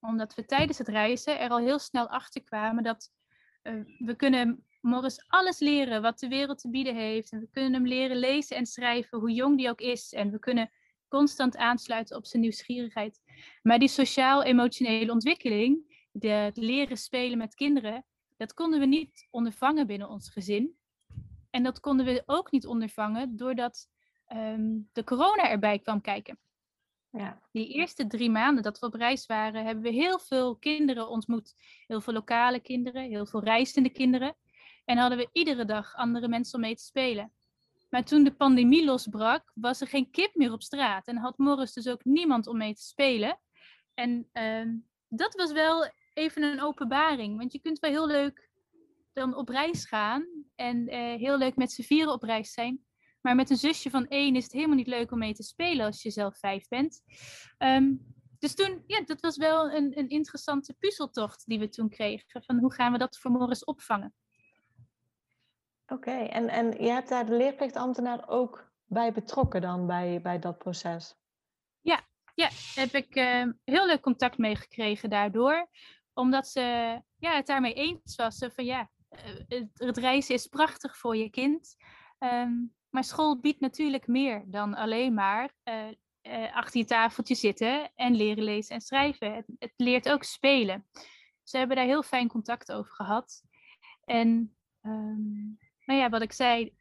Omdat 0.00 0.34
we 0.34 0.44
tijdens 0.44 0.78
het 0.78 0.88
reizen 0.88 1.38
er 1.38 1.50
al 1.50 1.58
heel 1.58 1.78
snel 1.78 2.08
achter 2.08 2.42
kwamen 2.42 2.82
dat 2.82 3.12
we 3.98 4.14
kunnen 4.16 4.64
Morris 4.80 5.24
alles 5.26 5.58
leren 5.58 6.02
wat 6.02 6.18
de 6.18 6.28
wereld 6.28 6.58
te 6.58 6.70
bieden 6.70 6.94
heeft. 6.94 7.32
En 7.32 7.40
we 7.40 7.48
kunnen 7.50 7.72
hem 7.72 7.86
leren 7.86 8.16
lezen 8.16 8.56
en 8.56 8.66
schrijven, 8.66 9.18
hoe 9.18 9.32
jong 9.32 9.56
die 9.56 9.68
ook 9.68 9.80
is. 9.80 10.12
En 10.12 10.30
we 10.30 10.38
kunnen 10.38 10.70
constant 11.08 11.56
aansluiten 11.56 12.16
op 12.16 12.26
zijn 12.26 12.42
nieuwsgierigheid. 12.42 13.20
Maar 13.62 13.78
die 13.78 13.88
sociaal-emotionele 13.88 15.12
ontwikkeling, 15.12 15.96
het 16.18 16.56
leren 16.56 16.96
spelen 16.96 17.38
met 17.38 17.54
kinderen, 17.54 18.04
dat 18.36 18.54
konden 18.54 18.80
we 18.80 18.86
niet 18.86 19.28
ondervangen 19.30 19.86
binnen 19.86 20.08
ons 20.08 20.30
gezin. 20.30 20.76
En 21.50 21.62
dat 21.62 21.80
konden 21.80 22.06
we 22.06 22.22
ook 22.26 22.50
niet 22.50 22.66
ondervangen 22.66 23.36
doordat 23.36 23.88
um, 24.32 24.88
de 24.92 25.04
corona 25.04 25.50
erbij 25.50 25.78
kwam 25.78 26.00
kijken. 26.00 26.38
Ja. 27.10 27.42
Die 27.52 27.68
eerste 27.68 28.06
drie 28.06 28.30
maanden 28.30 28.62
dat 28.62 28.78
we 28.78 28.86
op 28.86 28.94
reis 28.94 29.26
waren, 29.26 29.64
hebben 29.64 29.82
we 29.82 29.90
heel 29.90 30.18
veel 30.18 30.56
kinderen 30.56 31.08
ontmoet. 31.08 31.54
Heel 31.86 32.00
veel 32.00 32.12
lokale 32.12 32.60
kinderen, 32.60 33.02
heel 33.02 33.26
veel 33.26 33.42
reizende 33.42 33.90
kinderen. 33.90 34.36
En 34.84 34.98
hadden 34.98 35.18
we 35.18 35.28
iedere 35.32 35.64
dag 35.64 35.94
andere 35.94 36.28
mensen 36.28 36.54
om 36.54 36.60
mee 36.60 36.76
te 36.76 36.82
spelen. 36.82 37.32
Maar 37.90 38.04
toen 38.04 38.24
de 38.24 38.34
pandemie 38.34 38.84
losbrak, 38.84 39.52
was 39.54 39.80
er 39.80 39.86
geen 39.86 40.10
kip 40.10 40.34
meer 40.34 40.52
op 40.52 40.62
straat. 40.62 41.06
En 41.06 41.16
had 41.16 41.38
Morris 41.38 41.72
dus 41.72 41.88
ook 41.88 42.04
niemand 42.04 42.46
om 42.46 42.56
mee 42.56 42.74
te 42.74 42.82
spelen. 42.82 43.40
En 43.94 44.28
uh, 44.32 44.72
dat 45.08 45.34
was 45.34 45.52
wel 45.52 45.90
even 46.14 46.42
een 46.42 46.62
openbaring. 46.62 47.38
Want 47.38 47.52
je 47.52 47.60
kunt 47.60 47.78
wel 47.78 47.90
heel 47.90 48.06
leuk 48.06 48.50
dan 49.12 49.34
op 49.34 49.48
reis 49.48 49.86
gaan. 49.86 50.26
En 50.54 50.94
uh, 50.94 51.14
heel 51.14 51.38
leuk 51.38 51.56
met 51.56 51.72
z'n 51.72 51.82
vieren 51.82 52.12
op 52.12 52.22
reis 52.22 52.52
zijn. 52.52 52.86
Maar 53.20 53.34
met 53.34 53.50
een 53.50 53.56
zusje 53.56 53.90
van 53.90 54.08
één 54.08 54.36
is 54.36 54.44
het 54.44 54.52
helemaal 54.52 54.76
niet 54.76 54.86
leuk 54.86 55.12
om 55.12 55.18
mee 55.18 55.34
te 55.34 55.42
spelen 55.42 55.86
als 55.86 56.02
je 56.02 56.10
zelf 56.10 56.38
vijf 56.38 56.68
bent. 56.68 57.02
Um, 57.58 58.16
dus 58.38 58.54
toen, 58.54 58.84
ja, 58.86 59.02
dat 59.04 59.20
was 59.20 59.36
wel 59.36 59.70
een, 59.70 59.98
een 59.98 60.08
interessante 60.08 60.74
puzzeltocht 60.74 61.46
die 61.46 61.58
we 61.58 61.68
toen 61.68 61.88
kregen. 61.88 62.42
Van 62.42 62.58
hoe 62.58 62.72
gaan 62.72 62.92
we 62.92 62.98
dat 62.98 63.18
voor 63.18 63.30
Morris 63.30 63.64
opvangen? 63.64 64.14
Oké, 65.86 65.94
okay. 65.94 66.26
en, 66.26 66.48
en 66.48 66.84
je 66.84 66.90
hebt 66.90 67.08
daar 67.08 67.26
de 67.26 67.36
leerplichtambtenaar 67.36 68.28
ook 68.28 68.72
bij 68.84 69.12
betrokken 69.12 69.60
dan 69.60 69.86
bij, 69.86 70.20
bij 70.22 70.38
dat 70.38 70.58
proces? 70.58 71.14
Ja, 71.80 72.00
ja 72.34 72.48
heb 72.74 72.94
ik 72.94 73.16
uh, 73.16 73.46
heel 73.64 73.86
leuk 73.86 74.00
contact 74.00 74.38
mee 74.38 74.56
gekregen 74.56 75.10
daardoor. 75.10 75.68
Omdat 76.12 76.48
ze 76.48 76.60
ja, 77.18 77.34
het 77.34 77.46
daarmee 77.46 77.74
eens 77.74 78.16
was. 78.16 78.46
Van 78.54 78.64
ja, 78.64 78.90
het, 79.48 79.68
het 79.72 79.96
reizen 79.96 80.34
is 80.34 80.46
prachtig 80.46 80.96
voor 80.96 81.16
je 81.16 81.30
kind. 81.30 81.76
Um, 82.18 82.76
maar 82.90 83.04
school 83.04 83.40
biedt 83.40 83.60
natuurlijk 83.60 84.06
meer 84.06 84.44
dan 84.46 84.74
alleen 84.74 85.14
maar 85.14 85.52
uh, 85.64 85.88
uh, 86.22 86.56
achter 86.56 86.80
je 86.80 86.86
tafeltje 86.86 87.34
zitten 87.34 87.90
en 87.94 88.14
leren 88.14 88.44
lezen 88.44 88.74
en 88.74 88.80
schrijven. 88.80 89.34
Het, 89.34 89.46
het, 89.58 89.72
leert 89.76 90.08
ook 90.08 90.24
spelen. 90.24 90.88
Ze 91.42 91.58
hebben 91.58 91.76
daar 91.76 91.84
heel 91.84 92.02
fijn 92.02 92.28
contact 92.28 92.72
over 92.72 92.92
gehad. 92.92 93.42
En 94.04 94.56
um, 94.82 95.58
nou 95.84 96.00
ja, 96.00 96.08
wat 96.08 96.22
ik 96.22 96.32
zei, 96.32 96.74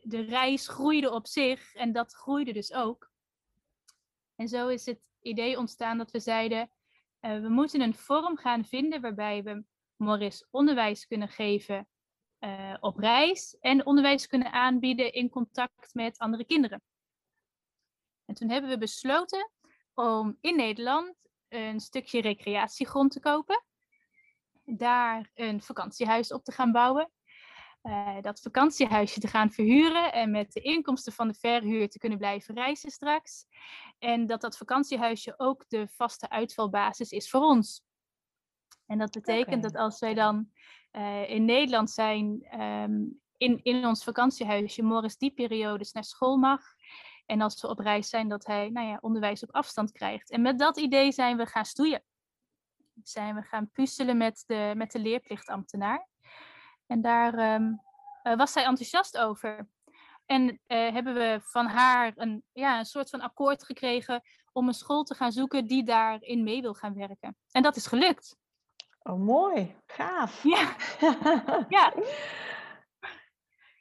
de, 0.00 0.20
reis 0.20 0.68
groeide 0.68 1.10
op 1.10 1.26
zich 1.26 1.74
en 1.74 1.92
dat 1.92 2.14
groeide 2.14 2.52
dus 2.52 2.72
ook. 2.72 3.10
En 4.36 4.48
zo 4.48 4.68
is 4.68 4.86
het 4.86 5.00
idee 5.20 5.58
ontstaan 5.58 5.98
dat 5.98 6.10
we 6.10 6.20
zeiden, 6.20 6.70
uh, 7.20 7.40
we 7.40 7.48
moeten 7.48 7.80
een 7.80 7.94
vorm 7.94 8.36
gaan 8.36 8.64
vinden 8.64 9.00
waarbij 9.00 9.42
we 9.42 9.64
Morris 9.96 10.46
onderwijs 10.50 11.06
kunnen 11.06 11.28
geven 11.28 11.88
uh, 12.40 12.74
op 12.80 12.98
reis 12.98 13.56
en 13.60 13.86
onderwijs 13.86 14.26
kunnen 14.26 14.52
aanbieden 14.52 15.12
in 15.12 15.28
contact 15.28 15.94
met 15.94 16.18
andere 16.18 16.44
kinderen. 16.44 16.82
En 18.24 18.34
toen 18.34 18.50
hebben 18.50 18.70
we 18.70 18.78
besloten 18.78 19.50
om 19.94 20.36
in 20.40 20.56
Nederland 20.56 21.14
een 21.48 21.80
stukje 21.80 22.20
recreatiegrond 22.20 23.12
te 23.12 23.20
kopen, 23.20 23.64
daar 24.64 25.30
een 25.34 25.62
vakantiehuis 25.62 26.32
op 26.32 26.44
te 26.44 26.52
gaan 26.52 26.72
bouwen, 26.72 27.10
uh, 27.82 28.20
dat 28.20 28.40
vakantiehuisje 28.40 29.20
te 29.20 29.28
gaan 29.28 29.50
verhuren 29.50 30.12
en 30.12 30.30
met 30.30 30.52
de 30.52 30.60
inkomsten 30.60 31.12
van 31.12 31.28
de 31.28 31.34
verhuur 31.34 31.88
te 31.88 31.98
kunnen 31.98 32.18
blijven 32.18 32.54
reizen 32.54 32.90
straks. 32.90 33.46
En 33.98 34.26
dat 34.26 34.40
dat 34.40 34.56
vakantiehuisje 34.56 35.34
ook 35.36 35.64
de 35.68 35.88
vaste 35.88 36.28
uitvalbasis 36.28 37.10
is 37.10 37.30
voor 37.30 37.40
ons. 37.40 37.82
En 38.90 38.98
dat 38.98 39.10
betekent 39.10 39.56
okay. 39.56 39.60
dat 39.70 39.76
als 39.76 39.98
wij 39.98 40.14
dan 40.14 40.50
uh, 40.92 41.30
in 41.30 41.44
Nederland 41.44 41.90
zijn, 41.90 42.60
um, 42.60 43.20
in, 43.36 43.60
in 43.62 43.86
ons 43.86 44.04
vakantiehuisje, 44.04 44.82
Morris 44.82 45.16
die 45.16 45.30
periodes 45.30 45.92
naar 45.92 46.04
school 46.04 46.36
mag. 46.36 46.62
En 47.26 47.40
als 47.40 47.60
we 47.60 47.68
op 47.68 47.78
reis 47.78 48.08
zijn, 48.08 48.28
dat 48.28 48.46
hij 48.46 48.68
nou 48.70 48.86
ja, 48.86 48.98
onderwijs 49.00 49.42
op 49.42 49.54
afstand 49.54 49.92
krijgt. 49.92 50.30
En 50.30 50.42
met 50.42 50.58
dat 50.58 50.78
idee 50.78 51.12
zijn 51.12 51.36
we 51.36 51.46
gaan 51.46 51.64
stoeien. 51.64 52.02
Zijn 53.02 53.34
we 53.34 53.42
gaan 53.42 53.70
puzzelen 53.70 54.16
met 54.16 54.44
de, 54.46 54.72
met 54.76 54.92
de 54.92 54.98
leerplichtambtenaar. 54.98 56.08
En 56.86 57.00
daar 57.00 57.54
um, 57.54 57.80
uh, 58.22 58.36
was 58.36 58.52
zij 58.52 58.64
enthousiast 58.64 59.18
over. 59.18 59.68
En 60.26 60.60
eh, 60.66 60.92
hebben 60.92 61.14
we 61.14 61.40
van 61.42 61.66
haar 61.66 62.12
een, 62.14 62.44
ja, 62.52 62.78
een 62.78 62.84
soort 62.84 63.10
van 63.10 63.20
akkoord 63.20 63.64
gekregen 63.64 64.22
om 64.52 64.68
een 64.68 64.74
school 64.74 65.02
te 65.02 65.14
gaan 65.14 65.32
zoeken 65.32 65.66
die 65.66 65.84
daarin 65.84 66.42
mee 66.42 66.60
wil 66.60 66.74
gaan 66.74 66.94
werken. 66.94 67.36
En 67.50 67.62
dat 67.62 67.76
is 67.76 67.86
gelukt. 67.86 68.38
Oh, 69.02 69.18
mooi. 69.18 69.76
Gaaf. 69.86 70.42
Ja. 70.42 70.76
ja. 71.68 71.94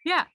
Ja, 0.01 0.27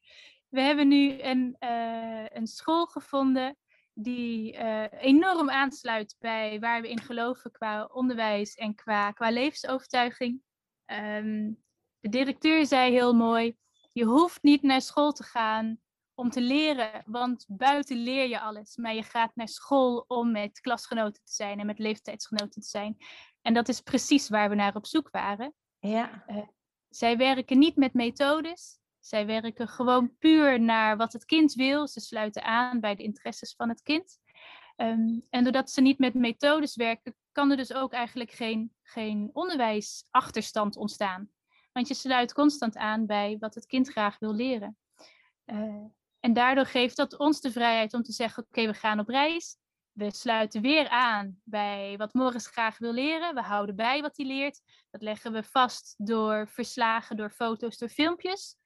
we 0.48 0.60
hebben 0.60 0.88
nu 0.88 1.22
een, 1.22 1.56
uh, 1.60 2.26
een 2.28 2.46
school 2.46 2.86
gevonden 2.86 3.56
die 3.94 4.52
uh, 4.52 4.84
enorm 4.90 5.50
aansluit 5.50 6.16
bij 6.18 6.60
waar 6.60 6.82
we 6.82 6.88
in 6.88 7.00
geloven 7.00 7.50
qua 7.50 7.84
onderwijs 7.84 8.54
en 8.54 8.74
qua, 8.74 9.12
qua 9.12 9.30
levensovertuiging. 9.30 10.42
Um, 10.86 11.62
de 12.00 12.08
directeur 12.08 12.66
zei 12.66 12.92
heel 12.92 13.14
mooi: 13.14 13.56
je 13.92 14.04
hoeft 14.04 14.42
niet 14.42 14.62
naar 14.62 14.80
school 14.80 15.12
te 15.12 15.22
gaan 15.22 15.78
om 16.14 16.30
te 16.30 16.40
leren, 16.40 17.02
want 17.06 17.44
buiten 17.48 17.96
leer 17.96 18.28
je 18.28 18.40
alles. 18.40 18.76
Maar 18.76 18.94
je 18.94 19.02
gaat 19.02 19.36
naar 19.36 19.48
school 19.48 20.04
om 20.06 20.32
met 20.32 20.60
klasgenoten 20.60 21.22
te 21.24 21.32
zijn 21.32 21.60
en 21.60 21.66
met 21.66 21.78
leeftijdsgenoten 21.78 22.60
te 22.60 22.68
zijn. 22.68 22.96
En 23.44 23.54
dat 23.54 23.68
is 23.68 23.80
precies 23.80 24.28
waar 24.28 24.48
we 24.48 24.54
naar 24.54 24.74
op 24.74 24.86
zoek 24.86 25.10
waren. 25.10 25.54
Ja. 25.78 26.24
Uh, 26.26 26.38
zij 26.88 27.16
werken 27.16 27.58
niet 27.58 27.76
met 27.76 27.94
methodes. 27.94 28.78
Zij 29.00 29.26
werken 29.26 29.68
gewoon 29.68 30.16
puur 30.18 30.60
naar 30.60 30.96
wat 30.96 31.12
het 31.12 31.24
kind 31.24 31.52
wil. 31.52 31.88
Ze 31.88 32.00
sluiten 32.00 32.42
aan 32.42 32.80
bij 32.80 32.94
de 32.94 33.02
interesses 33.02 33.54
van 33.54 33.68
het 33.68 33.82
kind. 33.82 34.18
Um, 34.76 35.22
en 35.30 35.42
doordat 35.44 35.70
ze 35.70 35.80
niet 35.80 35.98
met 35.98 36.14
methodes 36.14 36.76
werken, 36.76 37.16
kan 37.32 37.50
er 37.50 37.56
dus 37.56 37.72
ook 37.72 37.92
eigenlijk 37.92 38.30
geen, 38.30 38.72
geen 38.82 39.30
onderwijsachterstand 39.32 40.76
ontstaan. 40.76 41.30
Want 41.72 41.88
je 41.88 41.94
sluit 41.94 42.32
constant 42.32 42.76
aan 42.76 43.06
bij 43.06 43.36
wat 43.40 43.54
het 43.54 43.66
kind 43.66 43.88
graag 43.88 44.18
wil 44.18 44.34
leren. 44.34 44.76
Uh, 45.46 45.84
en 46.20 46.32
daardoor 46.32 46.66
geeft 46.66 46.96
dat 46.96 47.18
ons 47.18 47.40
de 47.40 47.52
vrijheid 47.52 47.94
om 47.94 48.02
te 48.02 48.12
zeggen: 48.12 48.42
oké, 48.42 48.60
okay, 48.60 48.72
we 48.72 48.78
gaan 48.78 48.98
op 48.98 49.08
reis. 49.08 49.56
We 49.94 50.14
sluiten 50.14 50.62
weer 50.62 50.88
aan 50.88 51.40
bij 51.44 51.96
wat 51.96 52.14
Morris 52.14 52.46
graag 52.46 52.78
wil 52.78 52.92
leren. 52.92 53.34
We 53.34 53.40
houden 53.40 53.76
bij 53.76 54.00
wat 54.00 54.16
hij 54.16 54.26
leert. 54.26 54.60
Dat 54.90 55.02
leggen 55.02 55.32
we 55.32 55.42
vast 55.42 55.94
door 55.98 56.48
verslagen, 56.48 57.16
door 57.16 57.30
foto's, 57.30 57.78
door 57.78 57.88
filmpjes. 57.88 58.56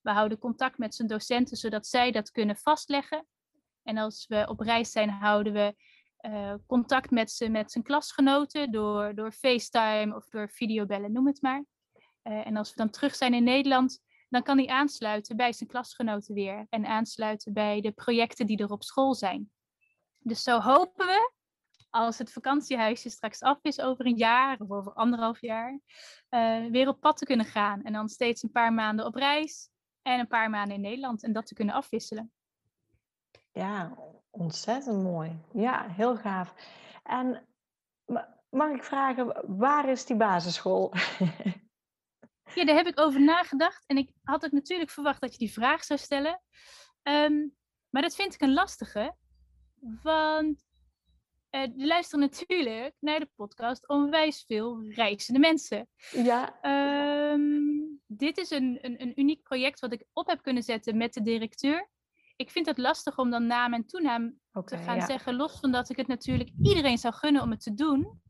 We 0.00 0.10
houden 0.10 0.38
contact 0.38 0.78
met 0.78 0.94
zijn 0.94 1.08
docenten, 1.08 1.56
zodat 1.56 1.86
zij 1.86 2.10
dat 2.10 2.30
kunnen 2.30 2.56
vastleggen. 2.56 3.26
En 3.82 3.98
als 3.98 4.26
we 4.26 4.46
op 4.48 4.60
reis 4.60 4.92
zijn, 4.92 5.10
houden 5.10 5.52
we 5.52 5.74
uh, 6.20 6.54
contact 6.66 7.10
met, 7.10 7.30
ze, 7.30 7.48
met 7.48 7.72
zijn 7.72 7.84
klasgenoten 7.84 8.70
door, 8.70 9.14
door 9.14 9.32
FaceTime 9.32 10.14
of 10.16 10.28
door 10.28 10.50
videobellen, 10.50 11.12
noem 11.12 11.26
het 11.26 11.42
maar. 11.42 11.64
Uh, 12.22 12.46
en 12.46 12.56
als 12.56 12.68
we 12.68 12.76
dan 12.76 12.90
terug 12.90 13.14
zijn 13.14 13.34
in 13.34 13.44
Nederland, 13.44 14.00
dan 14.28 14.42
kan 14.42 14.58
hij 14.58 14.66
aansluiten 14.66 15.36
bij 15.36 15.52
zijn 15.52 15.68
klasgenoten 15.68 16.34
weer. 16.34 16.66
En 16.68 16.86
aansluiten 16.86 17.52
bij 17.52 17.80
de 17.80 17.92
projecten 17.92 18.46
die 18.46 18.58
er 18.58 18.70
op 18.70 18.82
school 18.82 19.14
zijn. 19.14 19.50
Dus 20.18 20.42
zo 20.42 20.60
hopen 20.60 21.06
we, 21.06 21.32
als 21.90 22.18
het 22.18 22.32
vakantiehuisje 22.32 23.10
straks 23.10 23.42
af 23.42 23.58
is 23.62 23.80
over 23.80 24.06
een 24.06 24.16
jaar 24.16 24.58
of 24.58 24.70
over 24.70 24.92
anderhalf 24.92 25.40
jaar, 25.40 25.80
uh, 26.30 26.66
weer 26.70 26.88
op 26.88 27.00
pad 27.00 27.16
te 27.16 27.24
kunnen 27.24 27.46
gaan. 27.46 27.82
En 27.82 27.92
dan 27.92 28.08
steeds 28.08 28.42
een 28.42 28.52
paar 28.52 28.72
maanden 28.72 29.06
op 29.06 29.14
reis 29.14 29.70
en 30.02 30.18
een 30.18 30.26
paar 30.26 30.50
maanden 30.50 30.74
in 30.74 30.80
Nederland. 30.80 31.22
En 31.22 31.32
dat 31.32 31.46
te 31.46 31.54
kunnen 31.54 31.74
afwisselen. 31.74 32.32
Ja, 33.52 33.96
ontzettend 34.30 35.02
mooi. 35.02 35.38
Ja, 35.52 35.88
heel 35.88 36.16
gaaf. 36.16 36.54
En 37.02 37.48
mag 38.48 38.70
ik 38.70 38.84
vragen, 38.84 39.56
waar 39.58 39.88
is 39.88 40.04
die 40.04 40.16
basisschool? 40.16 40.92
Ja, 42.54 42.64
daar 42.64 42.76
heb 42.76 42.86
ik 42.86 43.00
over 43.00 43.20
nagedacht. 43.20 43.84
En 43.86 43.96
ik 43.96 44.10
had 44.22 44.44
ook 44.44 44.50
natuurlijk 44.50 44.90
verwacht 44.90 45.20
dat 45.20 45.32
je 45.32 45.38
die 45.38 45.52
vraag 45.52 45.84
zou 45.84 45.98
stellen. 45.98 46.42
Um, 47.02 47.56
maar 47.88 48.02
dat 48.02 48.14
vind 48.14 48.34
ik 48.34 48.40
een 48.40 48.52
lastige. 48.52 49.16
Want 50.02 50.66
uh, 51.50 51.60
er 51.60 51.72
luisteren 51.76 52.20
natuurlijk 52.20 52.94
naar 52.98 53.20
de 53.20 53.30
podcast 53.36 53.88
onwijs 53.88 54.44
veel 54.46 54.84
reizende 54.88 55.40
mensen. 55.40 55.88
Ja. 56.10 56.58
Um, 57.32 58.00
dit 58.06 58.38
is 58.38 58.50
een, 58.50 58.78
een, 58.80 59.02
een 59.02 59.20
uniek 59.20 59.42
project 59.42 59.80
wat 59.80 59.92
ik 59.92 60.04
op 60.12 60.26
heb 60.26 60.42
kunnen 60.42 60.62
zetten 60.62 60.96
met 60.96 61.14
de 61.14 61.22
directeur. 61.22 61.88
Ik 62.36 62.50
vind 62.50 62.66
het 62.66 62.78
lastig 62.78 63.18
om 63.18 63.30
dan 63.30 63.46
naam 63.46 63.74
en 63.74 63.86
toenaam 63.86 64.38
okay, 64.52 64.78
te 64.78 64.84
gaan 64.84 64.96
ja. 64.96 65.06
zeggen. 65.06 65.36
Los 65.36 65.60
van 65.60 65.72
dat 65.72 65.88
ik 65.88 65.96
het 65.96 66.06
natuurlijk 66.06 66.50
iedereen 66.62 66.98
zou 66.98 67.14
gunnen 67.14 67.42
om 67.42 67.50
het 67.50 67.62
te 67.62 67.74
doen. 67.74 68.20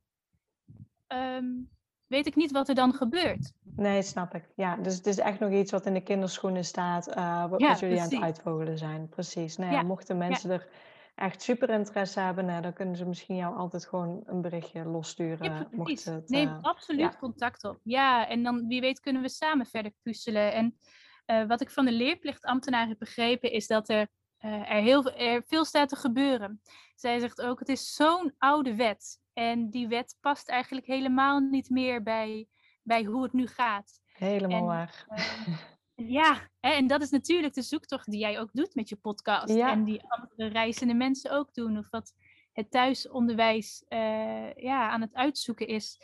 Um, 1.09 1.71
weet 2.07 2.27
ik 2.27 2.37
niet 2.37 2.51
wat 2.51 2.69
er 2.69 2.75
dan 2.75 2.95
gebeurt. 2.95 3.53
Nee, 3.77 4.03
snap 4.03 4.35
ik. 4.35 4.49
Ja, 4.57 4.77
dus 4.77 4.95
het 4.95 5.07
is 5.07 5.19
echt 5.19 5.41
nog 5.41 5.53
iets 5.53 5.71
wat 5.71 5.87
in 5.87 5.95
de 5.95 6.03
kinderschoenen 6.03 6.65
staat, 6.65 7.09
uh, 7.17 7.51
wat, 7.51 7.61
ja, 7.61 7.75
jullie 7.75 7.97
precies. 7.97 8.15
aan 8.15 8.23
het 8.23 8.37
uitvogelen 8.37 8.79
zijn. 8.79 9.09
Precies. 9.09 9.57
Nou 9.57 9.73
ja, 9.73 9.79
ja. 9.79 9.87
mochten 9.87 10.19
mensen 10.19 10.51
er 10.51 10.69
echt 11.19 11.43
super 11.43 11.71
interesse 11.71 12.21
hebben, 12.21 12.45
nou, 12.47 12.63
dan 12.63 12.73
kunnen 12.73 12.97
ze 12.97 13.07
misschien 13.07 13.37
jou 13.37 13.57
altijd 13.57 13.87
gewoon 13.87 14.23
een 14.27 14.41
berichtje 14.41 14.85
lossturen. 14.85 15.53
Ja, 15.53 15.69
mocht 15.71 16.05
het, 16.05 16.29
Neem 16.29 16.49
uh, 16.49 16.63
absoluut 16.63 17.19
contact 17.19 17.65
op. 17.65 17.81
Ja, 17.83 18.29
en 18.29 18.43
dan 18.43 18.67
wie 18.67 18.81
weet 18.81 19.01
kunnen 19.01 19.23
we 19.23 19.29
samen 19.29 19.67
verder 19.67 19.93
puzzelen. 20.03 20.53
En 20.53 20.79
uh, 21.27 21.47
wat 21.47 21.61
ik 21.61 21.71
van 21.71 21.85
de 21.85 21.93
leerplichtambtenaar 21.93 22.89
heb 22.89 22.99
begrepen, 22.99 23.53
is 23.53 23.67
dat 23.67 23.89
er, 23.89 24.09
er, 24.39 24.83
heel, 24.83 25.13
er 25.13 25.43
veel 25.47 25.65
staat 25.65 25.89
te 25.89 25.97
gebeuren. 25.97 26.61
Zij 26.95 27.19
zegt 27.19 27.43
ook, 27.43 27.59
het 27.59 27.69
is 27.69 27.95
zo'n 27.95 28.35
oude 28.39 28.75
wet. 28.75 29.21
En 29.33 29.71
die 29.71 29.89
wet 29.89 30.17
past 30.21 30.49
eigenlijk 30.49 30.87
helemaal 30.87 31.39
niet 31.39 31.71
meer 31.71 32.03
bij, 32.03 32.47
bij 32.83 33.05
hoe 33.05 33.23
het 33.23 33.33
nu 33.33 33.47
gaat. 33.47 34.01
Helemaal 34.13 34.59
en, 34.59 34.67
waar. 34.67 35.07
Ja, 36.07 36.51
en 36.61 36.87
dat 36.87 37.03
is 37.03 37.11
natuurlijk 37.11 37.55
de 37.55 37.63
zoektocht 37.63 38.11
die 38.11 38.21
jij 38.21 38.41
ook 38.41 38.51
doet 38.53 38.75
met 38.75 38.89
je 38.89 38.97
podcast. 38.97 39.55
Ja. 39.55 39.71
En 39.71 39.85
die 39.85 40.03
andere 40.03 40.47
reizende 40.47 40.95
mensen 40.95 41.31
ook 41.31 41.55
doen. 41.55 41.79
Of 41.79 41.91
wat 41.91 42.15
het 42.53 42.71
thuisonderwijs 42.71 43.85
uh, 43.89 44.55
ja, 44.55 44.89
aan 44.89 45.01
het 45.01 45.15
uitzoeken 45.15 45.67
is. 45.67 46.01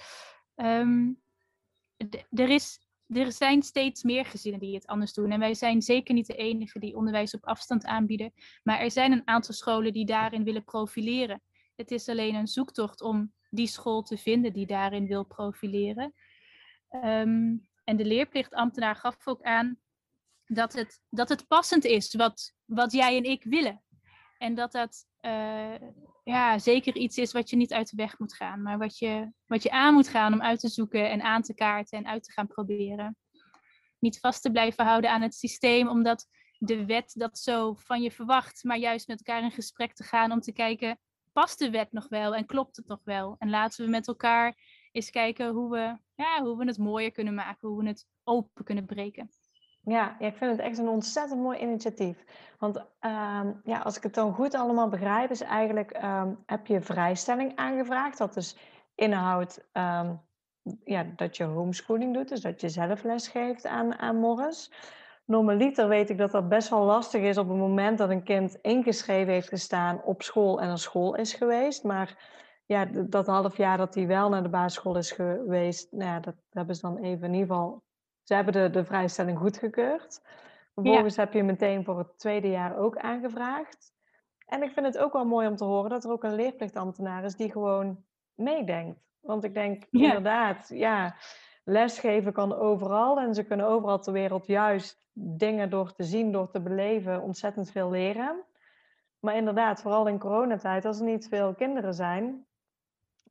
Um, 0.57 1.23
er 2.31 2.49
is. 2.49 2.83
Er 3.09 3.33
zijn 3.33 3.63
steeds 3.63 4.03
meer 4.03 4.25
gezinnen 4.25 4.61
die 4.61 4.75
het 4.75 4.87
anders 4.87 5.13
doen. 5.13 5.31
En 5.31 5.39
wij 5.39 5.55
zijn 5.55 5.83
zeker 5.83 6.15
niet 6.15 6.27
de 6.27 6.37
enige 6.37 6.79
die 6.79 6.97
onderwijs 6.97 7.35
op 7.35 7.47
afstand 7.47 7.85
aanbieden. 7.85 8.33
Maar 8.63 8.81
er 8.81 8.91
zijn 8.91 9.13
een 9.13 9.29
aantal 9.29 9.55
scholen 9.55 9.93
die 9.93 10.07
daarin 10.07 10.45
willen 10.45 10.65
profileren. 10.65 11.43
Het 11.77 11.91
is 11.91 12.09
alleen 12.09 12.35
een 12.35 12.47
zoektocht 12.47 13.01
om 13.01 13.33
die 13.51 13.67
school 13.67 14.03
te 14.03 14.17
vinden 14.17 14.53
die 14.53 14.67
daarin 14.67 15.07
wil 15.07 15.25
profileren. 15.25 16.15
Um, 16.91 17.69
en 17.85 17.97
de 17.97 18.05
leerplichtambtenaar 18.05 18.97
gaf 18.97 19.27
ook 19.27 19.43
aan 19.43 19.79
dat 20.47 20.73
het, 20.73 21.01
dat 21.09 21.29
het 21.29 21.47
passend 21.47 21.85
is 21.85 22.15
wat, 22.15 22.55
wat 22.65 22.93
jij 22.93 23.17
en 23.17 23.25
ik 23.25 23.45
willen. 23.45 23.83
En 24.39 24.55
dat 24.55 24.73
dat 24.73 25.07
uh, 25.21 25.75
ja, 26.25 26.59
zeker 26.59 26.97
iets 26.97 27.19
is 27.19 27.33
wat 27.33 27.51
je 27.51 27.57
niet 27.57 27.73
uit 27.73 27.91
de 27.91 27.97
weg 27.97 28.19
moet 28.19 28.35
gaan, 28.35 28.63
maar 28.63 28.79
wat 28.79 28.99
je, 28.99 29.33
wat 29.47 29.63
je 29.63 29.71
aan 29.71 29.95
moet 29.95 30.09
gaan 30.09 30.33
om 30.33 30.43
uit 30.43 30.61
te 30.61 30.69
zoeken 30.69 31.11
en 31.11 31.23
aan 31.23 31.43
te 31.43 31.55
kaarten 31.55 31.99
en 31.99 32.07
uit 32.07 32.25
te 32.25 32.33
gaan 32.33 32.47
proberen. 32.47 33.17
Niet 33.99 34.21
vast 34.21 34.43
te 34.43 34.51
blijven 34.51 34.85
houden 34.85 35.11
aan 35.11 35.23
het 35.23 35.35
systeem, 35.35 35.89
omdat 35.89 36.27
de 36.59 36.85
wet 36.85 37.13
dat 37.15 37.39
zo 37.39 37.75
van 37.75 38.03
je 38.03 38.11
verwacht, 38.11 38.65
maar 38.65 38.79
juist 38.79 39.09
met 39.09 39.27
elkaar 39.27 39.43
in 39.43 39.51
gesprek 39.51 39.95
te 39.95 40.05
gaan 40.05 40.33
om 40.33 40.41
te 40.41 40.53
kijken 40.53 40.99
past 41.35 41.59
de 41.59 41.71
wet 41.71 41.93
nog 41.93 42.09
wel 42.09 42.35
en 42.35 42.47
klopt 42.47 42.77
het 42.77 42.87
nog 42.87 43.01
wel? 43.05 43.37
En 43.39 43.51
laten 43.51 43.85
we 43.85 43.91
met 43.91 44.09
elkaar 44.09 44.57
eens 44.93 45.11
kijken 45.11 45.53
hoe 45.53 45.71
we, 45.71 45.99
ja, 46.15 46.43
hoe 46.43 46.59
we 46.59 46.65
het 46.65 46.79
mooier 46.79 47.11
kunnen 47.11 47.35
maken, 47.35 47.69
hoe 47.69 47.83
we 47.83 47.89
het 47.89 48.07
open 48.25 48.65
kunnen 48.65 48.87
breken. 48.87 49.31
Ja, 49.85 50.19
ik 50.19 50.37
vind 50.37 50.51
het 50.51 50.61
echt 50.61 50.79
een 50.79 50.89
ontzettend 50.89 51.41
mooi 51.41 51.59
initiatief. 51.59 52.25
Want 52.59 52.77
um, 52.77 53.61
ja, 53.65 53.79
als 53.83 53.97
ik 53.97 54.03
het 54.03 54.15
dan 54.15 54.35
goed 54.35 54.55
allemaal 54.55 54.89
begrijp, 54.89 55.31
is 55.31 55.41
eigenlijk 55.41 56.03
um, 56.05 56.43
heb 56.47 56.67
je 56.67 56.81
vrijstelling 56.81 57.57
aangevraagd. 57.57 58.19
Dat 58.19 58.35
dus 58.35 58.57
inhoudt 58.95 59.69
um, 59.73 60.21
ja, 60.85 61.05
dat 61.17 61.37
je 61.37 61.45
homeschooling 61.45 62.15
doet, 62.15 62.29
dus 62.29 62.41
dat 62.41 62.61
je 62.61 62.69
zelf 62.69 63.03
les 63.03 63.29
geeft 63.29 63.67
aan, 63.67 63.99
aan 63.99 64.17
Morris. 64.17 64.73
Normaliter 65.25 65.89
weet 65.89 66.11
ik 66.11 66.19
dat 66.19 66.31
dat 66.31 66.49
best 66.49 66.69
wel 66.69 66.85
lastig 66.85 67.23
is 67.23 67.39
op 67.39 67.49
het 67.49 67.57
moment 67.57 67.99
dat 67.99 68.11
een 68.11 68.23
kind 68.23 68.55
ingeschreven 68.55 69.33
heeft 69.33 69.49
gestaan 69.49 70.03
op 70.03 70.23
school 70.23 70.61
en 70.61 70.69
naar 70.69 70.79
school 70.79 71.15
is 71.15 71.35
geweest. 71.35 71.85
Maar 71.85 72.33
ja, 72.67 72.85
dat 72.85 73.27
half 73.27 73.57
jaar 73.57 73.77
dat 73.77 73.95
hij 73.95 74.07
wel 74.07 74.29
naar 74.29 74.43
de 74.43 74.49
basisschool 74.49 74.97
is 74.97 75.11
geweest, 75.13 75.93
nou 75.93 76.11
ja, 76.11 76.21
dat 76.21 76.35
hebben 76.51 76.75
ze 76.75 76.81
dan 76.81 76.97
even 76.97 77.27
in 77.27 77.35
ieder 77.35 77.47
geval. 77.47 77.84
Ze 78.25 78.35
hebben 78.35 78.53
de, 78.53 78.71
de 78.71 78.85
vrijstelling 78.85 79.39
goedgekeurd. 79.39 80.23
Vervolgens 80.75 81.15
ja. 81.15 81.23
heb 81.23 81.33
je 81.33 81.43
meteen 81.43 81.85
voor 81.85 81.99
het 81.99 82.19
tweede 82.19 82.49
jaar 82.49 82.77
ook 82.77 82.97
aangevraagd. 82.97 83.93
En 84.47 84.63
ik 84.63 84.73
vind 84.73 84.87
het 84.87 84.99
ook 84.99 85.13
wel 85.13 85.25
mooi 85.25 85.49
om 85.49 85.57
te 85.57 85.65
horen 85.65 85.91
dat 85.91 86.05
er 86.05 86.11
ook 86.11 86.25
een 86.25 86.35
leerplichtambtenaar 86.35 87.25
is 87.25 87.37
die 87.37 87.51
gewoon 87.51 88.05
meedenkt. 88.35 89.01
Want 89.21 89.45
ik 89.45 89.55
denk 89.55 89.87
ja. 89.91 90.07
inderdaad, 90.07 90.69
ja, 90.69 91.17
lesgeven 91.65 92.33
kan 92.33 92.55
overal 92.55 93.19
en 93.19 93.35
ze 93.35 93.45
kunnen 93.45 93.67
overal 93.67 93.99
ter 93.99 94.13
wereld 94.13 94.47
juist 94.47 95.03
dingen 95.13 95.71
door 95.71 95.93
te 95.93 96.05
zien, 96.05 96.33
door 96.33 96.51
te 96.51 96.61
beleven, 96.61 97.23
ontzettend 97.23 97.71
veel 97.71 97.91
leren. 97.91 98.45
Maar 99.21 99.37
inderdaad, 99.37 99.83
vooral 99.83 100.07
in 100.07 100.19
coronatijd, 100.19 100.85
als 100.85 100.99
er 100.99 101.05
niet 101.05 101.29
veel 101.29 101.55
kinderen 101.55 101.95
zijn, 101.95 102.47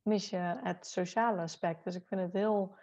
mis 0.02 0.30
je 0.30 0.58
het 0.62 0.86
sociale 0.86 1.40
aspect. 1.40 1.84
Dus 1.84 1.94
ik 1.94 2.06
vind 2.06 2.20
het 2.20 2.32
heel 2.32 2.76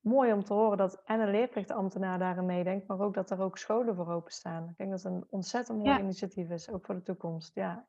mooi 0.00 0.32
om 0.32 0.44
te 0.44 0.52
horen 0.52 0.78
dat 0.78 1.02
en 1.04 1.20
een 1.20 1.30
leerplichtambtenaar 1.30 2.18
daarin 2.18 2.46
meedenkt, 2.46 2.86
maar 2.86 3.00
ook 3.00 3.14
dat 3.14 3.30
er 3.30 3.40
ook 3.40 3.58
scholen 3.58 3.94
voor 3.96 4.12
openstaan. 4.12 4.68
Ik 4.70 4.76
denk 4.76 4.90
dat 4.90 5.02
het 5.02 5.12
een 5.12 5.26
ontzettend 5.30 5.78
mooi 5.78 5.90
Ja. 5.90 5.98
initiatief 5.98 6.50
is, 6.50 6.70
ook 6.70 6.86
voor 6.86 6.94
de 6.94 7.02
toekomst. 7.02 7.54
Ja, 7.54 7.84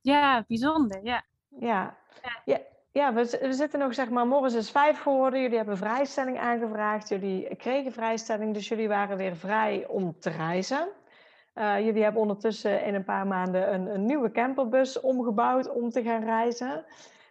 Ja, 0.00 0.44
bijzonder. 0.48 1.00
Ja. 1.04 1.24
ja. 1.48 1.96
Ja. 2.44 2.58
ja. 2.92 3.12
we, 3.14 3.24
zi- 3.24 3.38
we 3.38 3.52
zitten 3.52 3.78
nog, 3.78 3.94
zeg 3.94 4.10
maar, 4.10 4.26
morgen 4.26 4.58
is 4.58 4.70
vijf 4.70 5.00
geworden. 5.00 5.40
Jullie 5.40 5.56
hebben 5.56 5.76
vrijstelling 5.76 6.38
aangevraagd. 6.38 7.08
Jullie 7.08 7.56
kregen 7.56 7.92
vrijstelling, 7.92 8.54
dus 8.54 8.68
jullie 8.68 8.88
waren 8.88 9.16
weer 9.16 9.36
vrij 9.36 9.86
om 9.86 10.18
te 10.18 10.30
reizen. 10.30 10.88
Eh, 11.54 11.80
jullie 11.84 12.02
hebben 12.02 12.20
ondertussen 12.20 12.84
in 12.84 12.94
een 12.94 13.04
paar 13.04 13.26
maanden 13.26 13.74
een, 13.74 13.86
een 13.94 14.04
nieuwe 14.06 14.30
camperbus 14.30 15.00
omgebouwd 15.00 15.70
om 15.70 15.90
te 15.90 16.02
gaan 16.02 16.24
reizen. 16.24 16.84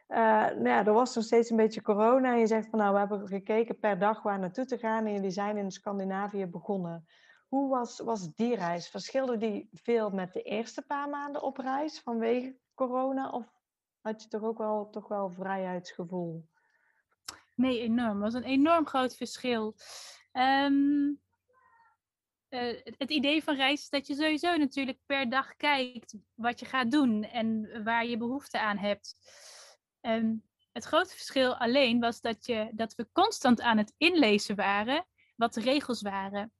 Eh, 0.08 0.49
nou 0.49 0.86
er 0.86 0.93
was 0.93 1.16
nog 1.16 1.24
steeds 1.24 1.49
een 1.49 1.58
beetje 1.58 1.82
corona. 1.82 2.34
En 2.34 2.39
je 2.39 2.47
zegt 2.47 2.70
van 2.70 2.80
nou, 2.80 2.93
we 2.93 2.99
hebben 2.99 3.28
gekeken 3.28 3.80
per 3.80 3.99
dag 3.99 4.22
waar 4.22 4.39
naartoe 4.39 4.66
te 4.66 4.78
gaan. 4.78 5.06
En 5.06 5.14
jullie 5.14 5.30
zijn 5.30 5.58
in 5.58 5.72
Scandinavië 5.72 6.45
begonnen. 6.45 7.06
Hoe 7.47 7.70
was, 7.70 7.99
was 7.99 8.34
die 8.34 8.56
reis? 8.56 8.89
Verschilde 8.89 9.38
die 9.38 9.70
veel 9.72 10.10
met 10.10 10.34
de 10.34 10.41
eerste 10.41 10.82
paar 10.82 11.10
maanden 11.10 11.41
op 11.41 11.58
reis 11.58 11.99
vanwege 11.99 12.56
corona? 12.74 13.30
Of 13.30 13.53
had 14.01 14.24
je 14.24 14.28
toch 14.28 14.43
ook 14.43 14.58
wel, 14.58 14.89
toch 14.89 15.08
wel 15.08 15.30
vrijheidsgevoel? 15.30 16.47
Nee, 17.56 17.80
enorm. 17.80 18.24
Het 18.24 18.34
was 18.34 18.34
een 18.34 18.49
enorm 18.49 18.86
groot 18.86 19.16
verschil. 19.16 19.76
Ehm, 20.32 21.14
eh, 22.49 22.82
het, 22.84 23.10
idee 23.10 23.43
van 23.43 23.56
reizen 23.56 23.84
is 23.84 23.89
dat 23.89 24.08
je 24.08 24.24
sowieso 24.24 24.58
natuurlijk 24.58 24.97
per 25.06 25.30
dag 25.30 25.56
kijkt 25.56 26.16
wat 26.34 26.60
je 26.60 26.66
gaat 26.66 26.91
doen 26.91 27.24
en 27.24 27.84
waar 27.84 28.06
je 28.06 28.18
behoefte 28.18 28.60
aan 28.60 28.78
hebt. 28.78 29.16
Ehm, 30.06 30.36
het 30.72 30.84
grote 30.84 31.10
verschil 31.10 31.58
alleen 31.58 31.99
was 31.99 32.22
dat, 32.22 32.45
je, 32.45 32.70
dat 32.74 32.95
we 32.95 33.08
constant 33.12 33.62
aan 33.62 33.78
het 33.78 33.93
inlezen 33.97 34.56
waren 34.56 35.06
wat 35.36 35.53
de 35.53 35.62
regels 35.62 36.01
waren. 36.01 36.53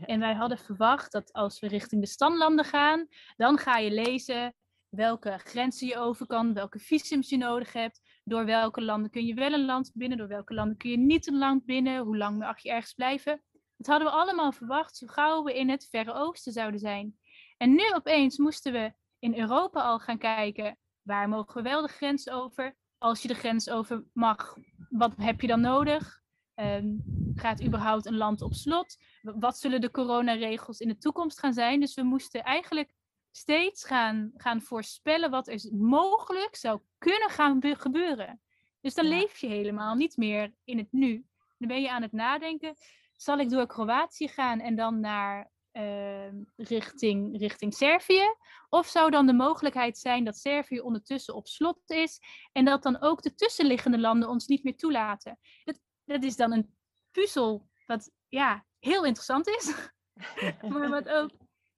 En 0.00 0.20
wij 0.20 0.34
hadden 0.34 0.58
verwacht 0.58 1.12
dat 1.12 1.32
als 1.32 1.60
we 1.60 1.68
richting 1.68 2.00
de 2.00 2.08
standlanden 2.08 2.64
gaan, 2.64 3.06
dan 3.36 3.58
ga 3.58 3.76
je 3.76 3.90
lezen 3.90 4.54
welke 4.88 5.38
grenzen 5.38 5.86
je 5.86 5.98
over 5.98 6.26
kan, 6.26 6.54
welke 6.54 6.78
visums 6.78 7.28
je 7.28 7.36
nodig 7.36 7.72
hebt, 7.72 8.00
door 8.24 8.44
welke 8.44 8.82
landen 8.82 9.10
kun 9.10 9.26
je 9.26 9.34
wel 9.34 9.52
een 9.52 9.64
land 9.64 9.90
binnen, 9.94 10.18
door 10.18 10.28
welke 10.28 10.54
landen 10.54 10.76
kun 10.76 10.90
je 10.90 10.98
niet 10.98 11.26
een 11.26 11.38
land 11.38 11.64
binnen, 11.64 12.02
hoe 12.02 12.16
lang 12.16 12.38
mag 12.38 12.58
je 12.58 12.70
ergens 12.70 12.94
blijven. 12.94 13.42
Dat 13.76 13.86
hadden 13.86 14.08
we 14.08 14.14
allemaal 14.14 14.52
verwacht 14.52 14.96
zo 14.96 15.06
gauw 15.06 15.42
we 15.42 15.54
in 15.58 15.70
het 15.70 15.88
Verre 15.90 16.12
Oosten 16.12 16.52
zouden 16.52 16.80
zijn. 16.80 17.18
En 17.56 17.74
nu 17.74 17.92
opeens 17.94 18.38
moesten 18.38 18.72
we 18.72 18.92
in 19.18 19.38
Europa 19.38 19.80
al 19.82 19.98
gaan 19.98 20.18
kijken, 20.18 20.78
waar 21.02 21.28
mogen 21.28 21.54
we 21.54 21.68
wel 21.68 21.82
de 21.82 21.88
grens 21.92 22.30
over? 22.30 22.76
Als 23.04 23.22
je 23.22 23.28
de 23.28 23.34
grens 23.34 23.70
over 23.70 24.04
mag, 24.12 24.56
wat 24.90 25.12
heb 25.16 25.40
je 25.40 25.46
dan 25.46 25.60
nodig? 25.60 26.22
Ehm, 26.54 26.96
gaat 27.34 27.62
überhaupt 27.64 28.06
een 28.06 28.16
land 28.16 28.42
op 28.42 28.54
slot? 28.54 28.96
Wat 29.22 29.58
zullen 29.58 29.80
de 29.80 29.90
coronaregels 29.90 30.78
in 30.80 30.88
de 30.88 30.98
toekomst 30.98 31.38
gaan 31.38 31.52
zijn? 31.52 31.80
Dus 31.80 31.94
we 31.94 32.02
moesten 32.02 32.42
eigenlijk 32.42 32.94
steeds 33.30 33.84
gaan, 33.84 34.32
gaan 34.36 34.62
voorspellen 34.62 35.30
wat 35.30 35.48
er 35.48 35.60
mogelijk 35.72 36.56
zou 36.56 36.80
kunnen 36.98 37.30
gaan 37.30 37.60
be- 37.60 37.74
gebeuren. 37.76 38.40
Dus 38.80 38.94
dan 38.94 39.04
Ja. 39.04 39.10
leef 39.10 39.36
je 39.38 39.46
helemaal 39.46 39.94
niet 39.94 40.16
meer 40.16 40.52
in 40.64 40.78
het 40.78 40.92
nu. 40.92 41.26
Dan 41.58 41.68
ben 41.68 41.80
je 41.82 41.90
aan 41.90 42.02
het 42.02 42.12
nadenken, 42.12 42.74
zal 43.16 43.38
ik 43.38 43.50
door 43.50 43.66
Kroatië 43.66 44.28
gaan 44.28 44.60
en 44.60 44.76
dan 44.76 45.00
naar 45.00 45.50
ehm, 45.74 46.42
richting, 46.56 47.38
richting 47.38 47.74
Servië? 47.74 48.34
Of 48.68 48.86
zou 48.86 49.10
dan 49.10 49.26
de 49.26 49.32
mogelijkheid 49.32 49.98
zijn 49.98 50.24
dat 50.24 50.36
Servië 50.36 50.80
ondertussen 50.80 51.34
op 51.34 51.46
slot 51.46 51.90
is 51.90 52.20
en 52.52 52.64
dat 52.64 52.82
dan 52.82 53.00
ook 53.00 53.22
de 53.22 53.34
tussenliggende 53.34 53.98
landen 53.98 54.28
ons 54.28 54.46
niet 54.46 54.64
meer 54.64 54.76
toelaten? 54.76 55.38
Dat, 55.64 55.80
dat 56.04 56.22
is 56.22 56.36
dan 56.36 56.52
een 56.52 56.74
puzzel 57.10 57.68
wat 57.86 58.10
ja, 58.28 58.66
heel 58.78 59.04
interessant 59.04 59.48
is, 59.48 59.74
maar 60.70 60.88
wat 60.88 61.08
ook 61.08 61.30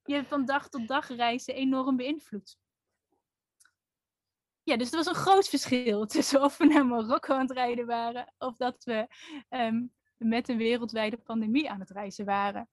je 0.04 0.24
van 0.24 0.44
dag 0.44 0.68
tot 0.68 0.88
dag 0.88 1.08
reizen 1.08 1.54
enorm 1.54 1.96
beïnvloedt. 1.96 2.58
Ja, 4.62 4.76
dus 4.76 4.90
er 4.90 4.96
was 4.96 5.06
een 5.06 5.14
groot 5.14 5.48
verschil 5.48 6.06
tussen 6.16 6.42
of 6.42 6.56
we 6.56 6.66
naar 6.66 6.86
Marokko 6.86 7.34
aan 7.34 7.40
het 7.40 7.50
rijden 7.50 7.86
waren 7.86 8.32
of 8.38 8.56
dat 8.56 8.84
we 8.84 9.06
ehm, 9.48 9.84
met 10.16 10.48
een 10.48 10.56
wereldwijde 10.56 11.16
pandemie 11.16 11.70
aan 11.70 11.80
het 11.80 11.90
reizen 11.90 12.24
waren. 12.24 12.68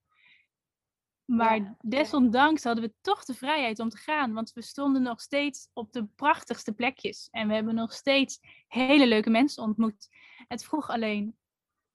Maar 1.24 1.56
Ja, 1.56 1.64
ja. 1.64 1.76
desondanks 1.80 2.64
hadden 2.64 2.84
we 2.84 2.94
toch 3.00 3.24
de 3.24 3.34
vrijheid 3.34 3.78
om 3.78 3.88
te 3.88 3.96
gaan, 3.96 4.32
want 4.32 4.52
we 4.52 4.62
stonden 4.62 5.02
nog 5.02 5.20
steeds 5.20 5.68
op 5.72 5.92
de 5.92 6.04
prachtigste 6.04 6.72
plekjes 6.72 7.28
en 7.30 7.48
we 7.48 7.54
hebben 7.54 7.74
nog 7.74 7.92
steeds 7.92 8.40
hele 8.68 9.06
leuke 9.06 9.30
mensen 9.30 9.62
ontmoet. 9.62 10.08
Het 10.48 10.64
vroeg 10.64 10.88
alleen 10.88 11.36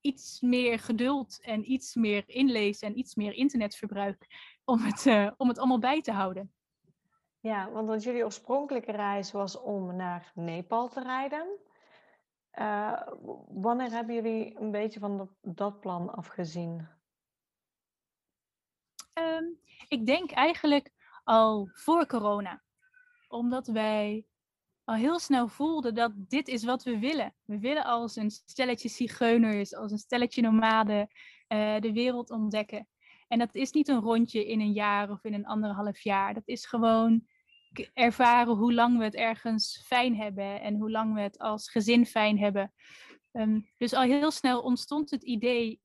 iets 0.02 0.42
meer 0.42 0.80
geduld 0.80 1.42
en 1.42 1.72
iets 1.72 1.96
meer 1.96 2.24
inlezen 2.26 2.88
en 2.88 2.98
iets 2.98 3.16
meer 3.16 3.34
internetverbruik 3.34 4.28
om 4.66 4.80
het, 4.80 5.06
eh, 5.06 5.32
om 5.38 5.48
het 5.48 5.58
allemaal 5.58 5.80
bij 5.80 6.02
te 6.02 6.12
houden. 6.12 6.54
Ja, 7.40 7.72
want 7.72 7.88
want 7.88 8.04
jullie 8.04 8.24
oorspronkelijke 8.24 8.92
reis 8.92 9.32
was 9.32 9.62
om 9.62 9.96
naar 9.96 10.32
Nepal 10.36 10.88
te 10.90 11.02
rijden. 11.02 11.48
Eh, 12.50 13.02
wanneer 13.48 13.92
hebben 13.92 14.16
jullie 14.16 14.60
een 14.60 14.72
beetje 14.72 15.00
van 15.00 15.30
dat 15.42 15.80
plan 15.80 16.16
afgezien? 16.16 16.88
Ehm, 19.20 19.46
ik 19.88 20.06
denk 20.06 20.32
eigenlijk 20.32 20.92
al 21.24 21.70
voor 21.74 22.06
corona. 22.06 22.64
Omdat 23.28 23.68
wij 23.68 24.26
al 24.84 24.96
heel 24.96 25.20
snel 25.20 25.48
voelden 25.48 25.96
dat 25.96 26.12
dit 26.16 26.48
is 26.48 26.64
wat 26.64 26.84
we 26.84 27.00
willen. 27.00 27.36
We 27.46 27.60
willen 27.60 27.84
als 27.84 28.16
een 28.16 28.32
stelletje 28.32 28.90
zigeuners, 28.90 29.76
als 29.76 29.92
een 29.92 29.98
stelletje 29.98 30.42
nomaden 30.42 31.08
eh, 31.48 31.80
de 31.80 31.94
wereld 31.94 32.30
ontdekken. 32.30 32.88
En 33.28 33.40
dat 33.40 33.56
is 33.56 33.72
niet 33.72 33.88
een 33.88 34.00
rondje 34.00 34.48
in 34.48 34.60
een 34.60 34.74
jaar 34.74 35.10
of 35.10 35.24
in 35.24 35.34
een 35.34 35.46
anderhalf 35.46 36.00
jaar. 36.00 36.34
Dat 36.34 36.48
is 36.48 36.66
gewoon 36.66 37.28
ervaren 37.94 38.56
hoe 38.56 38.74
lang 38.74 38.98
we 38.98 39.04
het 39.04 39.16
ergens 39.16 39.84
fijn 39.86 40.16
hebben 40.16 40.62
en 40.62 40.76
hoe 40.76 40.92
lang 40.92 41.14
we 41.14 41.22
het 41.22 41.40
als 41.40 41.72
gezin 41.72 42.06
fijn 42.06 42.40
hebben. 42.40 42.74
Ehm, 43.32 43.60
dus 43.78 43.94
al 43.94 44.02
heel 44.02 44.32
snel 44.32 44.62
ontstond 44.62 45.10
het 45.10 45.24
idee 45.24 45.82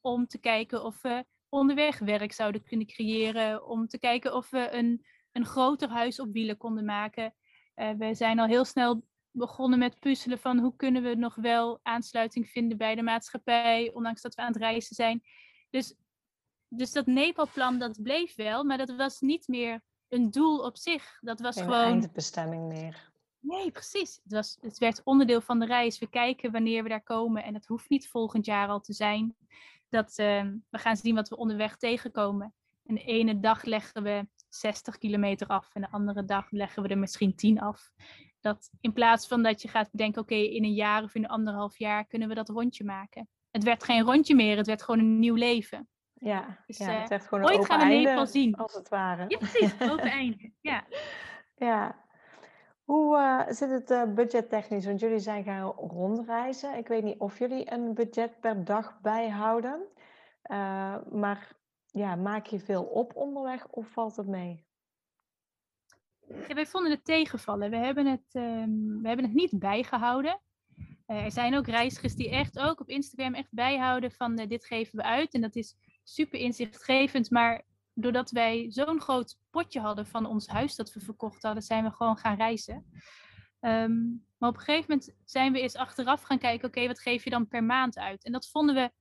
om 0.00 0.26
te 0.26 0.38
kijken 0.38 0.84
of 0.84 1.02
we 1.02 1.24
onderweg 1.54 1.98
werk 1.98 2.32
zouden 2.32 2.64
kunnen 2.64 2.86
creëren. 2.86 3.66
Om 3.66 3.86
te 3.86 3.98
kijken 3.98 4.34
of 4.34 4.50
we 4.50 4.70
een, 4.70 5.04
een 5.32 5.46
groter 5.46 5.88
huis 5.88 6.20
op 6.20 6.32
wielen 6.32 6.56
konden 6.56 6.84
maken. 6.84 7.34
Eh, 7.74 7.90
we 7.90 8.14
zijn 8.14 8.38
al 8.38 8.46
heel 8.46 8.64
snel 8.64 9.04
begonnen 9.30 9.78
met 9.78 9.98
puzzelen 9.98 10.38
van 10.38 10.58
hoe 10.58 10.76
kunnen 10.76 11.02
we 11.02 11.14
nog 11.14 11.34
wel 11.34 11.80
aansluiting 11.82 12.48
vinden 12.48 12.76
bij 12.78 12.94
de 12.94 13.02
maatschappij, 13.02 13.90
ondanks 13.92 14.22
dat 14.22 14.34
we 14.34 14.42
aan 14.42 14.52
het 14.52 14.62
reizen 14.62 14.94
zijn. 14.94 15.22
Dus, 15.70 15.94
dus 16.68 16.92
dat 16.92 17.06
Nepal-plan, 17.06 17.78
dat 17.78 18.02
bleef 18.02 18.34
wel, 18.34 18.64
maar 18.64 18.78
dat 18.78 18.96
was 18.96 19.20
niet 19.20 19.48
meer 19.48 19.82
een 20.08 20.30
doel 20.30 20.58
op 20.58 20.76
zich. 20.76 21.18
Dat 21.20 21.40
was 21.40 21.56
Geen 21.56 21.64
gewoon... 21.64 21.84
eindbestemming 21.84 22.68
meer. 22.68 23.12
Nee, 23.40 23.70
precies. 23.70 24.20
Het, 24.22 24.32
was, 24.32 24.58
het 24.60 24.78
werd 24.78 25.00
onderdeel 25.04 25.40
van 25.40 25.58
de 25.58 25.66
reis. 25.66 25.98
We 25.98 26.06
kijken 26.06 26.52
wanneer 26.52 26.82
we 26.82 26.88
daar 26.88 27.02
komen. 27.02 27.44
En 27.44 27.52
dat 27.52 27.66
hoeft 27.66 27.88
niet 27.88 28.08
volgend 28.08 28.46
jaar 28.46 28.68
al 28.68 28.80
te 28.80 28.92
zijn. 28.92 29.36
Dat, 29.94 30.18
ehm, 30.18 30.56
we 30.70 30.78
gaan 30.78 30.96
zien 30.96 31.14
wat 31.14 31.28
we 31.28 31.36
onderweg 31.36 31.76
tegenkomen. 31.76 32.54
En 32.84 32.94
de 32.94 33.00
ene 33.04 33.40
dag 33.40 33.64
leggen 33.64 34.02
we 34.02 34.28
60 34.48 34.98
kilometer 34.98 35.46
af. 35.46 35.74
En 35.74 35.80
de 35.80 35.90
andere 35.90 36.24
dag 36.24 36.50
leggen 36.50 36.82
we 36.82 36.88
er 36.88 36.98
misschien 36.98 37.34
10 37.34 37.60
af. 37.60 37.90
Dat 38.40 38.70
in 38.80 38.92
plaats 38.92 39.26
van 39.26 39.42
dat 39.42 39.62
je 39.62 39.68
gaat 39.68 39.90
bedenken, 39.90 40.22
oké, 40.22 40.34
in 40.34 40.64
een 40.64 40.74
jaar 40.74 41.02
of 41.02 41.14
in 41.14 41.24
een 41.24 41.30
anderhalf 41.30 41.78
jaar 41.78 42.06
kunnen 42.06 42.28
we 42.28 42.34
dat 42.34 42.48
rondje 42.48 42.84
maken. 42.84 43.28
Het 43.50 43.64
werd 43.64 43.84
geen 43.84 44.02
rondje 44.02 44.34
meer, 44.34 44.56
het 44.56 44.66
werd 44.66 44.82
gewoon 44.82 45.00
een 45.00 45.18
nieuw 45.18 45.34
leven. 45.34 45.88
Ja, 46.14 46.62
Dus, 46.66 46.78
ja 46.78 46.94
eh, 46.94 47.00
het 47.00 47.08
werd 47.08 47.26
gewoon 47.26 47.44
ooit 47.44 47.54
een 47.54 47.60
open 47.60 47.76
gaan 47.76 47.88
we 47.88 47.94
Nepal 47.94 48.26
zien. 48.26 48.54
als 48.54 48.74
het 48.74 48.88
ware. 48.88 49.24
Ja, 49.28 49.38
precies. 49.38 49.80
Open 49.92 50.10
einde. 50.10 50.52
Ja. 50.60 50.84
Ja. 51.56 52.03
Hoe 52.84 53.16
eh, 53.18 53.54
zit 53.54 53.70
het 53.70 53.90
eh, 53.90 54.14
budgettechnisch? 54.14 54.86
Want 54.86 55.00
jullie 55.00 55.18
zijn 55.18 55.44
gaan 55.44 55.70
rondreizen. 55.70 56.76
Ik 56.76 56.88
weet 56.88 57.02
niet 57.02 57.18
of 57.18 57.38
jullie 57.38 57.72
een 57.72 57.94
budget 57.94 58.40
per 58.40 58.64
dag 58.64 59.00
bijhouden. 59.00 59.86
Eh, 60.42 60.96
maar 61.10 61.56
ja, 61.86 62.16
maak 62.16 62.46
je 62.46 62.60
veel 62.60 62.84
op 62.84 63.16
onderweg 63.16 63.68
of 63.68 63.88
valt 63.88 64.16
het 64.16 64.26
mee? 64.26 64.66
Ja, 66.48 66.54
wij 66.54 66.66
vonden 66.66 66.90
het 66.90 67.04
tegenvallen. 67.04 67.70
We 67.70 67.76
hebben 67.76 68.06
het, 68.06 68.28
ehm, 68.32 69.00
we 69.00 69.08
hebben 69.08 69.24
het 69.24 69.34
niet 69.34 69.58
bijgehouden. 69.58 70.40
Eh, 71.06 71.24
er 71.24 71.32
zijn 71.32 71.54
ook 71.54 71.66
reizigers 71.66 72.14
die 72.14 72.30
echt 72.30 72.58
ook 72.58 72.80
op 72.80 72.88
Instagram 72.88 73.34
echt 73.34 73.48
bijhouden 73.50 74.10
van 74.12 74.36
dit 74.36 74.66
geven 74.66 74.96
we 74.96 75.02
uit. 75.02 75.34
En 75.34 75.40
dat 75.40 75.56
is 75.56 75.76
super 76.02 76.38
inzichtgevend. 76.38 77.30
Maar 77.30 77.62
doordat 77.94 78.30
wij 78.30 78.66
zo'n 78.68 79.00
groot 79.00 79.36
potje 79.54 79.80
hadden 79.80 80.06
van 80.06 80.26
ons 80.26 80.46
huis 80.46 80.74
dat 80.74 80.92
we 80.92 81.00
verkocht 81.00 81.42
hadden, 81.42 81.62
zijn 81.62 81.84
we 81.84 81.90
gewoon 81.90 82.16
gaan 82.16 82.36
reizen. 82.36 82.86
Ehm, 83.60 84.02
maar 84.38 84.48
op 84.48 84.56
een 84.56 84.62
gegeven 84.62 84.86
moment 84.88 85.14
zijn 85.24 85.52
we 85.52 85.60
eens 85.60 85.76
achteraf 85.76 86.22
gaan 86.22 86.38
kijken, 86.38 86.68
oké, 86.68 86.86
wat 86.86 87.00
geef 87.00 87.24
je 87.24 87.30
dan 87.30 87.48
per 87.48 87.64
maand 87.64 87.98
uit? 87.98 88.24
En 88.24 88.32
dat 88.32 88.50
vonden 88.50 88.74
we 88.74 88.92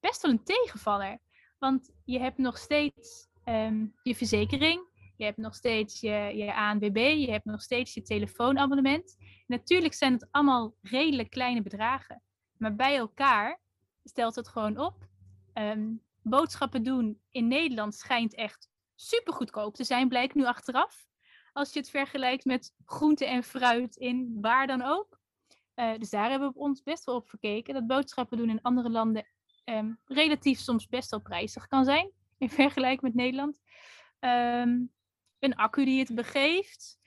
best 0.00 0.22
wel 0.22 0.30
een 0.30 0.44
tegenvaller. 0.44 1.18
Want 1.58 1.92
je 2.04 2.18
hebt 2.18 2.38
nog 2.38 2.58
steeds 2.58 3.28
ehm, 3.44 3.86
je 4.02 4.14
verzekering, 4.14 4.88
je 5.16 5.24
hebt 5.24 5.36
nog 5.36 5.54
steeds 5.54 6.00
je, 6.00 6.32
je 6.34 6.54
ANWB, 6.54 7.14
je 7.18 7.30
hebt 7.30 7.44
nog 7.44 7.62
steeds 7.62 7.94
je 7.94 8.02
telefoonabonnement. 8.02 9.16
Natuurlijk 9.46 9.94
zijn 9.94 10.12
het 10.12 10.28
allemaal 10.30 10.74
redelijk 10.80 11.30
kleine 11.30 11.62
bedragen. 11.62 12.22
Maar 12.56 12.74
bij 12.74 12.96
elkaar 12.96 13.60
stelt 14.04 14.34
het 14.34 14.48
gewoon 14.48 14.78
op. 14.78 15.08
Ehm, 15.52 15.92
boodschappen 16.22 16.82
doen 16.82 17.20
in 17.30 17.48
Nederland 17.48 17.94
schijnt 17.94 18.34
echt 18.34 18.68
super 19.00 19.32
goedkoop 19.32 19.74
te 19.74 19.84
zijn, 19.84 20.08
blijkt 20.08 20.34
nu 20.34 20.44
achteraf. 20.44 21.08
Als 21.52 21.72
je 21.72 21.78
het 21.78 21.90
vergelijkt 21.90 22.44
met 22.44 22.74
groente 22.84 23.24
en 23.26 23.42
fruit 23.42 23.96
in 23.96 24.38
waar 24.40 24.66
dan 24.66 24.82
ook. 24.82 25.20
Uh, 25.74 25.98
dus 25.98 26.10
daar 26.10 26.30
hebben 26.30 26.52
we 26.52 26.58
ons 26.58 26.82
best 26.82 27.04
wel 27.04 27.14
op 27.14 27.28
verkeken. 27.28 27.74
Dat 27.74 27.86
boodschappen 27.86 28.36
doen 28.36 28.50
in 28.50 28.62
andere 28.62 28.90
landen 28.90 29.26
um, 29.64 29.98
relatief 30.04 30.58
soms 30.58 30.88
best 30.88 31.10
wel 31.10 31.20
prijzig 31.20 31.66
kan 31.66 31.84
zijn. 31.84 32.10
In 32.38 32.50
vergelijking 32.60 33.02
met 33.02 33.14
Nederland. 33.14 33.60
Um, 34.20 34.92
een 35.38 35.56
accu 35.56 35.84
die 35.84 35.98
het 35.98 36.14
begeeft. 36.14 36.98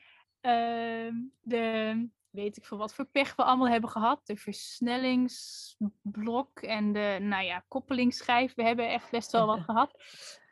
Uh, 0.41 1.13
de, 1.41 2.09
weet 2.33 2.57
ik 2.57 2.65
veel 2.65 2.77
wat 2.77 2.93
voor 2.93 3.05
pech 3.05 3.35
we 3.35 3.43
allemaal 3.43 3.69
hebben 3.69 3.89
gehad. 3.89 4.25
De 4.25 4.37
versnellingsblok 4.37 6.59
en 6.59 6.93
de, 6.93 7.17
nou 7.21 7.43
ja, 7.43 7.65
koppelingsschijf. 7.67 8.53
We 8.53 8.63
hebben 8.63 8.89
echt 8.89 9.11
best 9.11 9.31
wel 9.31 9.45
wat 9.45 9.59
gehad. 9.69 10.03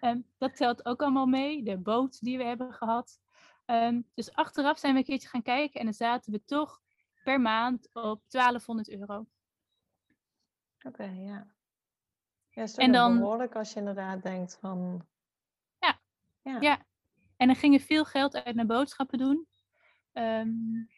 Um, 0.02 0.26
dat 0.38 0.56
telt 0.56 0.86
ook 0.86 1.02
allemaal 1.02 1.26
mee. 1.26 1.64
De 1.64 1.78
boot 1.78 2.20
die 2.20 2.38
we 2.38 2.44
hebben 2.44 2.74
gehad. 2.74 3.20
Um, 3.66 4.10
dus 4.14 4.34
achteraf 4.34 4.80
zijn 4.80 4.94
we 4.94 5.00
een 5.00 5.06
keertje 5.06 5.30
gaan 5.30 5.42
kijken 5.42 5.80
en 5.80 5.86
dan 5.86 5.94
zaten 5.94 6.32
we 6.32 6.44
toch 6.46 6.82
per 7.24 7.42
maand 7.42 7.90
op 7.94 8.22
1200 8.28 8.90
euro. 8.90 9.16
Oké, 9.16 9.28
okay, 10.88 11.16
ja. 11.16 11.48
Ja, 12.50 12.62
is 12.62 12.76
en 12.76 12.92
dan 12.92 13.20
behoorlijk 13.20 13.56
als 13.56 13.74
je 13.74 13.80
inderdaad 13.80 14.24
denkt 14.24 14.58
van. 14.60 15.08
Ja, 15.80 16.00
ja. 16.42 16.58
ja. 16.60 16.86
En 17.38 17.48
dan 17.48 17.56
ging 17.56 17.74
er 17.74 17.80
veel 17.80 18.06
geld 18.06 18.44
uit 18.44 18.56
naar 18.56 18.66
boodschappen 18.66 19.18
doen. 19.18 19.48
Um, 20.14 20.90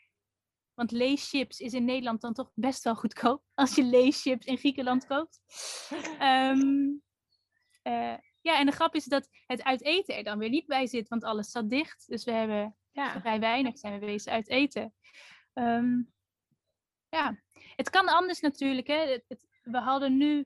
want 0.74 0.91
leeschips 0.91 1.59
is 1.59 1.74
in 1.74 1.86
Nederland 1.86 2.21
dan 2.21 2.34
toch 2.34 2.51
best 2.53 2.84
wel 2.84 2.95
goedkoop. 2.95 3.43
Als 3.53 3.76
je 3.76 3.84
leeschips 3.84 4.45
in 4.45 4.57
Griekenland 4.57 5.05
koopt. 5.05 5.39
Um, 6.21 7.01
uh, 7.84 8.17
ja, 8.41 8.59
en 8.59 8.65
de 8.65 8.71
grap 8.71 8.95
is 8.95 9.05
dat 9.05 9.30
het 9.45 9.63
uit 9.63 9.84
eten 9.84 10.15
er 10.15 10.24
dan 10.24 10.38
weer 10.38 10.49
niet 10.49 10.65
bij 10.65 10.88
zit. 10.88 11.07
Want 11.07 11.24
alles 11.24 11.51
zat 11.51 11.69
dicht. 11.69 12.07
Dus 12.07 12.24
we 12.24 12.32
hebben 12.32 12.78
ja. 12.91 13.19
vrij 13.19 13.39
weinig 13.39 13.78
zijn 13.78 13.99
we 13.99 14.05
bezig 14.05 14.34
uit 14.34 14.49
eten. 14.49 14.93
Um, 15.53 16.13
ja, 17.09 17.39
het 17.76 17.89
kan 17.89 18.07
anders 18.07 18.39
natuurlijk. 18.39 18.88
Hè. 18.88 19.21
Het, 19.28 19.47
we 19.63 19.78
hadden 19.78 20.17
nu 20.17 20.38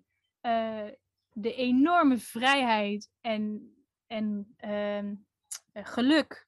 uh, 0.41 0.87
de 1.29 1.53
enorme 1.53 2.17
vrijheid 2.17 3.09
en, 3.21 3.73
en 4.07 4.55
uh, 4.65 5.83
geluk 5.85 6.46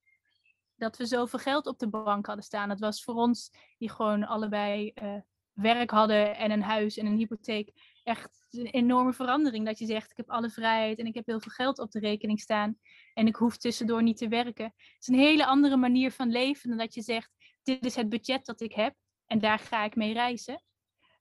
dat 0.79 0.97
we 0.97 1.05
zoveel 1.05 1.39
geld 1.39 1.67
op 1.67 1.79
de 1.79 1.87
bank 1.87 2.25
hadden 2.25 2.45
staan. 2.45 2.69
Dat 2.69 2.79
was 2.79 3.03
voor 3.03 3.15
ons, 3.15 3.51
die 3.77 3.89
gewoon 3.89 4.27
allebei 4.27 4.91
uh, 5.03 5.15
werk 5.53 5.89
hadden 5.89 6.37
en 6.37 6.51
een 6.51 6.61
huis 6.61 6.97
en 6.97 7.05
een 7.05 7.17
hypotheek, 7.17 7.71
echt 8.03 8.45
een 8.49 8.65
enorme 8.65 9.13
verandering. 9.13 9.65
Dat 9.65 9.79
je 9.79 9.85
zegt, 9.85 10.11
ik 10.11 10.17
heb 10.17 10.29
alle 10.29 10.49
vrijheid 10.49 10.99
en 10.99 11.05
ik 11.05 11.15
heb 11.15 11.25
heel 11.25 11.39
veel 11.39 11.51
geld 11.51 11.79
op 11.79 11.91
de 11.91 11.99
rekening 11.99 12.39
staan 12.39 12.79
en 13.13 13.27
ik 13.27 13.35
hoef 13.35 13.57
tussendoor 13.57 14.03
niet 14.03 14.17
te 14.17 14.27
werken. 14.27 14.65
Het 14.65 14.97
is 14.99 15.07
een 15.07 15.19
hele 15.19 15.45
andere 15.45 15.77
manier 15.77 16.11
van 16.11 16.31
leven 16.31 16.69
dan 16.69 16.77
dat 16.77 16.93
je 16.93 17.01
zegt, 17.01 17.31
dit 17.63 17.85
is 17.85 17.95
het 17.95 18.09
budget 18.09 18.45
dat 18.45 18.61
ik 18.61 18.73
heb 18.73 18.95
en 19.25 19.39
daar 19.39 19.59
ga 19.59 19.83
ik 19.83 19.95
mee 19.95 20.13
reizen. 20.13 20.63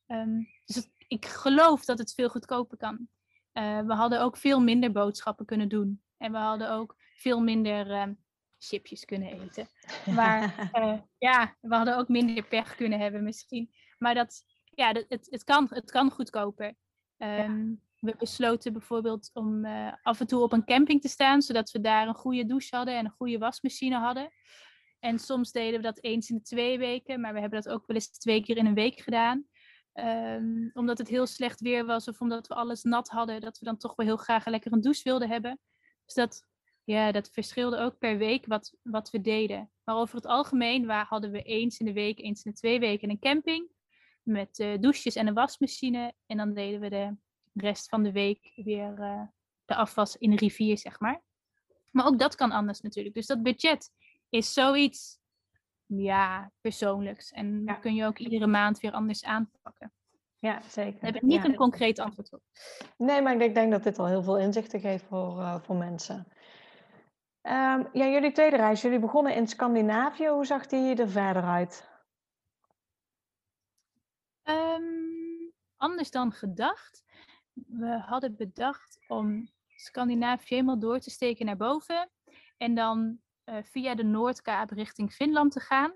Um, 0.06 0.46
dus 0.64 0.88
ik 1.08 1.26
geloof 1.26 1.84
dat 1.84 1.98
het 1.98 2.14
veel 2.14 2.28
goedkoper 2.28 2.76
kan. 2.76 3.08
Uh, 3.52 3.80
we 3.80 3.94
hadden 3.94 4.20
ook 4.20 4.36
veel 4.36 4.60
minder 4.60 4.92
boodschappen 4.92 5.46
kunnen 5.46 5.68
doen. 5.68 6.02
En 6.16 6.32
we 6.32 6.38
hadden 6.38 6.70
ook 6.70 6.96
veel 7.14 7.40
minder 7.40 7.90
uh, 7.90 8.14
chipjes 8.58 9.04
kunnen 9.04 9.40
eten. 9.40 9.68
Maar 10.18 10.70
uh, 10.74 10.98
ja, 11.18 11.56
we 11.60 11.74
hadden 11.74 11.96
ook 11.96 12.08
minder 12.08 12.44
pech 12.44 12.74
kunnen 12.74 12.98
hebben 12.98 13.22
misschien. 13.22 13.70
Maar 13.98 14.14
dat, 14.14 14.42
ja, 14.64 14.92
dat, 14.92 15.04
het, 15.08 15.26
het, 15.30 15.44
kan, 15.44 15.66
het 15.70 15.90
kan 15.90 16.10
goedkoper. 16.10 16.74
Um, 17.16 17.82
We 18.00 18.14
besloten 18.18 18.72
bijvoorbeeld 18.72 19.30
om 19.32 19.64
uh, 19.64 19.92
af 20.02 20.20
en 20.20 20.26
toe 20.26 20.42
op 20.42 20.52
een 20.52 20.64
camping 20.64 21.00
te 21.00 21.08
staan, 21.08 21.42
zodat 21.42 21.70
we 21.70 21.80
daar 21.80 22.08
een 22.08 22.14
goede 22.14 22.46
douche 22.46 22.76
hadden 22.76 22.96
en 22.96 23.04
een 23.04 23.10
goede 23.10 23.38
wasmachine 23.38 23.96
hadden. 23.96 24.30
En 24.98 25.18
soms 25.18 25.52
deden 25.52 25.76
we 25.76 25.86
dat 25.86 26.02
eens 26.02 26.30
in 26.30 26.36
de 26.36 26.42
twee 26.42 26.78
weken, 26.78 27.20
maar 27.20 27.32
we 27.34 27.40
hebben 27.40 27.62
dat 27.62 27.72
ook 27.72 27.86
wel 27.86 27.96
eens 27.96 28.10
twee 28.10 28.42
keer 28.42 28.56
in 28.56 28.66
een 28.66 28.74
week 28.74 29.00
gedaan. 29.00 29.46
Um, 29.94 30.70
omdat 30.74 30.98
het 30.98 31.08
heel 31.08 31.26
slecht 31.26 31.60
weer 31.60 31.86
was 31.86 32.08
of 32.08 32.20
omdat 32.20 32.46
we 32.46 32.54
alles 32.54 32.82
nat 32.82 33.08
hadden, 33.08 33.40
dat 33.40 33.58
we 33.58 33.64
dan 33.64 33.76
toch 33.76 33.96
wel 33.96 34.06
heel 34.06 34.16
graag 34.16 34.46
lekker 34.46 34.72
een 34.72 34.80
douche 34.80 35.02
wilden 35.04 35.28
hebben. 35.28 35.60
Dus 36.04 36.14
dat, 36.14 36.46
ja, 36.88 37.12
dat 37.12 37.30
verschilde 37.30 37.78
ook 37.78 37.98
per 37.98 38.18
week 38.18 38.46
wat, 38.46 38.74
wat 38.82 39.10
we 39.10 39.20
deden. 39.20 39.70
Maar 39.84 39.96
over 39.96 40.14
het 40.14 40.26
algemeen 40.26 40.86
waar, 40.86 41.06
hadden 41.06 41.30
we 41.30 41.42
eens 41.42 41.78
in 41.78 41.86
de 41.86 41.92
week, 41.92 42.18
eens 42.18 42.42
in 42.42 42.50
de 42.50 42.56
twee 42.56 42.80
weken 42.80 43.10
een 43.10 43.18
camping. 43.18 43.68
Met 44.22 44.58
uh, 44.58 44.78
douches 44.78 45.14
en 45.14 45.26
een 45.26 45.34
wasmachine. 45.34 46.12
En 46.26 46.36
dan 46.36 46.54
deden 46.54 46.80
we 46.80 46.88
de 46.88 47.16
rest 47.52 47.88
van 47.88 48.02
de 48.02 48.12
week 48.12 48.52
weer 48.54 48.98
uh, 48.98 49.22
de 49.64 49.74
afwas 49.74 50.16
in 50.16 50.30
de 50.30 50.36
rivier, 50.36 50.78
zeg 50.78 51.00
maar. 51.00 51.22
Maar 51.90 52.06
ook 52.06 52.18
dat 52.18 52.34
kan 52.34 52.50
anders 52.50 52.80
natuurlijk. 52.80 53.14
Dus 53.14 53.26
dat 53.26 53.42
budget 53.42 53.90
is 54.28 54.52
zoiets 54.52 55.18
ja, 55.86 56.52
persoonlijks. 56.60 57.30
En 57.30 57.62
ja. 57.64 57.74
kun 57.74 57.94
je 57.94 58.04
ook 58.04 58.18
iedere 58.18 58.46
maand 58.46 58.80
weer 58.80 58.92
anders 58.92 59.24
aanpakken. 59.24 59.92
Ja, 60.38 60.60
zeker. 60.68 61.00
Daar 61.00 61.12
heb 61.12 61.22
ik 61.22 61.28
niet 61.28 61.44
een 61.44 61.54
concreet 61.54 61.98
antwoord 61.98 62.32
op. 62.32 62.42
Nee, 62.96 63.22
maar 63.22 63.40
ik 63.40 63.54
denk 63.54 63.70
dat 63.70 63.82
dit 63.82 63.98
al 63.98 64.06
heel 64.06 64.22
veel 64.22 64.38
inzichten 64.38 64.80
geeft 64.80 65.04
voor, 65.04 65.38
uh, 65.38 65.60
voor 65.60 65.76
mensen. 65.76 66.26
Um, 67.42 67.88
ja, 67.92 68.06
jullie 68.06 68.32
tweede 68.32 68.56
reis, 68.56 68.82
jullie 68.82 68.98
begonnen 68.98 69.34
in 69.34 69.46
Scandinavië. 69.46 70.28
Hoe 70.28 70.46
zag 70.46 70.66
die 70.66 70.96
er 70.96 71.08
verder 71.08 71.42
uit? 71.42 71.88
Um, 74.44 75.52
anders 75.76 76.10
dan 76.10 76.32
gedacht. 76.32 77.04
We 77.52 77.98
hadden 77.98 78.36
bedacht 78.36 78.98
om 79.06 79.50
Scandinavië 79.66 80.54
helemaal 80.54 80.78
door 80.78 80.98
te 80.98 81.10
steken 81.10 81.46
naar 81.46 81.56
boven. 81.56 82.10
En 82.56 82.74
dan 82.74 83.20
uh, 83.44 83.56
via 83.62 83.94
de 83.94 84.04
Noordkaap 84.04 84.70
richting 84.70 85.12
Finland 85.12 85.52
te 85.52 85.60
gaan. 85.60 85.94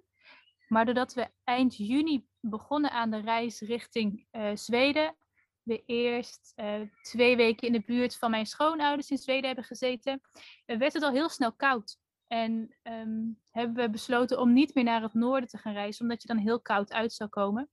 Maar 0.69 0.85
doordat 0.85 1.15
we 1.15 1.31
eind 1.45 1.77
juni 1.77 2.27
begonnen 2.41 2.91
aan 2.91 3.11
de 3.11 3.21
reis 3.21 3.61
richting 3.61 4.27
uh, 4.33 4.51
Zweden, 4.55 5.17
we 5.63 5.83
eerst 5.87 6.53
uh, 6.57 6.81
twee 7.03 7.37
weken 7.37 7.67
in 7.67 7.73
de 7.73 7.83
buurt 7.87 8.17
van 8.17 8.31
mijn 8.31 8.47
schoonouders 8.47 9.11
in 9.11 9.19
Zweden 9.19 9.47
hebben 9.47 9.65
gezeten, 9.65 10.21
werd 10.67 10.93
het 10.93 11.03
al 11.03 11.13
heel 11.13 11.29
snel 11.29 11.53
koud. 11.53 12.01
En 12.27 12.77
um, 12.83 13.39
hebben 13.51 13.85
we 13.85 13.91
besloten 13.91 14.41
om 14.41 14.53
niet 14.53 14.75
meer 14.75 14.85
naar 14.85 15.03
het 15.03 15.15
noorden 15.15 15.49
te 15.49 15.59
gaan 15.59 15.73
reizen, 15.73 16.03
omdat 16.03 16.23
je 16.23 16.29
dan 16.29 16.37
heel 16.37 16.61
koud 16.61 16.93
uit 16.93 17.13
zou 17.13 17.31
komen. 17.31 17.71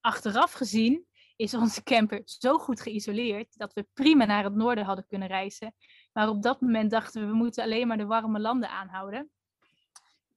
Achteraf 0.00 0.52
gezien 0.52 1.06
is 1.36 1.54
onze 1.54 1.82
camper 1.82 2.22
zo 2.24 2.58
goed 2.58 2.80
geïsoleerd 2.80 3.58
dat 3.58 3.72
we 3.72 3.86
prima 3.94 4.24
naar 4.24 4.44
het 4.44 4.54
noorden 4.54 4.84
hadden 4.84 5.06
kunnen 5.06 5.28
reizen. 5.28 5.74
Maar 6.12 6.28
op 6.28 6.42
dat 6.42 6.60
moment 6.60 6.90
dachten 6.90 7.20
we, 7.20 7.26
we 7.26 7.34
moeten 7.34 7.64
alleen 7.64 7.86
maar 7.86 7.96
de 7.96 8.06
warme 8.06 8.40
landen 8.40 8.70
aanhouden. 8.70 9.30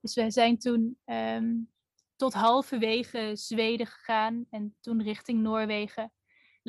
Dus 0.02 0.16
we 0.16 0.32
zijn 0.32 0.58
toen 0.58 1.00
um, 1.06 1.72
tot 2.16 2.34
halverwege 2.34 3.32
Zweden 3.34 3.88
gegaan 3.88 4.46
en 4.50 4.76
toen 4.80 5.04
richting 5.04 5.42
Noorwegen. 5.42 6.12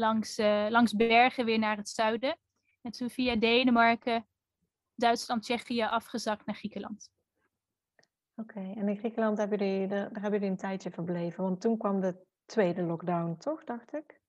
Langs, 0.01 0.39
uh, 0.39 0.67
langs 0.69 0.97
bergen 0.97 1.45
weer 1.45 1.59
naar 1.59 1.77
het 1.77 1.89
zuiden. 1.89 2.39
En 2.83 2.91
toen 2.91 3.11
via 3.11 3.37
Denemarken, 3.37 4.27
Duitsland, 4.95 5.43
Tsjechië 5.43 5.83
afgezakt 5.83 6.47
naar 6.47 6.55
Griekenland. 6.55 7.11
Oké, 8.35 8.59
okay, 8.59 8.73
en 8.73 8.89
in 8.89 8.99
Griekenland 8.99 9.39
hebben 9.39 9.59
jullie, 9.59 9.89
daar, 9.89 10.13
daar 10.13 10.23
hebben 10.23 10.41
jullie 10.41 10.55
een 10.55 10.61
tijdje 10.61 10.91
verbleven. 10.91 11.45
Want 11.45 11.61
toen 11.61 11.79
kwam 11.79 12.01
de 12.01 12.27
tweede 12.45 12.83
lockdown, 12.83 13.37
toch, 13.39 13.65
dacht 13.65 13.95
ik? 13.95 14.21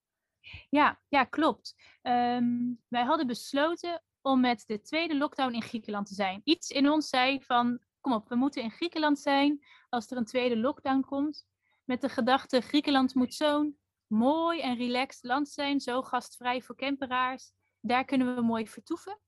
Ja, 0.69 1.01
ja 1.07 1.23
klopt. 1.23 1.75
Um, 2.01 2.81
wij 2.87 3.03
hadden 3.03 3.27
besloten 3.27 4.03
om 4.21 4.39
met 4.39 4.63
de 4.67 4.81
tweede 4.81 5.17
lockdown 5.17 5.53
in 5.53 5.61
Griekenland 5.61 6.07
te 6.07 6.13
zijn. 6.13 6.41
Iets 6.43 6.69
in 6.69 6.89
ons 6.89 7.09
zei 7.09 7.43
van, 7.43 7.79
kom 8.01 8.13
op, 8.13 8.29
we 8.29 8.35
moeten 8.35 8.63
in 8.63 8.71
Griekenland 8.71 9.19
zijn 9.19 9.65
als 9.89 10.11
er 10.11 10.17
een 10.17 10.25
tweede 10.25 10.57
lockdown 10.57 11.01
komt. 11.01 11.45
Met 11.83 12.01
de 12.01 12.09
gedachte, 12.09 12.61
Griekenland 12.61 13.15
moet 13.15 13.33
zo'n 13.33 13.77
mooi 14.11 14.61
en 14.61 14.75
relaxed 14.75 15.23
land 15.23 15.49
zijn, 15.49 15.79
zo 15.79 16.01
gastvrij 16.01 16.61
voor 16.61 16.75
camperaars. 16.75 17.51
Daar 17.79 18.05
kunnen 18.05 18.35
we 18.35 18.41
mooi 18.41 18.67
vertoeven. 18.67 19.19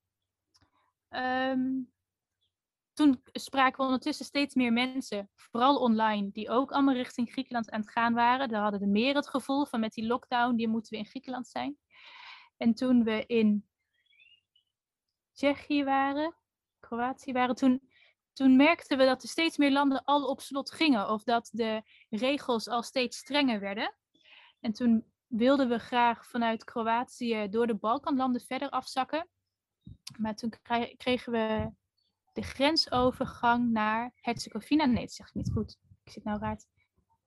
Um, 1.10 1.92
toen 2.94 3.22
spraken 3.32 3.78
we 3.78 3.84
ondertussen 3.84 4.26
steeds 4.26 4.56
meer 4.56 4.74
mensen, 4.74 5.30
vooral 5.36 5.78
online, 5.78 6.32
die 6.32 6.50
ook 6.50 6.72
allemaal 6.72 6.94
richting 6.94 7.32
Griekenland 7.32 7.72
aan 7.72 7.80
het 7.80 7.90
gaan 7.90 8.14
waren. 8.14 8.50
Daar 8.50 8.62
hadden 8.62 8.80
we 8.80 8.86
meer 8.86 9.16
het 9.16 9.30
gevoel 9.30 9.66
van 9.66 9.80
met 9.80 9.94
die 9.94 10.06
lockdown, 10.06 10.56
die 10.56 10.68
moeten 10.68 10.92
we 10.92 10.98
in 10.98 11.06
Griekenland 11.06 11.48
zijn. 11.48 11.78
En 12.58 12.74
toen 12.74 13.04
we 13.04 13.26
in 13.26 13.68
Tsjechië 15.32 15.84
waren, 15.84 16.36
Kroatië 16.80 17.32
waren, 17.32 17.56
toen, 17.56 17.90
toen 18.34 18.56
merkten 18.56 18.98
we 18.98 19.06
dat 19.06 19.24
er 19.24 19.30
steeds 19.30 19.58
meer 19.58 19.72
landen 19.72 20.04
al 20.04 20.26
op 20.26 20.42
slot 20.42 20.72
gingen. 20.72 21.10
Of 21.10 21.24
dat 21.24 21.50
de 21.52 21.84
regels 22.10 22.68
al 22.68 22.84
steeds 22.84 23.18
strenger 23.18 23.60
werden. 23.60 23.96
En 24.64 24.74
toen 24.74 25.06
wilden 25.28 25.70
we 25.70 25.80
graag 25.80 26.28
vanuit 26.28 26.64
Kroatië 26.64 27.48
door 27.50 27.68
de 27.68 27.76
Balkanlanden 27.76 28.42
verder 28.42 28.70
afzakken. 28.70 29.28
Maar 30.18 30.36
toen 30.36 30.54
kregen 30.98 31.32
we 31.32 31.72
de 32.34 32.42
grensovergang 32.42 33.72
naar 33.72 34.12
Herzegovina. 34.16 34.86
Nee, 34.86 35.04
dat 35.04 35.12
zeg 35.12 35.28
ik 35.28 35.34
niet 35.34 35.52
goed. 35.52 35.78
Ik 36.04 36.12
zit 36.12 36.24
nou 36.24 36.40
raar. 36.40 36.64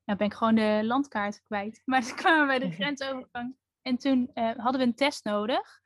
Nou 0.05 0.19
ben 0.19 0.27
ik 0.27 0.35
gewoon 0.35 0.55
de 0.55 0.81
landkaart 0.85 1.43
kwijt. 1.43 1.83
Maar 1.85 2.03
toen 2.03 2.17
kwamen 2.17 2.41
we 2.41 2.59
bij 2.59 2.69
de 2.69 2.75
grensovergang 2.83 3.57
En 3.83 3.97
toen 3.97 4.31
eh, 4.35 4.57
hadden 4.57 4.81
we 4.81 4.87
een 4.87 4.95
test 4.95 5.25
nodig. 5.25 5.81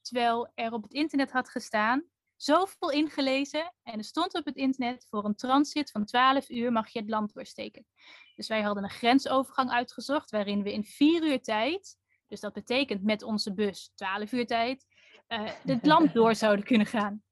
Terwijl 0.00 0.52
er 0.54 0.72
op 0.72 0.82
het 0.82 0.92
internet 0.92 1.32
had 1.32 1.48
gestaan, 1.48 2.04
zoveel 2.44 2.90
ingelezen. 2.90 3.74
En 3.82 3.98
er 3.98 4.04
stond 4.04 4.34
op 4.34 4.44
het 4.44 4.56
internet, 4.56 5.06
voor 5.10 5.24
een 5.24 5.34
transit 5.34 5.90
van 5.90 6.04
12 6.04 6.48
uur 6.50 6.72
mag 6.72 6.88
je 6.88 6.98
het 6.98 7.08
land 7.08 7.34
doorsteken. 7.34 7.86
Dus 8.34 8.48
wij 8.48 8.62
hadden 8.62 8.82
een 8.82 8.90
grensovergang 8.90 9.70
uitgezocht, 9.70 10.30
waarin 10.30 10.62
we 10.62 10.72
in 10.72 10.84
vier 10.84 11.22
uur 11.22 11.42
tijd, 11.42 11.96
dus 12.28 12.40
dat 12.40 12.52
betekent 12.52 13.02
met 13.02 13.22
onze 13.22 13.54
bus 13.54 13.92
12 13.94 14.32
uur 14.32 14.46
tijd, 14.46 14.86
uh, 15.28 15.50
het 15.64 15.86
land 15.92 16.12
door 16.12 16.34
zouden 16.34 16.64
kunnen 16.64 16.86
gaan. 16.86 17.22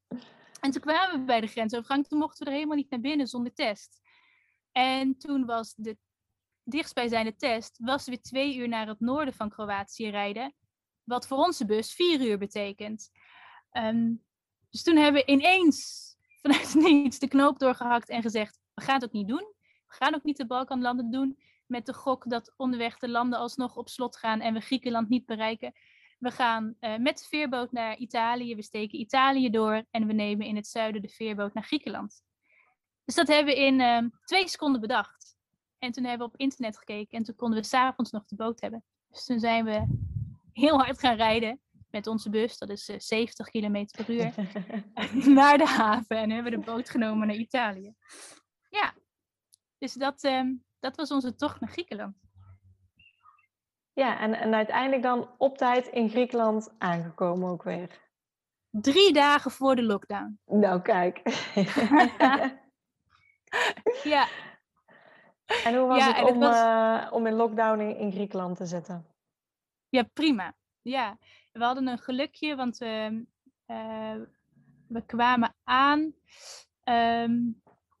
En 0.59 0.71
toen 0.71 0.81
kwamen 0.81 1.19
we 1.19 1.25
bij 1.25 1.41
de 1.41 1.47
grensovergang, 1.47 2.07
toen 2.07 2.19
mochten 2.19 2.45
we 2.45 2.51
er 2.51 2.55
helemaal 2.55 2.77
niet 2.77 2.89
naar 2.89 2.99
binnen 2.99 3.27
zonder 3.27 3.53
test. 3.53 4.01
En 4.71 5.17
toen 5.17 5.45
was 5.45 5.73
de 5.75 5.97
dichtstbijzijnde 6.63 7.35
test, 7.35 7.77
was 7.77 8.05
weer 8.05 8.21
twee 8.21 8.55
uur 8.55 8.67
naar 8.67 8.87
het 8.87 8.99
noorden 8.99 9.33
van 9.33 9.49
Kroatië 9.49 10.09
rijden. 10.09 10.55
Wat 11.03 11.27
voor 11.27 11.37
onze 11.37 11.65
bus 11.65 11.93
vier 11.93 12.21
uur 12.21 12.37
betekent. 12.37 13.09
Um, 13.71 14.23
dus 14.73 14.83
toen 14.83 14.97
hebben 14.97 15.25
we 15.25 15.31
ineens 15.31 16.01
vanuit 16.41 16.73
niets 16.75 17.19
de 17.19 17.27
knoop 17.27 17.59
doorgehakt 17.59 18.09
en 18.09 18.21
gezegd: 18.21 18.59
we 18.73 18.81
gaan 18.81 18.95
het 18.95 19.03
ook 19.03 19.11
niet 19.11 19.27
doen. 19.27 19.53
We 19.87 19.95
gaan 19.95 20.15
ook 20.15 20.23
niet 20.23 20.37
de 20.37 20.47
Balkanlanden 20.47 21.11
doen 21.11 21.37
met 21.65 21.85
de 21.85 21.93
gok 21.93 22.29
dat 22.29 22.53
onderweg 22.57 22.97
de 22.97 23.09
landen 23.09 23.39
alsnog 23.39 23.75
op 23.75 23.89
slot 23.89 24.17
gaan 24.17 24.39
en 24.39 24.53
we 24.53 24.59
Griekenland 24.59 25.09
niet 25.09 25.25
bereiken. 25.25 25.73
We 26.19 26.31
gaan 26.31 26.75
uh, 26.79 26.97
met 26.97 27.17
de 27.17 27.25
veerboot 27.25 27.71
naar 27.71 27.97
Italië, 27.97 28.55
we 28.55 28.61
steken 28.61 28.99
Italië 28.99 29.49
door 29.49 29.85
en 29.91 30.07
we 30.07 30.13
nemen 30.13 30.45
in 30.45 30.55
het 30.55 30.67
zuiden 30.67 31.01
de 31.01 31.09
veerboot 31.09 31.53
naar 31.53 31.63
Griekenland. 31.63 32.23
Dus 33.05 33.15
dat 33.15 33.27
hebben 33.27 33.53
we 33.53 33.59
in 33.59 33.79
uh, 33.79 33.97
twee 34.25 34.47
seconden 34.47 34.81
bedacht. 34.81 35.35
En 35.79 35.91
toen 35.91 36.03
hebben 36.03 36.27
we 36.27 36.33
op 36.33 36.39
internet 36.39 36.77
gekeken 36.77 37.17
en 37.17 37.23
toen 37.23 37.35
konden 37.35 37.59
we 37.59 37.65
s'avonds 37.65 38.11
nog 38.11 38.25
de 38.25 38.35
boot 38.35 38.61
hebben. 38.61 38.83
Dus 39.09 39.25
toen 39.25 39.39
zijn 39.39 39.65
we 39.65 39.85
heel 40.53 40.77
hard 40.79 40.99
gaan 40.99 41.15
rijden 41.15 41.61
met 41.93 42.07
onze 42.07 42.29
bus, 42.29 42.57
dat 42.57 42.69
is 42.69 42.89
uh, 42.89 42.95
70 42.99 43.49
km 43.49 43.85
per 43.85 44.09
uur, 44.09 44.33
naar 45.39 45.57
de 45.57 45.65
haven 45.67 46.17
en 46.17 46.29
hebben 46.29 46.51
we 46.51 46.57
de 46.59 46.65
boot 46.65 46.89
genomen 46.89 47.27
naar 47.27 47.35
Italië. 47.35 47.93
Ja, 48.69 48.93
dus 49.77 49.93
dat, 49.93 50.23
um, 50.23 50.63
dat 50.79 50.95
was 50.95 51.11
onze 51.11 51.35
tocht 51.35 51.59
naar 51.59 51.69
Griekenland. 51.69 52.15
Ja, 53.93 54.19
en, 54.19 54.33
en 54.33 54.53
uiteindelijk 54.53 55.01
dan 55.03 55.29
op 55.37 55.57
tijd 55.57 55.87
in 55.87 56.09
Griekenland 56.09 56.75
aangekomen 56.77 57.49
ook 57.49 57.63
weer. 57.63 58.01
Drie 58.69 59.13
dagen 59.13 59.51
voor 59.51 59.75
de 59.75 59.83
lockdown. 59.83 60.39
Nou, 60.45 60.81
kijk. 60.81 61.21
ja. 64.03 64.27
En 65.63 65.75
hoe 65.75 65.87
was 65.87 65.97
Ja, 65.97 66.13
het 66.13 66.29
om, 66.31 66.39
was- 66.39 66.55
eh, 66.55 67.07
om 67.11 67.27
in 67.27 67.33
lockdown 67.33 67.79
in, 67.79 67.97
in 67.97 68.11
Griekenland 68.11 68.57
te 68.57 68.65
zitten? 68.65 69.07
Ja, 69.89 70.03
prima. 70.13 70.55
Ja, 70.81 71.17
we 71.53 71.63
hadden 71.63 71.87
een 71.87 71.99
gelukje, 71.99 72.55
want 72.55 72.77
we, 72.77 73.25
eh, 73.65 74.15
we 74.87 75.05
kwamen 75.05 75.55
aan. 75.63 76.13
Ehm, 76.83 77.39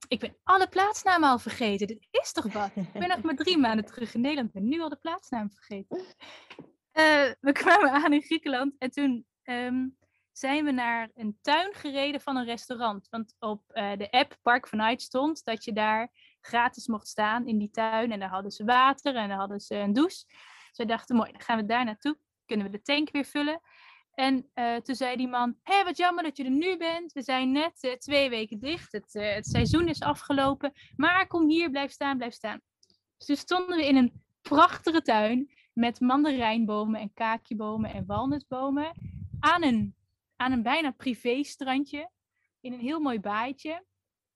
ik 0.07 0.19
ben 0.19 0.35
alle 0.43 0.67
plaatsnamen 0.67 1.29
al 1.29 1.39
vergeten. 1.39 1.87
Dit 1.87 2.07
is 2.11 2.31
toch 2.31 2.53
wat? 2.53 2.71
Ik 2.93 2.99
ben 2.99 3.07
nog 3.07 3.21
maar 3.21 3.35
drie 3.35 3.57
maanden 3.57 3.85
terug 3.85 4.13
in 4.13 4.21
Nederland. 4.21 4.47
Ik 4.47 4.53
ben 4.53 4.69
nu 4.69 4.81
al 4.81 4.89
de 4.89 4.95
plaatsnaam 4.95 5.51
vergeten. 5.51 6.05
Eh, 6.91 7.31
we 7.39 7.51
kwamen 7.51 7.91
aan 7.91 8.13
in 8.13 8.21
Griekenland 8.21 8.73
en 8.77 8.91
toen 8.91 9.25
ehm, 9.43 9.87
zijn 10.31 10.65
we 10.65 10.71
naar 10.71 11.09
een 11.15 11.37
tuin 11.41 11.73
gereden 11.73 12.21
van 12.21 12.35
een 12.37 12.45
restaurant. 12.45 13.07
Want 13.09 13.35
op 13.39 13.63
eh, 13.67 13.97
de 13.97 14.11
app 14.11 14.37
Park 14.41 14.67
Vanuit 14.67 15.01
stond 15.01 15.43
dat 15.43 15.63
je 15.63 15.73
daar 15.73 16.11
gratis 16.41 16.87
mocht 16.87 17.07
staan 17.07 17.47
in 17.47 17.57
die 17.57 17.69
tuin. 17.69 18.11
En 18.11 18.19
daar 18.19 18.29
hadden 18.29 18.51
ze 18.51 18.63
water 18.63 19.15
en 19.15 19.29
daar 19.29 19.37
hadden 19.37 19.59
ze 19.59 19.75
een 19.75 19.93
douche. 19.93 20.25
Dus 20.67 20.77
wij 20.77 20.85
dachten, 20.85 21.15
mooi, 21.15 21.31
dan 21.31 21.41
gaan 21.41 21.57
we 21.57 21.65
daar 21.65 21.85
naartoe. 21.85 22.17
Kunnen 22.53 22.71
we 22.71 22.77
de 22.77 22.83
tank 22.83 23.11
weer 23.11 23.25
vullen. 23.25 23.61
En 24.13 24.49
eh, 24.53 24.75
toen 24.75 24.95
zei 24.95 25.15
die 25.15 25.27
man, 25.27 25.55
hé, 25.63 25.73
hey, 25.73 25.83
wat 25.83 25.97
jammer 25.97 26.23
dat 26.23 26.37
je 26.37 26.43
er 26.43 26.49
nu 26.49 26.77
bent. 26.77 27.13
We 27.13 27.21
zijn 27.21 27.51
net 27.51 27.83
eh, 27.83 27.91
twee 27.91 28.29
weken 28.29 28.59
dicht. 28.59 28.91
Het, 28.91 29.15
eh, 29.15 29.33
het 29.33 29.45
seizoen 29.45 29.87
is 29.87 30.01
afgelopen. 30.01 30.71
Maar 30.95 31.27
kom 31.27 31.49
hier, 31.49 31.69
blijf 31.69 31.91
staan, 31.91 32.17
blijf 32.17 32.33
staan. 32.33 32.61
Dus 33.17 33.39
stonden 33.39 33.77
we 33.77 33.87
in 33.87 33.95
een 33.95 34.23
prachtige 34.41 35.01
tuin 35.01 35.51
met 35.73 35.99
mandarijnbomen 35.99 36.99
en 36.99 37.13
kaakjebomen 37.13 37.93
en 37.93 38.05
walnutbomen. 38.05 38.91
Aan 39.39 39.63
een, 39.63 39.95
aan 40.35 40.51
een 40.51 40.63
bijna 40.63 40.91
privé-strandje. 40.91 42.09
In 42.61 42.73
een 42.73 42.79
heel 42.79 42.99
mooi 42.99 43.19
baaitje. 43.19 43.85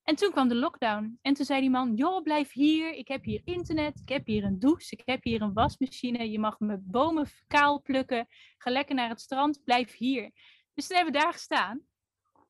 En 0.08 0.16
toen 0.16 0.32
kwam 0.32 0.47
de 0.47 0.55
lockdown. 0.55 1.20
En 1.22 1.34
toen 1.34 1.45
zei 1.45 1.62
die 1.62 1.70
man, 1.70 1.95
joh, 1.95 2.22
blijf 2.24 2.51
hier. 2.51 2.93
Ik 2.93 3.08
heb 3.08 3.24
hier 3.24 3.41
internet. 3.43 3.99
Ik 3.99 4.10
heb 4.10 4.26
hier 4.26 4.43
een 4.43 4.60
douche. 4.60 4.95
Ik 4.95 5.01
heb 5.05 5.24
hier 5.24 5.41
een 5.41 5.53
wasmachine. 5.53 6.32
Je 6.32 6.39
mag 6.39 6.60
mijn 6.60 6.84
bomen 6.86 7.28
kaal 7.47 7.82
plukken. 7.82 8.28
Ga 8.58 8.72
lekker 8.72 8.95
naar 8.95 9.10
het 9.10 9.22
strand. 9.22 9.64
Blijf 9.64 9.97
hier. 9.97 10.32
Dus 10.74 10.88
toen 10.88 10.95
hebben 10.97 11.14
we 11.14 11.20
daar 11.20 11.34
gestaan. 11.34 11.82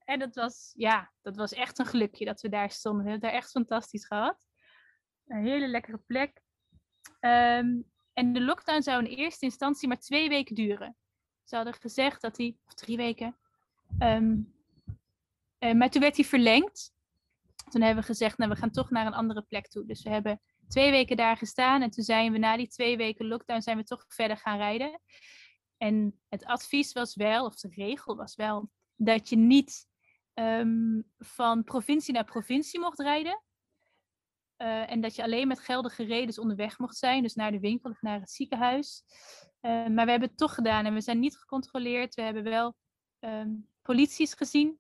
En 0.03 0.20
dat 0.20 0.36
was, 0.36 0.74
ja, 0.76 1.12
dat 1.22 1.36
was 1.36 1.53
echt 1.53 1.80
een 1.80 1.86
gelukje 1.86 2.26
dat 2.26 2.41
we 2.41 2.49
daar 2.49 2.72
stonden. 2.72 3.03
We 3.03 3.10
hebben 3.10 3.28
het 3.28 3.36
daar 3.36 3.43
echt 3.43 3.51
fantastisch 3.51 4.05
gehad. 4.05 4.47
Een 5.28 5.45
hele 5.45 5.68
lekkere 5.68 5.97
plek. 5.97 6.41
Ehm, 7.20 7.82
en 8.14 8.34
de 8.34 8.41
lockdown 8.41 8.82
zou 8.82 9.05
in 9.05 9.18
eerste 9.18 9.45
instantie 9.45 9.88
maar 9.88 9.99
twee 9.99 10.30
weken 10.30 10.55
duren. 10.55 10.95
Ze 11.43 11.55
hadden 11.55 11.74
gezegd 11.74 12.22
dat 12.22 12.38
hij, 12.38 12.58
of 12.66 12.74
drie 12.74 12.97
weken. 12.97 13.38
Ehm, 13.99 14.36
eh, 15.58 15.74
maar 15.74 15.89
toen 15.89 16.01
werd 16.01 16.16
hij 16.16 16.26
verlengd. 16.26 16.95
Toen 17.70 17.82
hebben 17.82 18.03
we 18.03 18.09
gezegd, 18.09 18.38
nou, 18.38 18.51
we 18.51 18.57
gaan 18.57 18.72
toch 18.72 18.89
naar 18.89 19.05
een 19.05 19.13
andere 19.13 19.41
plek 19.41 19.68
toe. 19.68 19.86
Dus 19.86 20.03
we 20.03 20.09
hebben 20.09 20.41
twee 20.68 20.91
weken 20.91 21.18
daar 21.18 21.38
gestaan. 21.38 21.82
En 21.82 21.89
toen 21.89 22.03
zijn 22.03 22.32
we 22.32 22.38
na 22.38 22.57
die 22.57 22.68
twee 22.68 22.97
weken 22.97 23.28
lockdown 23.28 23.61
zijn 23.61 23.78
we 23.78 23.84
toch 23.84 24.05
verder 24.07 24.38
gaan 24.38 24.57
rijden. 24.57 25.01
En 25.78 26.20
het 26.30 26.45
advies 26.45 26.93
was 26.93 27.15
wel, 27.15 27.45
of 27.45 27.55
de 27.55 27.70
regel 27.70 28.15
was 28.15 28.36
wel, 28.36 28.70
dat 28.95 29.30
je 29.30 29.36
niet 29.36 29.88
ehm, 30.34 31.01
van 31.18 31.63
provincie 31.63 32.13
naar 32.13 32.24
provincie 32.24 32.80
mocht 32.80 32.99
rijden. 32.99 33.43
Eh, 34.55 34.91
en 34.91 35.01
dat 35.01 35.15
je 35.15 35.24
alleen 35.24 35.47
met 35.47 35.59
geldige 35.59 36.03
redenen 36.03 36.41
onderweg 36.41 36.80
mocht 36.80 36.97
zijn. 36.97 37.22
Dus 37.22 37.36
naar 37.36 37.51
de 37.51 37.59
winkel 37.59 37.89
of 37.89 38.01
naar 38.01 38.20
het 38.20 38.32
ziekenhuis. 38.32 39.03
Eh, 39.59 39.72
maar 39.72 40.05
we 40.05 40.11
hebben 40.11 40.30
het 40.30 40.38
toch 40.38 40.53
gedaan 40.53 40.86
en 40.86 40.93
we 40.93 41.01
zijn 41.01 41.20
niet 41.20 41.38
gecontroleerd. 41.38 42.15
We 42.15 42.22
hebben 42.22 42.43
wel 42.43 42.76
ehm, 43.20 43.49
polities 43.82 44.34
gezien. 44.34 44.80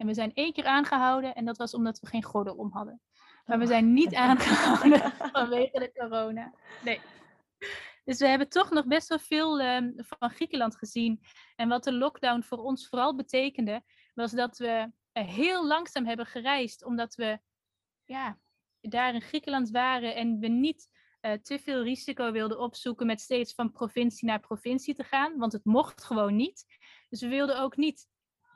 En 0.00 0.06
we 0.06 0.14
zijn 0.14 0.34
één 0.34 0.52
keer 0.52 0.64
aangehouden 0.64 1.34
en 1.34 1.44
dat 1.44 1.56
was 1.56 1.74
omdat 1.74 2.00
we 2.00 2.06
geen 2.06 2.22
gordel 2.22 2.54
om 2.54 2.72
hadden. 2.72 3.00
Maar 3.44 3.58
we 3.58 3.66
zijn 3.66 3.92
niet 3.92 4.14
aangehouden 4.26 5.12
vanwege 5.32 5.78
de 5.78 5.92
corona. 5.92 6.54
Nee. 6.84 7.00
Dus 8.04 8.18
we 8.18 8.26
hebben 8.26 8.48
toch 8.48 8.70
nog 8.70 8.86
best 8.86 9.08
wel 9.08 9.18
veel 9.18 9.60
ehm, 9.60 9.92
van 9.96 10.30
Griekenland 10.30 10.76
gezien. 10.76 11.20
En 11.56 11.68
wat 11.68 11.84
de 11.84 11.92
lockdown 11.92 12.42
voor 12.42 12.58
ons 12.58 12.88
vooral 12.88 13.16
betekende, 13.16 13.82
was 14.14 14.32
dat 14.32 14.58
we 14.58 14.92
heel 15.12 15.66
langzaam 15.66 16.06
hebben 16.06 16.26
gereisd. 16.26 16.84
Omdat 16.84 17.14
we 17.14 17.40
ja, 18.04 18.38
daar 18.80 19.14
in 19.14 19.22
Griekenland 19.22 19.70
waren 19.70 20.14
en 20.14 20.38
we 20.38 20.48
niet 20.48 20.88
eh, 21.20 21.32
te 21.32 21.58
veel 21.58 21.82
risico 21.82 22.32
wilden 22.32 22.58
opzoeken 22.58 23.06
met 23.06 23.20
steeds 23.20 23.54
van 23.54 23.72
provincie 23.72 24.28
naar 24.28 24.40
provincie 24.40 24.94
te 24.94 25.04
gaan. 25.04 25.38
Want 25.38 25.52
het 25.52 25.64
mocht 25.64 26.04
gewoon 26.04 26.36
niet. 26.36 26.64
Dus 27.08 27.20
we 27.20 27.28
wilden 27.28 27.60
ook 27.60 27.76
niet 27.76 28.08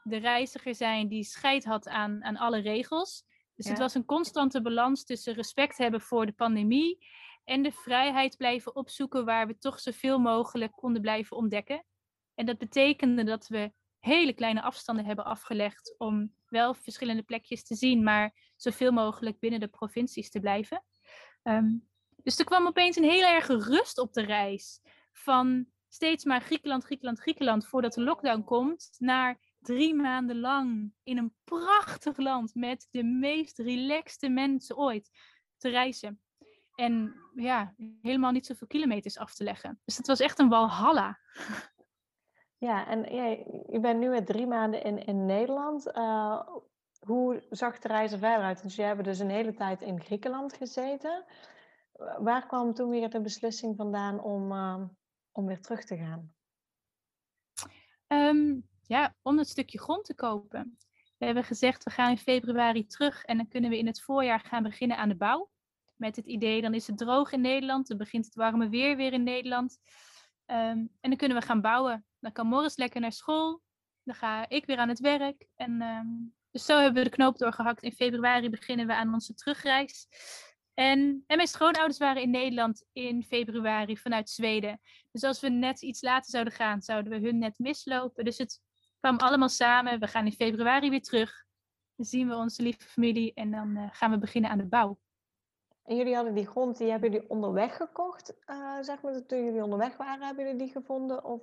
de 0.04 0.16
reiziger 0.16 0.74
zijn 0.74 1.08
die 1.08 1.24
scheid 1.24 1.64
had 1.64 1.88
aan, 1.88 2.24
aan 2.24 2.36
alle 2.36 2.60
regels. 2.60 3.24
Dus 3.54 3.68
het 3.68 3.78
was 3.78 3.94
een 3.94 4.04
constante 4.04 4.62
balans 4.62 5.04
tussen 5.04 5.34
respect 5.34 5.78
hebben 5.78 6.00
voor 6.00 6.26
de 6.26 6.32
pandemie 6.32 7.06
en 7.44 7.62
de 7.62 7.72
vrijheid 7.72 8.36
blijven 8.36 8.76
opzoeken 8.76 9.24
waar 9.24 9.46
we 9.46 9.58
toch 9.58 9.80
zoveel 9.80 10.18
mogelijk 10.18 10.72
konden 10.72 11.02
blijven 11.02 11.36
ontdekken. 11.36 11.84
En 12.34 12.46
dat 12.46 12.58
betekende 12.58 13.24
dat 13.24 13.48
we 13.48 13.72
hele 13.98 14.32
kleine 14.32 14.62
afstanden 14.62 15.04
hebben 15.04 15.24
afgelegd 15.24 15.94
om 15.98 16.34
wel 16.48 16.74
verschillende 16.74 17.22
plekjes 17.22 17.64
te 17.64 17.74
zien, 17.74 18.02
maar 18.02 18.52
zoveel 18.56 18.92
mogelijk 18.92 19.38
binnen 19.38 19.60
de 19.60 19.68
provincies 19.68 20.30
te 20.30 20.40
blijven. 20.40 20.84
Ehm, 21.42 21.76
dus 22.22 22.38
er 22.38 22.44
kwam 22.44 22.66
opeens 22.66 22.96
een 22.96 23.10
heel 23.10 23.26
erge 23.26 23.58
rust 23.58 23.98
op 23.98 24.12
de 24.12 24.22
reis. 24.22 24.80
Van 25.12 25.66
steeds 25.88 26.24
maar 26.24 26.40
Griekenland, 26.40 26.84
Griekenland, 26.84 27.18
Griekenland 27.18 27.66
voordat 27.66 27.92
de 27.92 28.02
lockdown 28.02 28.44
komt, 28.44 28.94
naar 28.98 29.38
drie 29.64 29.94
maanden 29.94 30.40
lang 30.40 30.92
in 31.02 31.18
een 31.18 31.34
prachtig 31.44 32.16
land 32.16 32.54
met 32.54 32.88
de 32.90 33.02
meest 33.04 33.58
relaxte 33.58 34.28
mensen 34.28 34.76
ooit 34.76 35.10
te 35.56 35.68
reizen. 35.68 36.20
En 36.74 37.14
ja, 37.34 37.74
helemaal 38.02 38.30
niet 38.32 38.46
zoveel 38.46 38.66
kilometers 38.66 39.18
af 39.18 39.34
te 39.34 39.44
leggen. 39.44 39.80
Dus 39.84 39.96
het 39.96 40.06
was 40.06 40.20
echt 40.20 40.38
een 40.38 40.48
walhalla. 40.48 41.18
Ja, 42.58 42.86
en 42.86 43.14
jij, 43.14 43.46
je 43.70 43.80
bent 43.80 43.98
nu 44.00 44.08
met 44.08 44.26
drie 44.26 44.46
maanden 44.46 44.82
in, 44.82 45.04
in 45.06 45.26
Nederland. 45.26 45.92
Eh, 45.92 46.48
hoe 46.98 47.46
zag 47.50 47.78
de 47.78 47.88
reis 47.88 48.12
er 48.12 48.18
verder 48.18 48.44
uit? 48.44 48.62
Dus 48.62 48.76
jij 48.76 48.86
hebt 48.86 49.04
dus 49.04 49.18
een 49.18 49.30
hele 49.30 49.54
tijd 49.54 49.82
in 49.82 50.00
Griekenland 50.00 50.52
gezeten. 50.56 51.24
Wa- 51.92 52.22
Waar 52.22 52.46
kwam 52.46 52.74
toen 52.74 52.90
weer 52.90 53.10
de 53.10 53.20
beslissing 53.20 53.76
vandaan 53.76 54.20
om, 54.20 54.52
eh, 54.52 54.82
om 55.32 55.46
weer 55.46 55.60
terug 55.60 55.84
te 55.84 55.96
gaan? 55.96 56.34
Ehm, 58.06 58.60
ja, 58.86 59.14
om 59.22 59.38
het 59.38 59.48
stukje 59.48 59.78
grond 59.78 60.04
te 60.04 60.14
kopen. 60.14 60.78
We 61.18 61.24
hebben 61.24 61.44
gezegd, 61.44 61.84
we 61.84 61.90
gaan 61.90 62.10
in 62.10 62.18
februari 62.18 62.86
terug 62.86 63.24
en 63.24 63.36
dan 63.36 63.48
kunnen 63.48 63.70
we 63.70 63.78
in 63.78 63.86
het 63.86 64.02
voorjaar 64.02 64.40
gaan 64.40 64.62
beginnen 64.62 64.96
aan 64.96 65.08
de 65.08 65.16
bouw. 65.16 65.50
Met 65.96 66.16
het 66.16 66.26
idee, 66.26 66.62
dan 66.62 66.74
is 66.74 66.86
het 66.86 66.98
droog 66.98 67.32
in 67.32 67.40
Nederland, 67.40 67.86
dan 67.88 67.96
begint 67.96 68.24
het 68.24 68.34
warme 68.34 68.68
weer 68.68 68.96
weer 68.96 69.12
in 69.12 69.22
Nederland. 69.22 69.78
Ehm, 70.46 70.78
en 71.00 71.10
dan 71.10 71.16
kunnen 71.16 71.38
we 71.38 71.46
gaan 71.46 71.60
bouwen. 71.60 72.04
Dan 72.20 72.32
kan 72.32 72.46
Morris 72.46 72.76
lekker 72.76 73.00
naar 73.00 73.12
school. 73.12 73.62
Dan 74.02 74.14
ga 74.14 74.48
ik 74.48 74.66
weer 74.66 74.78
aan 74.78 74.88
het 74.88 75.00
werk. 75.00 75.46
En, 75.56 75.80
ehm, 75.80 76.06
dus 76.50 76.64
zo 76.64 76.76
hebben 76.76 77.02
we 77.02 77.08
de 77.08 77.16
knoop 77.16 77.38
doorgehakt. 77.38 77.82
In 77.82 77.92
februari 77.92 78.50
beginnen 78.50 78.86
we 78.86 78.94
aan 78.94 79.14
onze 79.14 79.34
terugreis. 79.34 80.06
En, 80.74 81.24
en 81.26 81.36
mijn 81.36 81.48
schoonouders 81.48 81.98
waren 81.98 82.22
in 82.22 82.30
Nederland 82.30 82.84
in 82.92 83.22
februari 83.22 83.96
vanuit 83.96 84.30
Zweden. 84.30 84.80
Dus 85.12 85.22
als 85.22 85.40
we 85.40 85.48
net 85.48 85.82
iets 85.82 86.02
later 86.02 86.30
zouden 86.30 86.52
gaan, 86.52 86.82
zouden 86.82 87.12
we 87.12 87.26
hun 87.26 87.38
net 87.38 87.58
mislopen. 87.58 88.24
Dus 88.24 88.38
het 88.38 88.60
kwam 89.04 89.18
allemaal 89.18 89.48
samen. 89.48 90.00
We 90.00 90.06
gaan 90.06 90.26
in 90.26 90.32
februari 90.32 90.90
weer 90.90 91.02
terug. 91.02 91.44
Dan 91.96 92.06
zien 92.06 92.28
we 92.28 92.34
onze 92.34 92.62
lieve 92.62 92.88
familie 92.88 93.34
en 93.34 93.50
dan 93.50 93.76
eh, 93.76 93.88
gaan 93.90 94.10
we 94.10 94.18
beginnen 94.18 94.50
aan 94.50 94.58
de 94.58 94.66
bouw. 94.66 94.98
En 95.84 95.96
jullie 95.96 96.14
hadden 96.14 96.34
die 96.34 96.46
grond, 96.46 96.78
die 96.78 96.90
hebben 96.90 97.10
jullie 97.12 97.28
onderweg 97.28 97.76
gekocht, 97.76 98.34
uh, 98.46 98.80
zeg 98.80 99.02
maar, 99.02 99.26
toen 99.26 99.44
jullie 99.44 99.62
onderweg 99.62 99.96
waren, 99.96 100.26
hebben 100.26 100.44
jullie 100.44 100.58
die 100.58 100.72
gevonden? 100.72 101.24
Of? 101.24 101.40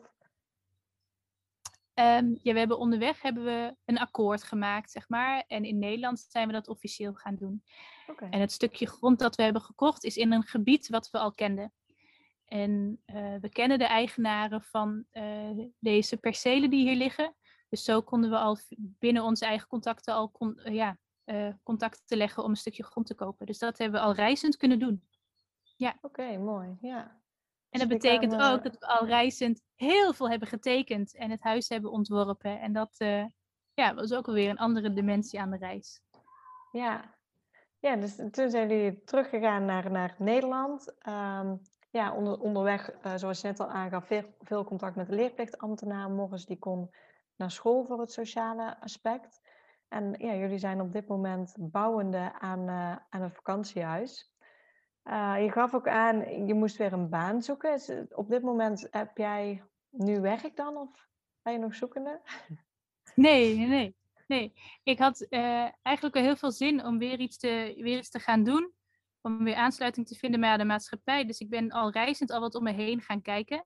Um, 1.93 2.39
ja, 2.41 2.53
we 2.53 2.59
hebben 2.59 2.77
onderweg 2.77 3.21
hebben 3.21 3.43
we 3.43 3.75
een 3.85 3.99
akkoord 3.99 4.43
gemaakt, 4.43 4.91
zeg 4.91 5.09
maar. 5.09 5.43
En 5.47 5.63
in 5.63 5.79
Nederland 5.79 6.19
zijn 6.19 6.47
we 6.47 6.53
dat 6.53 6.67
officieel 6.67 7.13
gaan 7.13 7.35
doen. 7.35 7.63
Okay. 8.07 8.29
En 8.29 8.39
het 8.39 8.51
stukje 8.51 8.87
grond 8.87 9.19
dat 9.19 9.35
we 9.35 9.43
hebben 9.43 9.61
gekocht 9.61 10.03
is 10.03 10.17
in 10.17 10.31
een 10.31 10.43
gebied 10.43 10.87
wat 10.87 11.09
we 11.09 11.17
al 11.17 11.31
kenden. 11.31 11.73
En 12.45 13.01
uh, 13.05 13.35
we 13.41 13.49
kennen 13.49 13.79
de 13.79 13.85
eigenaren 13.85 14.61
van 14.61 15.05
uh, 15.13 15.65
deze 15.79 16.17
percelen 16.17 16.69
die 16.69 16.87
hier 16.87 16.97
liggen. 16.97 17.35
Dus 17.71 17.83
zo 17.83 18.01
konden 18.01 18.29
we 18.29 18.37
al 18.37 18.57
binnen 18.73 19.23
onze 19.23 19.45
eigen 19.45 19.67
contacten 19.67 20.13
al 20.13 20.31
con 20.31 20.59
ja, 20.63 20.97
uh, 21.25 21.53
contact 21.63 22.01
te 22.05 22.17
leggen 22.17 22.43
om 22.43 22.49
een 22.49 22.55
stukje 22.55 22.83
grond 22.83 23.07
te 23.07 23.15
kopen. 23.15 23.45
Dus 23.45 23.59
dat 23.59 23.77
hebben 23.77 23.99
we 23.99 24.05
al 24.05 24.13
reizend 24.13 24.57
kunnen 24.57 24.79
doen. 24.79 25.07
Ja. 25.75 25.97
Oké, 26.01 26.37
mooi. 26.37 26.77
Ja. 26.81 27.01
En 27.69 27.79
dat 27.79 27.89
dus 27.89 27.97
betekent 27.97 28.31
kan, 28.31 28.41
uh... 28.41 28.51
ook 28.51 28.63
dat 28.63 28.77
we 28.79 28.87
al 28.87 29.05
reizend 29.05 29.61
heel 29.75 30.13
veel 30.13 30.29
hebben 30.29 30.47
getekend 30.47 31.15
en 31.15 31.29
het 31.29 31.41
huis 31.41 31.69
hebben 31.69 31.91
ontworpen. 31.91 32.59
En 32.59 32.73
dat 32.73 32.95
uh, 32.97 33.25
ja, 33.73 33.93
was 33.93 34.13
ook 34.13 34.27
alweer 34.27 34.49
een 34.49 34.57
andere 34.57 34.93
dimensie 34.93 35.39
aan 35.39 35.51
de 35.51 35.57
reis. 35.57 36.01
Ja, 36.71 37.15
ja 37.79 37.95
dus 37.95 38.15
toen 38.15 38.49
zijn 38.49 38.69
jullie 38.69 39.03
teruggegaan 39.03 39.65
naar, 39.65 39.91
naar 39.91 40.15
Nederland. 40.17 40.93
Um, 41.07 41.61
ja, 41.89 42.13
onder, 42.13 42.39
onderweg, 42.39 42.91
uh, 43.05 43.15
zoals 43.15 43.41
je 43.41 43.47
net 43.47 43.59
al 43.59 43.69
aangaf, 43.69 44.05
veel, 44.05 44.35
veel 44.39 44.63
contact 44.63 44.95
met 44.95 45.07
de 45.07 45.15
leerplichtambtenaar. 45.15 46.09
Morgens 46.09 46.45
die 46.45 46.59
kon 46.59 46.89
naar 47.41 47.51
school 47.51 47.85
voor 47.85 47.99
het 47.99 48.11
sociale 48.11 48.79
aspect. 48.79 49.41
En 49.87 50.15
ja, 50.17 50.35
jullie 50.35 50.57
zijn 50.57 50.81
op 50.81 50.93
dit 50.93 51.07
moment 51.07 51.55
bouwende 51.59 52.33
aan, 52.39 52.69
uh, 52.69 52.95
aan 53.09 53.21
een 53.21 53.31
vakantiehuis. 53.31 54.33
Uh, 55.03 55.35
je 55.39 55.51
gaf 55.51 55.73
ook 55.73 55.87
aan, 55.87 56.45
je 56.47 56.53
moest 56.53 56.77
weer 56.77 56.93
een 56.93 57.09
baan 57.09 57.41
zoeken. 57.41 58.07
Op 58.09 58.29
dit 58.29 58.41
moment 58.41 58.87
heb 58.91 59.17
jij 59.17 59.63
nu 59.89 60.21
werk 60.21 60.55
dan 60.55 60.77
of 60.77 61.07
ben 61.41 61.53
je 61.53 61.59
nog 61.59 61.75
zoekende? 61.75 62.21
Nee, 63.15 63.57
nee, 63.57 63.95
nee. 64.27 64.53
Ik 64.83 64.99
had 64.99 65.25
uh, 65.29 65.69
eigenlijk 65.81 66.15
wel 66.15 66.23
heel 66.23 66.35
veel 66.35 66.51
zin 66.51 66.85
om 66.85 66.97
weer 66.97 67.19
iets, 67.19 67.37
te, 67.37 67.73
weer 67.77 67.97
iets 67.97 68.09
te 68.09 68.19
gaan 68.19 68.43
doen. 68.43 68.73
Om 69.21 69.43
weer 69.43 69.55
aansluiting 69.55 70.07
te 70.07 70.15
vinden 70.15 70.39
bij 70.39 70.57
de 70.57 70.65
maatschappij. 70.65 71.25
Dus 71.25 71.39
ik 71.39 71.49
ben 71.49 71.71
al 71.71 71.91
reizend 71.91 72.31
al 72.31 72.39
wat 72.39 72.55
om 72.55 72.63
me 72.63 72.71
heen 72.71 73.01
gaan 73.01 73.21
kijken. 73.21 73.65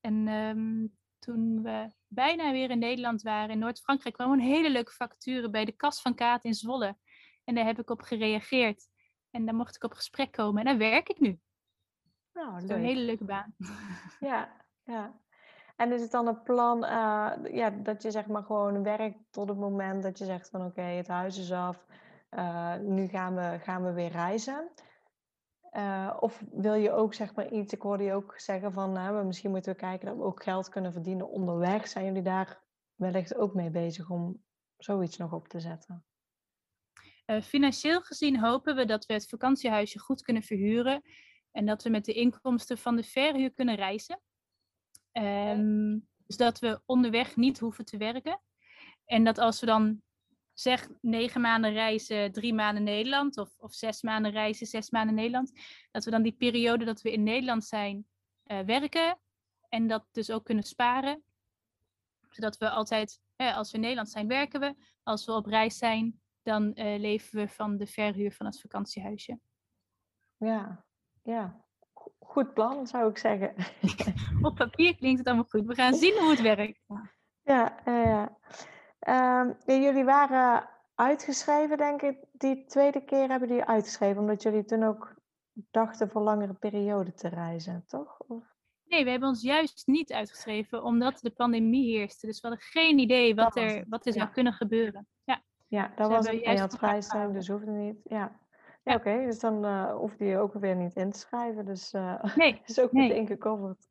En 0.00 0.28
um, 0.28 0.96
toen 1.18 1.62
we 1.62 1.90
bijna 2.06 2.52
weer 2.52 2.70
in 2.70 2.78
Nederland 2.78 3.22
waren, 3.22 3.50
in 3.50 3.58
Noord-Frankrijk, 3.58 4.14
kwam 4.14 4.32
een 4.32 4.40
hele 4.40 4.70
leuke 4.70 4.92
vacature 4.92 5.50
bij 5.50 5.64
de 5.64 5.72
Kas 5.72 6.00
van 6.00 6.14
Kaat 6.14 6.44
in 6.44 6.54
Zwolle. 6.54 6.96
En 7.44 7.54
daar 7.54 7.64
heb 7.64 7.78
ik 7.78 7.90
op 7.90 8.00
gereageerd. 8.00 8.88
En 9.30 9.44
daar 9.44 9.54
mocht 9.54 9.76
ik 9.76 9.84
op 9.84 9.92
gesprek 9.92 10.32
komen. 10.32 10.58
En 10.58 10.64
daar 10.64 10.90
werk 10.90 11.08
ik 11.08 11.20
nu. 11.20 11.40
Nou, 12.32 12.60
leuk. 12.60 12.70
Een 12.70 12.84
hele 12.84 13.00
leuke 13.00 13.24
baan. 13.24 13.54
Ja, 14.20 14.48
ja. 14.84 15.20
En 15.76 15.92
is 15.92 16.00
het 16.00 16.10
dan 16.10 16.26
een 16.26 16.42
plan 16.42 16.84
uh, 16.84 17.32
ja, 17.50 17.70
dat 17.70 18.02
je 18.02 18.10
zeg 18.10 18.26
maar 18.26 18.42
gewoon 18.42 18.82
werkt 18.82 19.18
tot 19.30 19.48
het 19.48 19.58
moment 19.58 20.02
dat 20.02 20.18
je 20.18 20.24
zegt 20.24 20.48
van 20.50 20.60
oké, 20.60 20.68
okay, 20.68 20.96
het 20.96 21.08
huis 21.08 21.38
is 21.38 21.52
af. 21.52 21.86
Uh, 22.30 22.74
nu 22.76 23.08
gaan 23.08 23.34
we, 23.34 23.58
gaan 23.62 23.84
we 23.84 23.92
weer 23.92 24.10
reizen. 24.10 24.70
Uh, 25.76 26.16
of 26.20 26.42
wil 26.50 26.74
je 26.74 26.92
ook 26.92 27.14
zeg 27.14 27.34
maar 27.34 27.52
iets, 27.52 27.72
ik 27.72 27.82
hoorde 27.82 28.04
je 28.04 28.12
ook 28.12 28.40
zeggen 28.40 28.72
van 28.72 28.92
nou, 28.92 29.24
misschien 29.24 29.50
moeten 29.50 29.72
we 29.72 29.78
kijken 29.78 30.06
dat 30.06 30.16
we 30.16 30.22
ook 30.22 30.42
geld 30.42 30.68
kunnen 30.68 30.92
verdienen 30.92 31.28
onderweg. 31.28 31.88
Zijn 31.88 32.04
jullie 32.04 32.22
daar 32.22 32.62
wellicht 32.94 33.34
ook 33.34 33.54
mee 33.54 33.70
bezig 33.70 34.10
om 34.10 34.42
zoiets 34.76 35.16
nog 35.16 35.32
op 35.32 35.48
te 35.48 35.60
zetten? 35.60 36.04
Uh, 37.26 37.42
financieel 37.42 38.00
gezien 38.00 38.38
hopen 38.38 38.76
we 38.76 38.84
dat 38.84 39.06
we 39.06 39.12
het 39.12 39.28
vakantiehuisje 39.28 39.98
goed 39.98 40.22
kunnen 40.22 40.42
verhuren 40.42 41.02
en 41.50 41.66
dat 41.66 41.82
we 41.82 41.90
met 41.90 42.04
de 42.04 42.12
inkomsten 42.12 42.78
van 42.78 42.96
de 42.96 43.02
verhuur 43.02 43.52
kunnen 43.52 43.74
reizen. 43.74 44.20
Um, 45.12 46.08
dus 46.26 46.36
dat 46.36 46.58
we 46.58 46.80
onderweg 46.86 47.36
niet 47.36 47.58
hoeven 47.58 47.84
te 47.84 47.96
werken. 47.96 48.40
En 49.04 49.24
dat 49.24 49.38
als 49.38 49.60
we 49.60 49.66
dan 49.66 50.02
zeg 50.58 50.88
negen 51.00 51.40
maanden 51.40 51.72
reizen, 51.72 52.32
drie 52.32 52.54
maanden 52.54 52.82
Nederland, 52.82 53.38
of, 53.38 53.58
of 53.58 53.74
zes 53.74 54.02
maanden 54.02 54.30
reizen, 54.30 54.66
zes 54.66 54.90
maanden 54.90 55.14
Nederland, 55.14 55.52
dat 55.90 56.04
we 56.04 56.10
dan 56.10 56.22
die 56.22 56.32
periode 56.32 56.84
dat 56.84 57.02
we 57.02 57.12
in 57.12 57.22
Nederland 57.22 57.64
zijn 57.64 58.06
uh, 58.46 58.60
werken 58.60 59.18
en 59.68 59.86
dat 59.86 60.06
dus 60.12 60.30
ook 60.30 60.44
kunnen 60.44 60.64
sparen. 60.64 61.22
Zodat 62.28 62.56
we 62.56 62.70
altijd, 62.70 63.20
eh, 63.36 63.56
als 63.56 63.70
we 63.70 63.76
in 63.76 63.82
Nederland 63.82 64.10
zijn, 64.10 64.28
werken 64.28 64.60
we. 64.60 64.74
Als 65.02 65.26
we 65.26 65.32
op 65.32 65.46
reis 65.46 65.78
zijn, 65.78 66.20
dan 66.42 66.72
uh, 66.74 66.98
leven 66.98 67.38
we 67.38 67.48
van 67.48 67.76
de 67.76 67.86
verhuur 67.86 68.32
van 68.32 68.46
het 68.46 68.60
vakantiehuisje. 68.60 69.38
Ja, 70.36 70.84
ja. 71.22 71.64
Goed 72.18 72.54
plan, 72.54 72.86
zou 72.86 73.10
ik 73.10 73.18
zeggen. 73.18 73.54
op 74.48 74.54
papier 74.54 74.96
klinkt 74.96 75.18
het 75.18 75.26
allemaal 75.26 75.48
goed. 75.48 75.66
We 75.66 75.74
gaan 75.74 75.94
zien 75.94 76.18
hoe 76.18 76.30
het 76.30 76.40
werkt. 76.40 76.80
Ja, 77.42 77.80
ja. 77.84 78.38
Um, 79.08 79.56
jullie 79.66 80.04
waren 80.04 80.68
uitgeschreven, 80.94 81.76
denk 81.76 82.02
ik. 82.02 82.18
Die 82.32 82.64
tweede 82.64 83.04
keer 83.04 83.28
hebben 83.28 83.48
jullie 83.48 83.64
uitgeschreven, 83.64 84.20
omdat 84.20 84.42
jullie 84.42 84.64
toen 84.64 84.82
ook 84.82 85.14
dachten 85.52 86.08
voor 86.08 86.22
langere 86.22 86.54
periode 86.54 87.12
te 87.12 87.28
reizen, 87.28 87.84
toch? 87.86 88.18
Of? 88.18 88.44
Nee, 88.84 89.04
we 89.04 89.10
hebben 89.10 89.28
ons 89.28 89.42
juist 89.42 89.86
niet 89.86 90.12
uitgeschreven, 90.12 90.82
omdat 90.82 91.18
de 91.20 91.30
pandemie 91.30 91.96
heerste. 91.96 92.26
Dus 92.26 92.40
we 92.40 92.48
hadden 92.48 92.66
geen 92.66 92.98
idee 92.98 93.34
wat 93.34 93.56
er, 93.56 93.84
wat 93.88 94.06
er 94.06 94.12
zou 94.12 94.28
kunnen 94.28 94.52
gebeuren. 94.52 95.06
Ja, 95.24 95.42
ja 95.66 95.92
dat 95.96 96.08
dus 96.08 96.16
was 96.16 96.26
het. 96.26 96.42
En 96.42 96.52
je 96.52 96.60
had 96.60 96.76
vrijstelling, 96.76 97.32
dus 97.32 97.48
hoefde 97.48 97.70
niet. 97.70 98.00
Ja, 98.04 98.40
ja, 98.82 98.94
oké. 98.94 99.08
Okay. 99.08 99.24
Dus 99.24 99.38
dan 99.38 99.64
uh, 99.64 99.94
hoefde 99.94 100.24
je 100.24 100.38
ook 100.38 100.52
weer 100.52 100.76
niet 100.76 100.96
in 100.96 101.10
te 101.10 101.18
schrijven. 101.18 101.64
Dus 101.64 101.92
uh, 101.92 102.24
nee, 102.36 102.60
is 102.66 102.80
ook 102.80 102.92
nee. 102.92 103.08
meteen 103.08 103.26
gecoverd. 103.26 103.88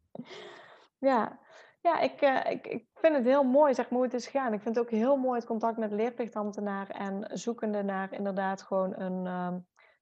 Ja, 0.97 1.39
ja, 1.86 2.00
ik, 2.00 2.22
uh, 2.22 2.52
ik, 2.52 2.68
ik 2.68 2.88
vind 2.94 3.16
het 3.16 3.26
heel 3.26 3.44
mooi, 3.44 3.74
zeg 3.74 3.90
maar, 3.90 4.00
hoe 4.00 4.08
het 4.08 4.14
is 4.14 4.28
gegaan. 4.28 4.54
Ik 4.54 4.62
vind 4.62 4.76
het 4.76 4.86
ook 4.86 4.92
heel 4.92 5.18
mooi 5.18 5.38
het 5.40 5.48
contact 5.48 5.78
met 5.78 5.92
leerplichtambtenaar 5.92 6.90
en 6.90 7.38
zoekende 7.38 7.84
naar 7.84 8.14
inderdaad 8.14 8.62
gewoon 8.62 9.00
een, 9.00 9.26
uh, 9.26 9.56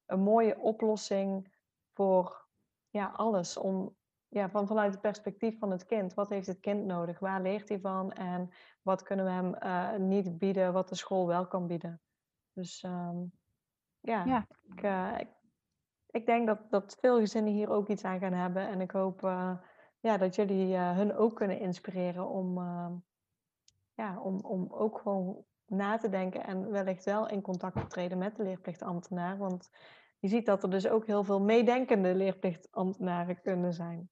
een 0.06 0.20
mooie 0.20 0.60
oplossing 0.60 1.56
voor 1.94 2.48
ja, 2.90 3.14
alles. 3.16 3.58
Om, 3.58 3.96
ja, 4.28 4.50
van, 4.50 4.68
vanuit 4.68 4.92
het 4.92 5.02
perspectief 5.02 5.60
van 5.60 5.72
het 5.72 5.86
kind. 5.86 6.14
Wat 6.14 6.30
heeft 6.30 6.48
het 6.48 6.60
kind 6.60 6.86
nodig? 6.86 7.20
Waar 7.20 7.42
leert 7.42 7.70
hij 7.70 7.80
van? 7.80 8.12
En 8.12 8.50
wat 8.82 9.04
kunnen 9.04 9.26
we 9.26 9.32
hem 9.32 9.56
uh, 9.64 10.08
niet 10.08 10.38
bieden, 10.38 10.74
wat 10.74 10.90
de 10.90 10.96
school 10.96 11.28
wel 11.28 11.48
kan 11.48 11.68
bieden? 11.68 12.02
Dus 12.54 12.84
um, 12.84 13.32
ja, 14.00 14.26
ja. 14.26 14.46
Ik, 15.18 15.22
ik, 15.22 15.30
ik, 16.10 16.26
denk 16.26 16.48
dat, 16.48 16.60
dat 16.70 16.98
veel 17.00 17.20
gezinnen 17.20 17.54
hier 17.54 17.70
ook 17.70 17.88
iets 17.88 18.04
aan 18.04 18.20
gaan 18.20 18.34
hebben. 18.34 18.68
En 18.68 18.82
ik 18.82 18.92
hoop 18.92 19.22
ja, 20.04 20.18
dat 20.18 20.36
jullie 20.36 20.68
uh, 20.68 20.95
hun 20.95 21.16
ook 21.16 21.36
kunnen 21.36 21.60
inspireren 21.60 22.30
om, 22.30 22.58
uh, 22.58 22.91
ja, 23.93 24.20
om, 24.20 24.39
om 24.39 24.68
ook 24.70 24.99
gewoon 24.99 25.45
na 25.66 25.97
te 25.97 26.10
denken 26.10 26.43
en 26.43 26.72
wellicht 26.72 27.04
wel 27.04 27.30
in 27.30 27.41
contact 27.41 27.76
te 27.76 27.88
treden 27.88 28.18
met 28.18 28.36
de 28.36 28.43
leerplichtambtenaar. 28.43 29.38
Want 29.38 29.70
je 30.20 30.28
ziet 30.28 30.45
dat 30.45 30.64
er 30.64 30.70
dus 30.70 30.88
ook 30.88 31.06
heel 31.06 31.24
veel 31.24 31.41
meedenkende 31.41 32.16
leerplichtambtenaren 32.16 33.41
kunnen 33.41 33.74
zijn. 33.74 34.10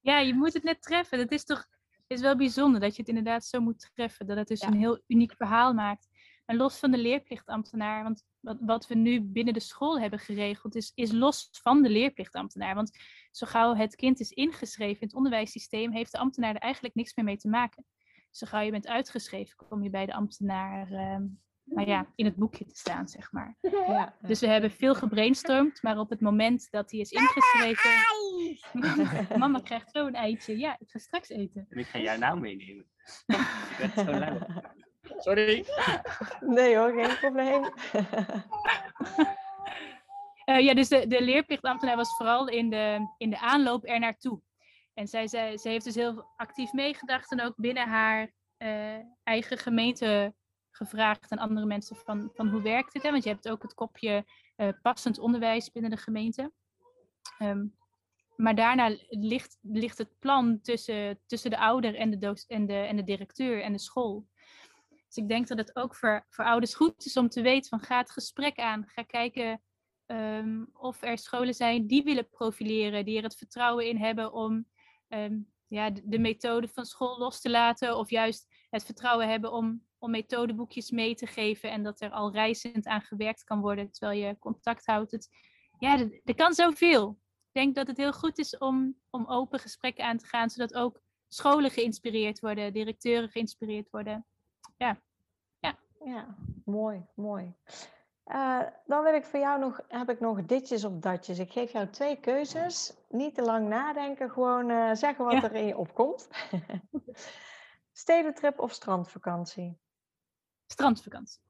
Ja, 0.00 0.18
je 0.18 0.34
moet 0.34 0.52
het 0.52 0.62
net 0.62 0.82
treffen. 0.82 1.18
Het 1.18 1.32
is 1.32 1.44
toch 1.44 1.66
is 2.06 2.20
wel 2.20 2.36
bijzonder 2.36 2.80
dat 2.80 2.94
je 2.94 3.00
het 3.00 3.08
inderdaad 3.08 3.44
zo 3.44 3.60
moet 3.60 3.90
treffen. 3.94 4.26
Dat 4.26 4.36
het 4.36 4.48
dus 4.48 4.60
ja. 4.60 4.66
een 4.66 4.78
heel 4.78 5.00
uniek 5.06 5.34
verhaal 5.36 5.74
maakt. 5.74 6.08
En 6.48 6.56
los 6.56 6.78
van 6.78 6.90
de 6.90 6.98
leerplichtambtenaar, 6.98 8.02
want 8.02 8.24
wat, 8.40 8.56
wat 8.60 8.86
we 8.86 8.94
nu 8.94 9.20
binnen 9.20 9.54
de 9.54 9.60
school 9.60 10.00
hebben 10.00 10.18
geregeld, 10.18 10.74
is, 10.74 10.92
is 10.94 11.12
los 11.12 11.48
van 11.50 11.82
de 11.82 11.88
leerplichtambtenaar. 11.88 12.74
Want 12.74 12.98
zo 13.30 13.46
gauw 13.46 13.74
het 13.74 13.96
kind 13.96 14.20
is 14.20 14.30
ingeschreven 14.30 15.00
in 15.00 15.06
het 15.06 15.16
onderwijssysteem, 15.16 15.92
heeft 15.92 16.12
de 16.12 16.18
ambtenaar 16.18 16.54
er 16.54 16.60
eigenlijk 16.60 16.94
niks 16.94 17.14
meer 17.14 17.24
mee 17.24 17.36
te 17.36 17.48
maken. 17.48 17.84
Zo 18.30 18.46
gauw 18.46 18.60
je 18.60 18.70
bent 18.70 18.86
uitgeschreven, 18.86 19.56
kom 19.56 19.82
je 19.82 19.90
bij 19.90 20.06
de 20.06 20.14
ambtenaar 20.14 20.92
uh, 20.92 21.16
nou 21.64 21.88
ja, 21.88 22.12
in 22.14 22.24
het 22.24 22.36
boekje 22.36 22.64
te 22.64 22.76
staan, 22.76 23.08
zeg 23.08 23.32
maar. 23.32 23.56
Ja. 23.60 24.16
Dus 24.20 24.40
we 24.40 24.46
hebben 24.46 24.70
veel 24.70 24.94
gebrainstormd, 24.94 25.82
maar 25.82 25.98
op 25.98 26.10
het 26.10 26.20
moment 26.20 26.70
dat 26.70 26.90
hij 26.90 27.00
is 27.00 27.10
ingeschreven... 27.10 27.90
Mama 29.38 29.60
krijgt 29.60 29.90
zo 29.90 30.06
een 30.06 30.14
eitje. 30.14 30.58
Ja, 30.58 30.76
ik 30.78 30.90
ga 30.90 30.98
straks 30.98 31.28
eten. 31.28 31.66
En 31.68 31.78
ik 31.78 31.86
ga 31.86 31.98
jou 31.98 32.18
nou 32.18 32.40
meenemen. 32.40 32.86
ik 33.26 33.76
ben 33.94 34.04
zo 34.04 34.18
lauw. 34.18 34.38
Sorry. 35.18 35.64
Nee 36.40 36.76
hoor, 36.76 36.92
geen 36.92 37.16
probleem. 37.16 37.64
uh, 40.46 40.60
ja, 40.66 40.74
dus 40.74 40.88
de, 40.88 41.06
de 41.06 41.22
leerplichtambtenaar 41.22 41.96
was 41.96 42.16
vooral 42.16 42.48
in 42.48 42.70
de, 42.70 43.14
in 43.18 43.30
de 43.30 43.38
aanloop 43.38 43.88
er 43.88 43.98
naartoe. 43.98 44.40
En 44.94 45.08
zij, 45.08 45.28
zij, 45.28 45.58
ze 45.58 45.68
heeft 45.68 45.84
dus 45.84 45.94
heel 45.94 46.26
actief 46.36 46.72
meegedacht 46.72 47.32
en 47.32 47.42
ook 47.42 47.56
binnen 47.56 47.88
haar 47.88 48.32
eh, 48.56 48.98
eigen 49.22 49.58
gemeente 49.58 50.34
gevraagd 50.70 51.32
aan 51.32 51.38
andere 51.38 51.66
mensen 51.66 51.96
van, 51.96 52.30
van 52.34 52.48
hoe 52.48 52.62
werkt 52.62 52.92
het? 52.92 53.02
Hè? 53.02 53.10
Want 53.10 53.24
je 53.24 53.30
hebt 53.30 53.48
ook 53.48 53.62
het 53.62 53.74
kopje 53.74 54.24
uh, 54.56 54.68
passend 54.82 55.18
onderwijs 55.18 55.72
binnen 55.72 55.90
de 55.90 55.96
gemeente. 55.96 56.52
Ehm, 57.38 57.66
maar 58.36 58.54
daarna 58.54 58.96
ligt, 59.08 59.58
ligt 59.62 59.98
het 59.98 60.18
plan 60.18 60.60
tussen, 60.60 61.20
tussen 61.26 61.50
de 61.50 61.58
ouder 61.58 61.94
en 61.94 62.10
de, 62.18 62.44
en, 62.46 62.66
de, 62.66 62.74
en 62.74 62.96
de 62.96 63.04
directeur 63.04 63.62
en 63.62 63.72
de 63.72 63.78
school. 63.78 64.26
Dus 65.08 65.16
ik 65.16 65.28
denk 65.28 65.48
dat 65.48 65.58
het 65.58 65.76
ook 65.76 65.94
voor, 65.94 66.26
voor 66.28 66.44
ouders 66.44 66.74
goed 66.74 67.04
is 67.04 67.16
om 67.16 67.28
te 67.28 67.42
weten 67.42 67.68
van 67.68 67.80
ga 67.80 67.98
het 67.98 68.10
gesprek 68.10 68.58
aan. 68.58 68.84
Ga 68.86 69.02
kijken 69.02 69.62
um, 70.06 70.70
of 70.72 71.02
er 71.02 71.18
scholen 71.18 71.54
zijn 71.54 71.86
die 71.86 72.02
willen 72.02 72.28
profileren, 72.28 73.04
die 73.04 73.16
er 73.16 73.22
het 73.22 73.36
vertrouwen 73.36 73.86
in 73.86 73.96
hebben 73.96 74.32
om 74.32 74.66
um, 75.08 75.52
ja, 75.66 75.90
de, 75.90 76.02
de, 76.04 76.18
methode 76.18 76.68
van 76.68 76.86
school 76.86 77.18
los 77.18 77.40
te 77.40 77.50
laten. 77.50 77.96
Of 77.96 78.10
juist 78.10 78.46
het 78.70 78.84
vertrouwen 78.84 79.28
hebben 79.28 79.52
om, 79.52 79.82
om 79.98 80.10
methodeboekjes 80.10 80.90
mee 80.90 81.14
te 81.14 81.26
geven 81.26 81.70
en 81.70 81.82
dat 81.82 82.00
er 82.00 82.10
al 82.10 82.32
reizend 82.32 82.86
aan 82.86 83.02
gewerkt 83.02 83.44
kan 83.44 83.60
worden 83.60 83.90
terwijl 83.90 84.20
je 84.20 84.38
contact 84.38 84.86
houdt. 84.86 85.28
Ja, 85.78 86.08
er 86.24 86.34
kan 86.34 86.54
zoveel. 86.54 87.18
Ik 87.52 87.64
denk 87.64 87.74
dat 87.74 87.86
het 87.86 87.96
heel 87.96 88.12
goed 88.12 88.38
is 88.38 88.58
om, 88.58 88.96
om 89.10 89.26
open 89.26 89.58
gesprekken 89.58 90.04
aan 90.04 90.18
te 90.18 90.26
gaan, 90.26 90.50
zodat 90.50 90.74
ook 90.74 91.00
scholen 91.28 91.70
geïnspireerd 91.70 92.40
worden, 92.40 92.72
directeuren 92.72 93.28
geïnspireerd 93.28 93.90
worden. 93.90 94.26
Ja. 94.78 94.96
Ja, 95.58 95.78
ja 96.04 96.34
mooi, 96.64 97.06
mooi. 97.14 97.54
Uh, 98.26 98.62
dan 98.86 99.02
wil 99.02 99.14
ik 99.14 99.24
voor 99.24 99.40
jou 99.40 99.58
nog, 99.60 99.80
heb 99.88 100.10
ik 100.10 100.20
nog 100.20 100.44
ditjes 100.44 100.84
of 100.84 100.92
datjes. 100.92 101.38
Ik 101.38 101.52
geef 101.52 101.72
jou 101.72 101.88
twee 101.88 102.20
keuzes. 102.20 102.94
Niet 103.08 103.34
te 103.34 103.42
lang 103.42 103.68
nadenken, 103.68 104.30
gewoon 104.30 104.70
uh, 104.70 104.94
zeggen 104.94 105.24
wat 105.24 105.42
er 105.42 105.54
in 105.54 105.66
je 105.66 105.76
opkomt. 105.76 106.28
Stedentrip 107.92 108.58
of 108.58 108.72
strandvakantie? 108.72 109.78
Strandvakantie. 110.66 111.40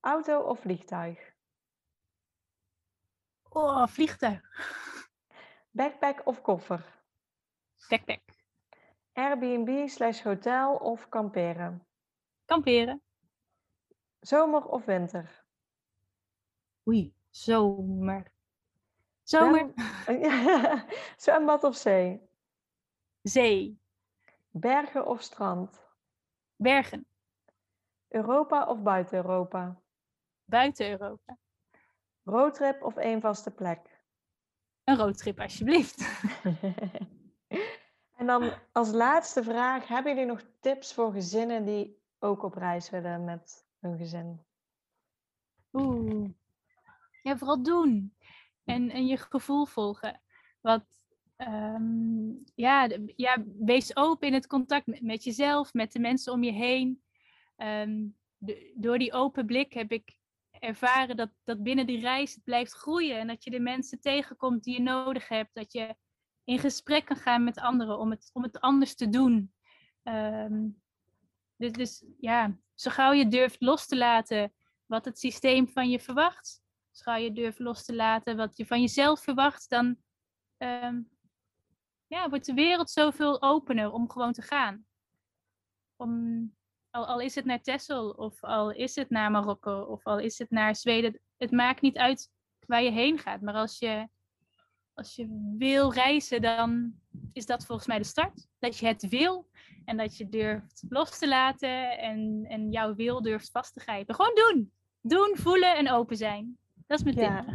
Auto 0.00 0.40
of 0.40 0.60
vliegtuig? 0.60 1.34
Oh, 3.48 3.86
vliegtuig. 3.86 4.40
Backpack 5.70 6.26
of 6.26 6.42
koffer? 6.42 7.00
Backpack. 7.88 8.20
Airbnb 9.12 9.88
slash 9.88 10.22
hotel 10.22 10.74
of 10.74 11.08
kamperen? 11.08 11.86
Kamperen. 12.52 13.02
Zomer 14.20 14.66
of 14.66 14.84
winter? 14.84 15.44
Oei, 16.88 17.14
zomer. 17.30 18.32
Zomer. 19.22 19.72
Zwembad 21.22 21.64
of 21.64 21.76
zee? 21.76 22.20
Zee. 23.22 23.78
Bergen 24.50 25.06
of 25.06 25.22
strand? 25.22 25.80
Bergen. 26.56 27.06
Europa 28.08 28.66
of 28.66 28.82
buiten 28.82 29.16
Europa? 29.16 29.80
Buiten 30.44 30.90
Europa. 30.90 31.38
Roadtrip 32.24 32.82
of 32.82 32.96
één 32.96 33.20
vaste 33.20 33.50
plek? 33.50 34.04
Een 34.84 34.96
roadtrip, 34.96 35.40
alsjeblieft. 35.40 36.22
en 38.18 38.26
dan 38.26 38.52
als 38.72 38.90
laatste 38.90 39.42
vraag: 39.42 39.88
hebben 39.88 40.12
jullie 40.12 40.28
nog 40.28 40.42
tips 40.60 40.94
voor 40.94 41.12
gezinnen 41.12 41.64
die 41.64 42.00
ook 42.22 42.42
op 42.42 42.54
reis 42.54 42.90
willen 42.90 43.24
met 43.24 43.66
hun 43.80 43.96
gezin? 43.96 44.40
Oeh. 45.72 46.30
Ja, 47.22 47.38
vooral 47.38 47.62
doen. 47.62 48.14
En, 48.64 48.90
en 48.90 49.06
je 49.06 49.16
gevoel 49.16 49.66
volgen. 49.66 50.20
Wat, 50.60 50.84
ehm, 51.36 52.30
ja, 52.54 52.88
ja, 53.16 53.44
wees 53.58 53.96
open 53.96 54.28
in 54.28 54.34
het 54.34 54.46
contact 54.46 55.02
met, 55.02 55.24
jezelf, 55.24 55.72
met 55.72 55.92
de 55.92 55.98
mensen 55.98 56.32
om 56.32 56.42
je 56.42 56.52
heen. 56.52 57.02
Ehm, 57.56 58.06
de, 58.38 58.72
door 58.76 58.98
die 58.98 59.12
open 59.12 59.46
blik 59.46 59.72
heb 59.72 59.92
ik 59.92 60.16
ervaren 60.50 61.16
dat, 61.16 61.30
dat 61.44 61.62
binnen 61.62 61.86
die 61.86 62.00
reis 62.00 62.34
het 62.34 62.44
blijft 62.44 62.72
groeien. 62.72 63.18
En 63.18 63.26
dat 63.26 63.44
je 63.44 63.50
de 63.50 63.60
mensen 63.60 64.00
tegenkomt 64.00 64.64
die 64.64 64.74
je 64.74 64.82
nodig 64.82 65.28
hebt. 65.28 65.54
Dat 65.54 65.72
je 65.72 65.94
in 66.44 66.58
gesprek 66.58 67.04
kan 67.04 67.16
gaan 67.16 67.44
met 67.44 67.58
anderen 67.58 67.98
om 67.98 68.10
het, 68.10 68.30
om 68.32 68.42
het 68.42 68.60
anders 68.60 68.94
te 68.94 69.08
doen. 69.08 69.52
Ehm, 70.02 70.68
dus, 71.62 71.72
dus 71.72 72.04
ja, 72.18 72.56
zo 72.74 72.90
gauw 72.90 73.12
je 73.12 73.28
durft 73.28 73.60
los 73.60 73.86
te 73.86 73.96
laten 73.96 74.52
wat 74.86 75.04
het 75.04 75.18
systeem 75.18 75.68
van 75.68 75.90
je 75.90 76.00
verwacht. 76.00 76.62
Zo 76.90 77.02
gauw 77.02 77.16
je 77.16 77.32
durft 77.32 77.58
los 77.58 77.84
te 77.84 77.94
laten 77.94 78.36
wat 78.36 78.56
je 78.56 78.66
van 78.66 78.80
jezelf 78.80 79.20
verwacht. 79.20 79.70
Dan 79.70 79.96
um, 80.58 81.10
ja, 82.06 82.28
wordt 82.28 82.46
de 82.46 82.54
wereld 82.54 82.90
zoveel 82.90 83.42
opener 83.42 83.92
om 83.92 84.10
gewoon 84.10 84.32
te 84.32 84.42
gaan. 84.42 84.86
Om, 85.96 86.54
al, 86.90 87.06
al 87.06 87.20
is 87.20 87.34
het 87.34 87.44
naar 87.44 87.60
Texel, 87.60 88.10
of 88.10 88.44
al 88.44 88.70
is 88.70 88.94
het 88.94 89.10
naar 89.10 89.30
Marokko, 89.30 89.80
of 89.80 90.04
al 90.04 90.18
is 90.18 90.38
het 90.38 90.50
naar 90.50 90.76
Zweden. 90.76 91.20
Het 91.36 91.50
maakt 91.50 91.80
niet 91.80 91.96
uit 91.96 92.30
waar 92.66 92.82
je 92.82 92.90
heen 92.90 93.18
gaat. 93.18 93.40
Maar 93.40 93.54
als 93.54 93.78
je, 93.78 94.08
als 95.02 95.16
je 95.16 95.54
wil 95.58 95.92
reizen, 95.92 96.42
dan 96.42 96.94
is 97.32 97.46
dat 97.46 97.66
volgens 97.66 97.88
mij 97.88 97.98
de 97.98 98.04
start. 98.04 98.46
Dat 98.58 98.78
je 98.78 98.86
het 98.86 99.08
wil 99.08 99.48
en 99.84 99.96
dat 99.96 100.16
je 100.16 100.28
durft 100.28 100.84
los 100.88 101.18
te 101.18 101.28
laten 101.28 101.98
en, 101.98 102.44
en 102.48 102.70
jouw 102.70 102.94
wil 102.94 103.22
durft 103.22 103.50
vast 103.50 103.74
te 103.74 103.80
grijpen. 103.80 104.14
Gewoon 104.14 104.34
doen. 104.34 104.72
Doen, 105.00 105.36
voelen 105.36 105.76
en 105.76 105.90
open 105.90 106.16
zijn. 106.16 106.58
Dat 106.86 106.98
is 106.98 107.04
mijn 107.04 107.16
ja. 107.16 107.44
tip. 107.44 107.54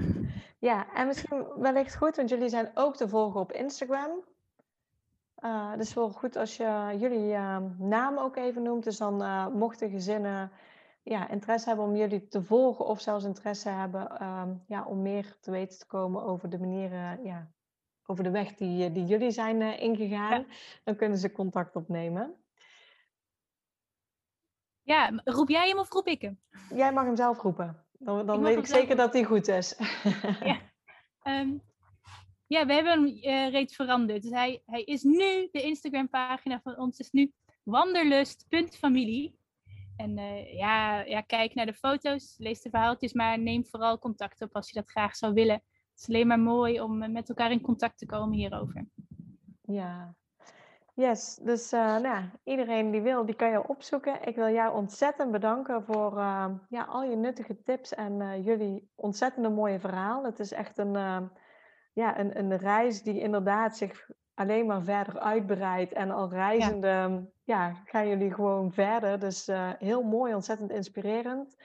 Ja, 0.60 0.93
en 0.93 1.08
misschien 1.08 1.45
wellicht 1.58 1.98
goed, 1.98 2.16
want 2.16 2.30
jullie 2.30 2.50
zijn 2.50 2.72
ook 2.74 2.95
te 2.95 3.08
volgen 3.08 3.39
op 3.39 3.52
Instagram. 3.52 4.10
Uh, 5.43 5.78
dus 5.78 5.93
wel 5.93 6.10
goed 6.10 6.36
als 6.36 6.58
je 6.58 6.95
jullie 7.00 7.32
uh, 7.32 7.58
naam 7.78 8.18
ook 8.18 8.36
even 8.36 8.64
noemt. 8.64 8.84
Dus 8.84 8.98
dan 8.98 9.22
uh, 9.22 9.48
mochten 9.48 9.89
gezinnen 9.89 10.52
ja, 11.10 11.30
interesse 11.30 11.68
hebben 11.68 11.86
om 11.86 11.95
jullie 11.95 12.28
te 12.28 12.43
volgen 12.43 12.86
of 12.86 13.01
zelfs 13.01 13.26
interesse 13.26 13.70
hebben 13.70 14.20
ehm, 14.20 14.53
ja, 14.68 14.86
om 14.86 15.01
meer 15.01 15.38
te 15.39 15.51
weten 15.51 15.80
te 15.80 15.86
komen 15.86 16.24
over 16.24 16.49
de 16.49 16.60
manieren, 16.60 17.24
ja, 17.24 17.51
over 18.05 18.24
de 18.24 18.32
weg 18.32 18.53
die, 18.53 18.91
die 18.91 19.05
jullie 19.05 19.32
zijn 19.32 19.62
ingegaan, 19.80 20.45
dan 20.84 20.95
kunnen 20.95 21.18
ze 21.18 21.32
contact 21.32 21.76
opnemen. 21.76 22.36
Ja, 24.82 25.22
roep 25.24 25.49
jij 25.49 25.68
hem 25.68 25.80
of 25.80 25.91
roep 25.91 26.08
ik 26.08 26.22
hem? 26.22 26.39
Jij 26.70 26.93
mag 26.93 27.05
hem 27.05 27.16
zelf 27.16 27.41
roepen. 27.41 27.86
Dan, 27.91 28.26
dan 28.26 28.38
ik 28.38 28.43
weet 28.43 28.58
ik 28.58 28.66
zeker 28.66 28.95
dat 28.95 29.14
hij 29.14 29.24
goed 29.24 29.47
is. 29.47 29.76
ja. 30.43 30.60
Um, 31.24 31.62
ja, 32.47 32.66
we 32.66 32.74
hebben 32.74 32.91
hem 32.91 33.05
uh, 33.05 33.51
reeds 33.51 33.76
veranderd. 33.76 34.22
Dus 34.22 34.32
hij, 34.32 34.62
hij 34.66 34.84
is 34.84 35.03
nu, 35.03 35.49
de 35.51 35.62
Instagram 35.62 36.10
pagina 36.10 36.60
van 36.64 36.78
ons 36.78 36.99
is 36.99 37.12
nu 37.12 37.32
wanderlust.familie. 37.64 39.38
En 39.98 40.18
uh, 40.18 40.54
ja, 40.54 41.00
ja, 41.00 41.22
kijk 41.22 41.54
naar 41.54 41.66
de 41.66 41.74
foto's, 41.74 42.36
lees 42.38 42.62
de 42.62 42.70
verhaaltjes, 42.70 43.14
maar 43.14 43.39
neem 43.39 43.66
vooral 43.66 44.00
contact 44.00 44.41
op 44.41 44.56
als 44.56 44.70
je 44.70 44.80
dat 44.80 44.89
graag 44.89 45.16
zou 45.16 45.34
willen. 45.34 45.56
Het 45.56 46.00
is 46.00 46.08
alleen 46.08 46.28
maar 46.28 46.39
mooi 46.39 46.82
om 46.82 47.04
uh, 47.04 47.10
met 47.10 47.30
elkaar 47.30 47.52
in 47.52 47.62
contact 47.62 47.98
te 47.98 48.06
komen 48.06 48.38
hierover. 48.38 48.86
Ja, 49.62 50.16
yes. 50.93 51.36
Dus 51.36 51.72
nou, 51.72 52.24
iedereen 52.43 52.91
die 52.91 53.02
wil, 53.02 53.26
die 53.26 53.36
kan 53.36 53.52
je 53.52 53.68
opzoeken. 53.68 54.28
Ik 54.28 54.36
wil 54.36 54.50
jou 54.50 54.76
ontzettend 54.76 55.32
bedanken 55.32 55.84
voor 55.84 56.14
ja, 56.70 56.84
al 56.88 57.04
je 57.04 57.16
nuttige 57.16 57.62
tips 57.62 57.93
en 57.93 58.43
jullie 58.43 58.89
ontzettende 58.95 59.50
mooie 59.50 59.80
verhaal. 59.80 60.24
Het 60.24 60.39
is 60.39 60.52
echt 60.52 60.78
een 60.78 60.95
ja, 61.98 62.20
een, 62.20 62.39
een 62.39 62.58
reis 62.58 63.02
die 63.02 63.20
inderdaad 63.20 63.78
zich 63.78 64.10
alleen 64.38 64.65
maar 64.65 64.83
verder 64.83 65.19
uitbreidt. 65.19 65.93
En 65.93 66.11
al 66.11 66.29
reizende 66.29 66.88
ja. 66.88 67.21
ja 67.43 67.75
gaan 67.85 68.07
jullie 68.07 68.33
gewoon 68.33 68.71
verder. 68.71 69.19
Dus 69.19 69.47
uh, 69.47 69.69
heel 69.79 70.03
mooi, 70.03 70.33
ontzettend 70.33 70.71
inspirerend. 70.71 71.55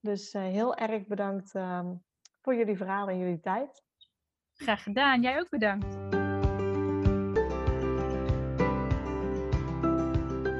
Dus 0.00 0.34
uh, 0.34 0.42
heel 0.42 0.74
erg 0.74 1.06
bedankt 1.06 1.54
uh, 1.54 1.80
voor 2.42 2.54
jullie 2.54 2.76
verhaal 2.76 3.08
en 3.08 3.18
jullie 3.18 3.40
tijd. 3.40 3.82
Graag 4.54 4.82
gedaan. 4.82 5.22
Jij 5.22 5.38
ook 5.38 5.48
bedankt. 5.48 5.98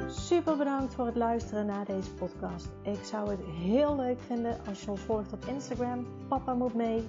Super 0.07 0.57
bedankt 0.57 0.93
voor 0.93 1.05
het 1.05 1.15
luisteren 1.15 1.65
naar 1.65 1.85
deze 1.85 2.13
podcast. 2.13 2.69
Ik 2.83 3.03
zou 3.03 3.29
het 3.29 3.45
heel 3.45 3.95
leuk 3.95 4.19
vinden 4.21 4.57
als 4.67 4.83
je 4.83 4.91
ons 4.91 5.01
volgt 5.01 5.33
op 5.33 5.45
Instagram. 5.45 6.07
Papa 6.27 6.53
moet 6.53 6.73
mee. 6.73 7.07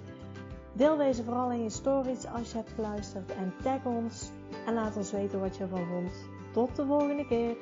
Deel 0.73 0.97
deze 0.97 1.25
vooral 1.25 1.51
in 1.51 1.63
je 1.63 1.71
stories 1.71 2.27
als 2.27 2.51
je 2.51 2.57
hebt 2.57 2.73
geluisterd 2.73 3.35
en 3.35 3.55
tag 3.63 3.85
ons 3.85 4.31
en 4.67 4.75
laat 4.75 4.97
ons 4.97 5.13
weten 5.13 5.41
wat 5.41 5.57
je 5.57 5.63
ervan 5.63 5.87
vond. 5.87 6.13
Tot 6.53 6.77
de 6.77 6.87
volgende 6.87 7.27
keer. 7.27 7.57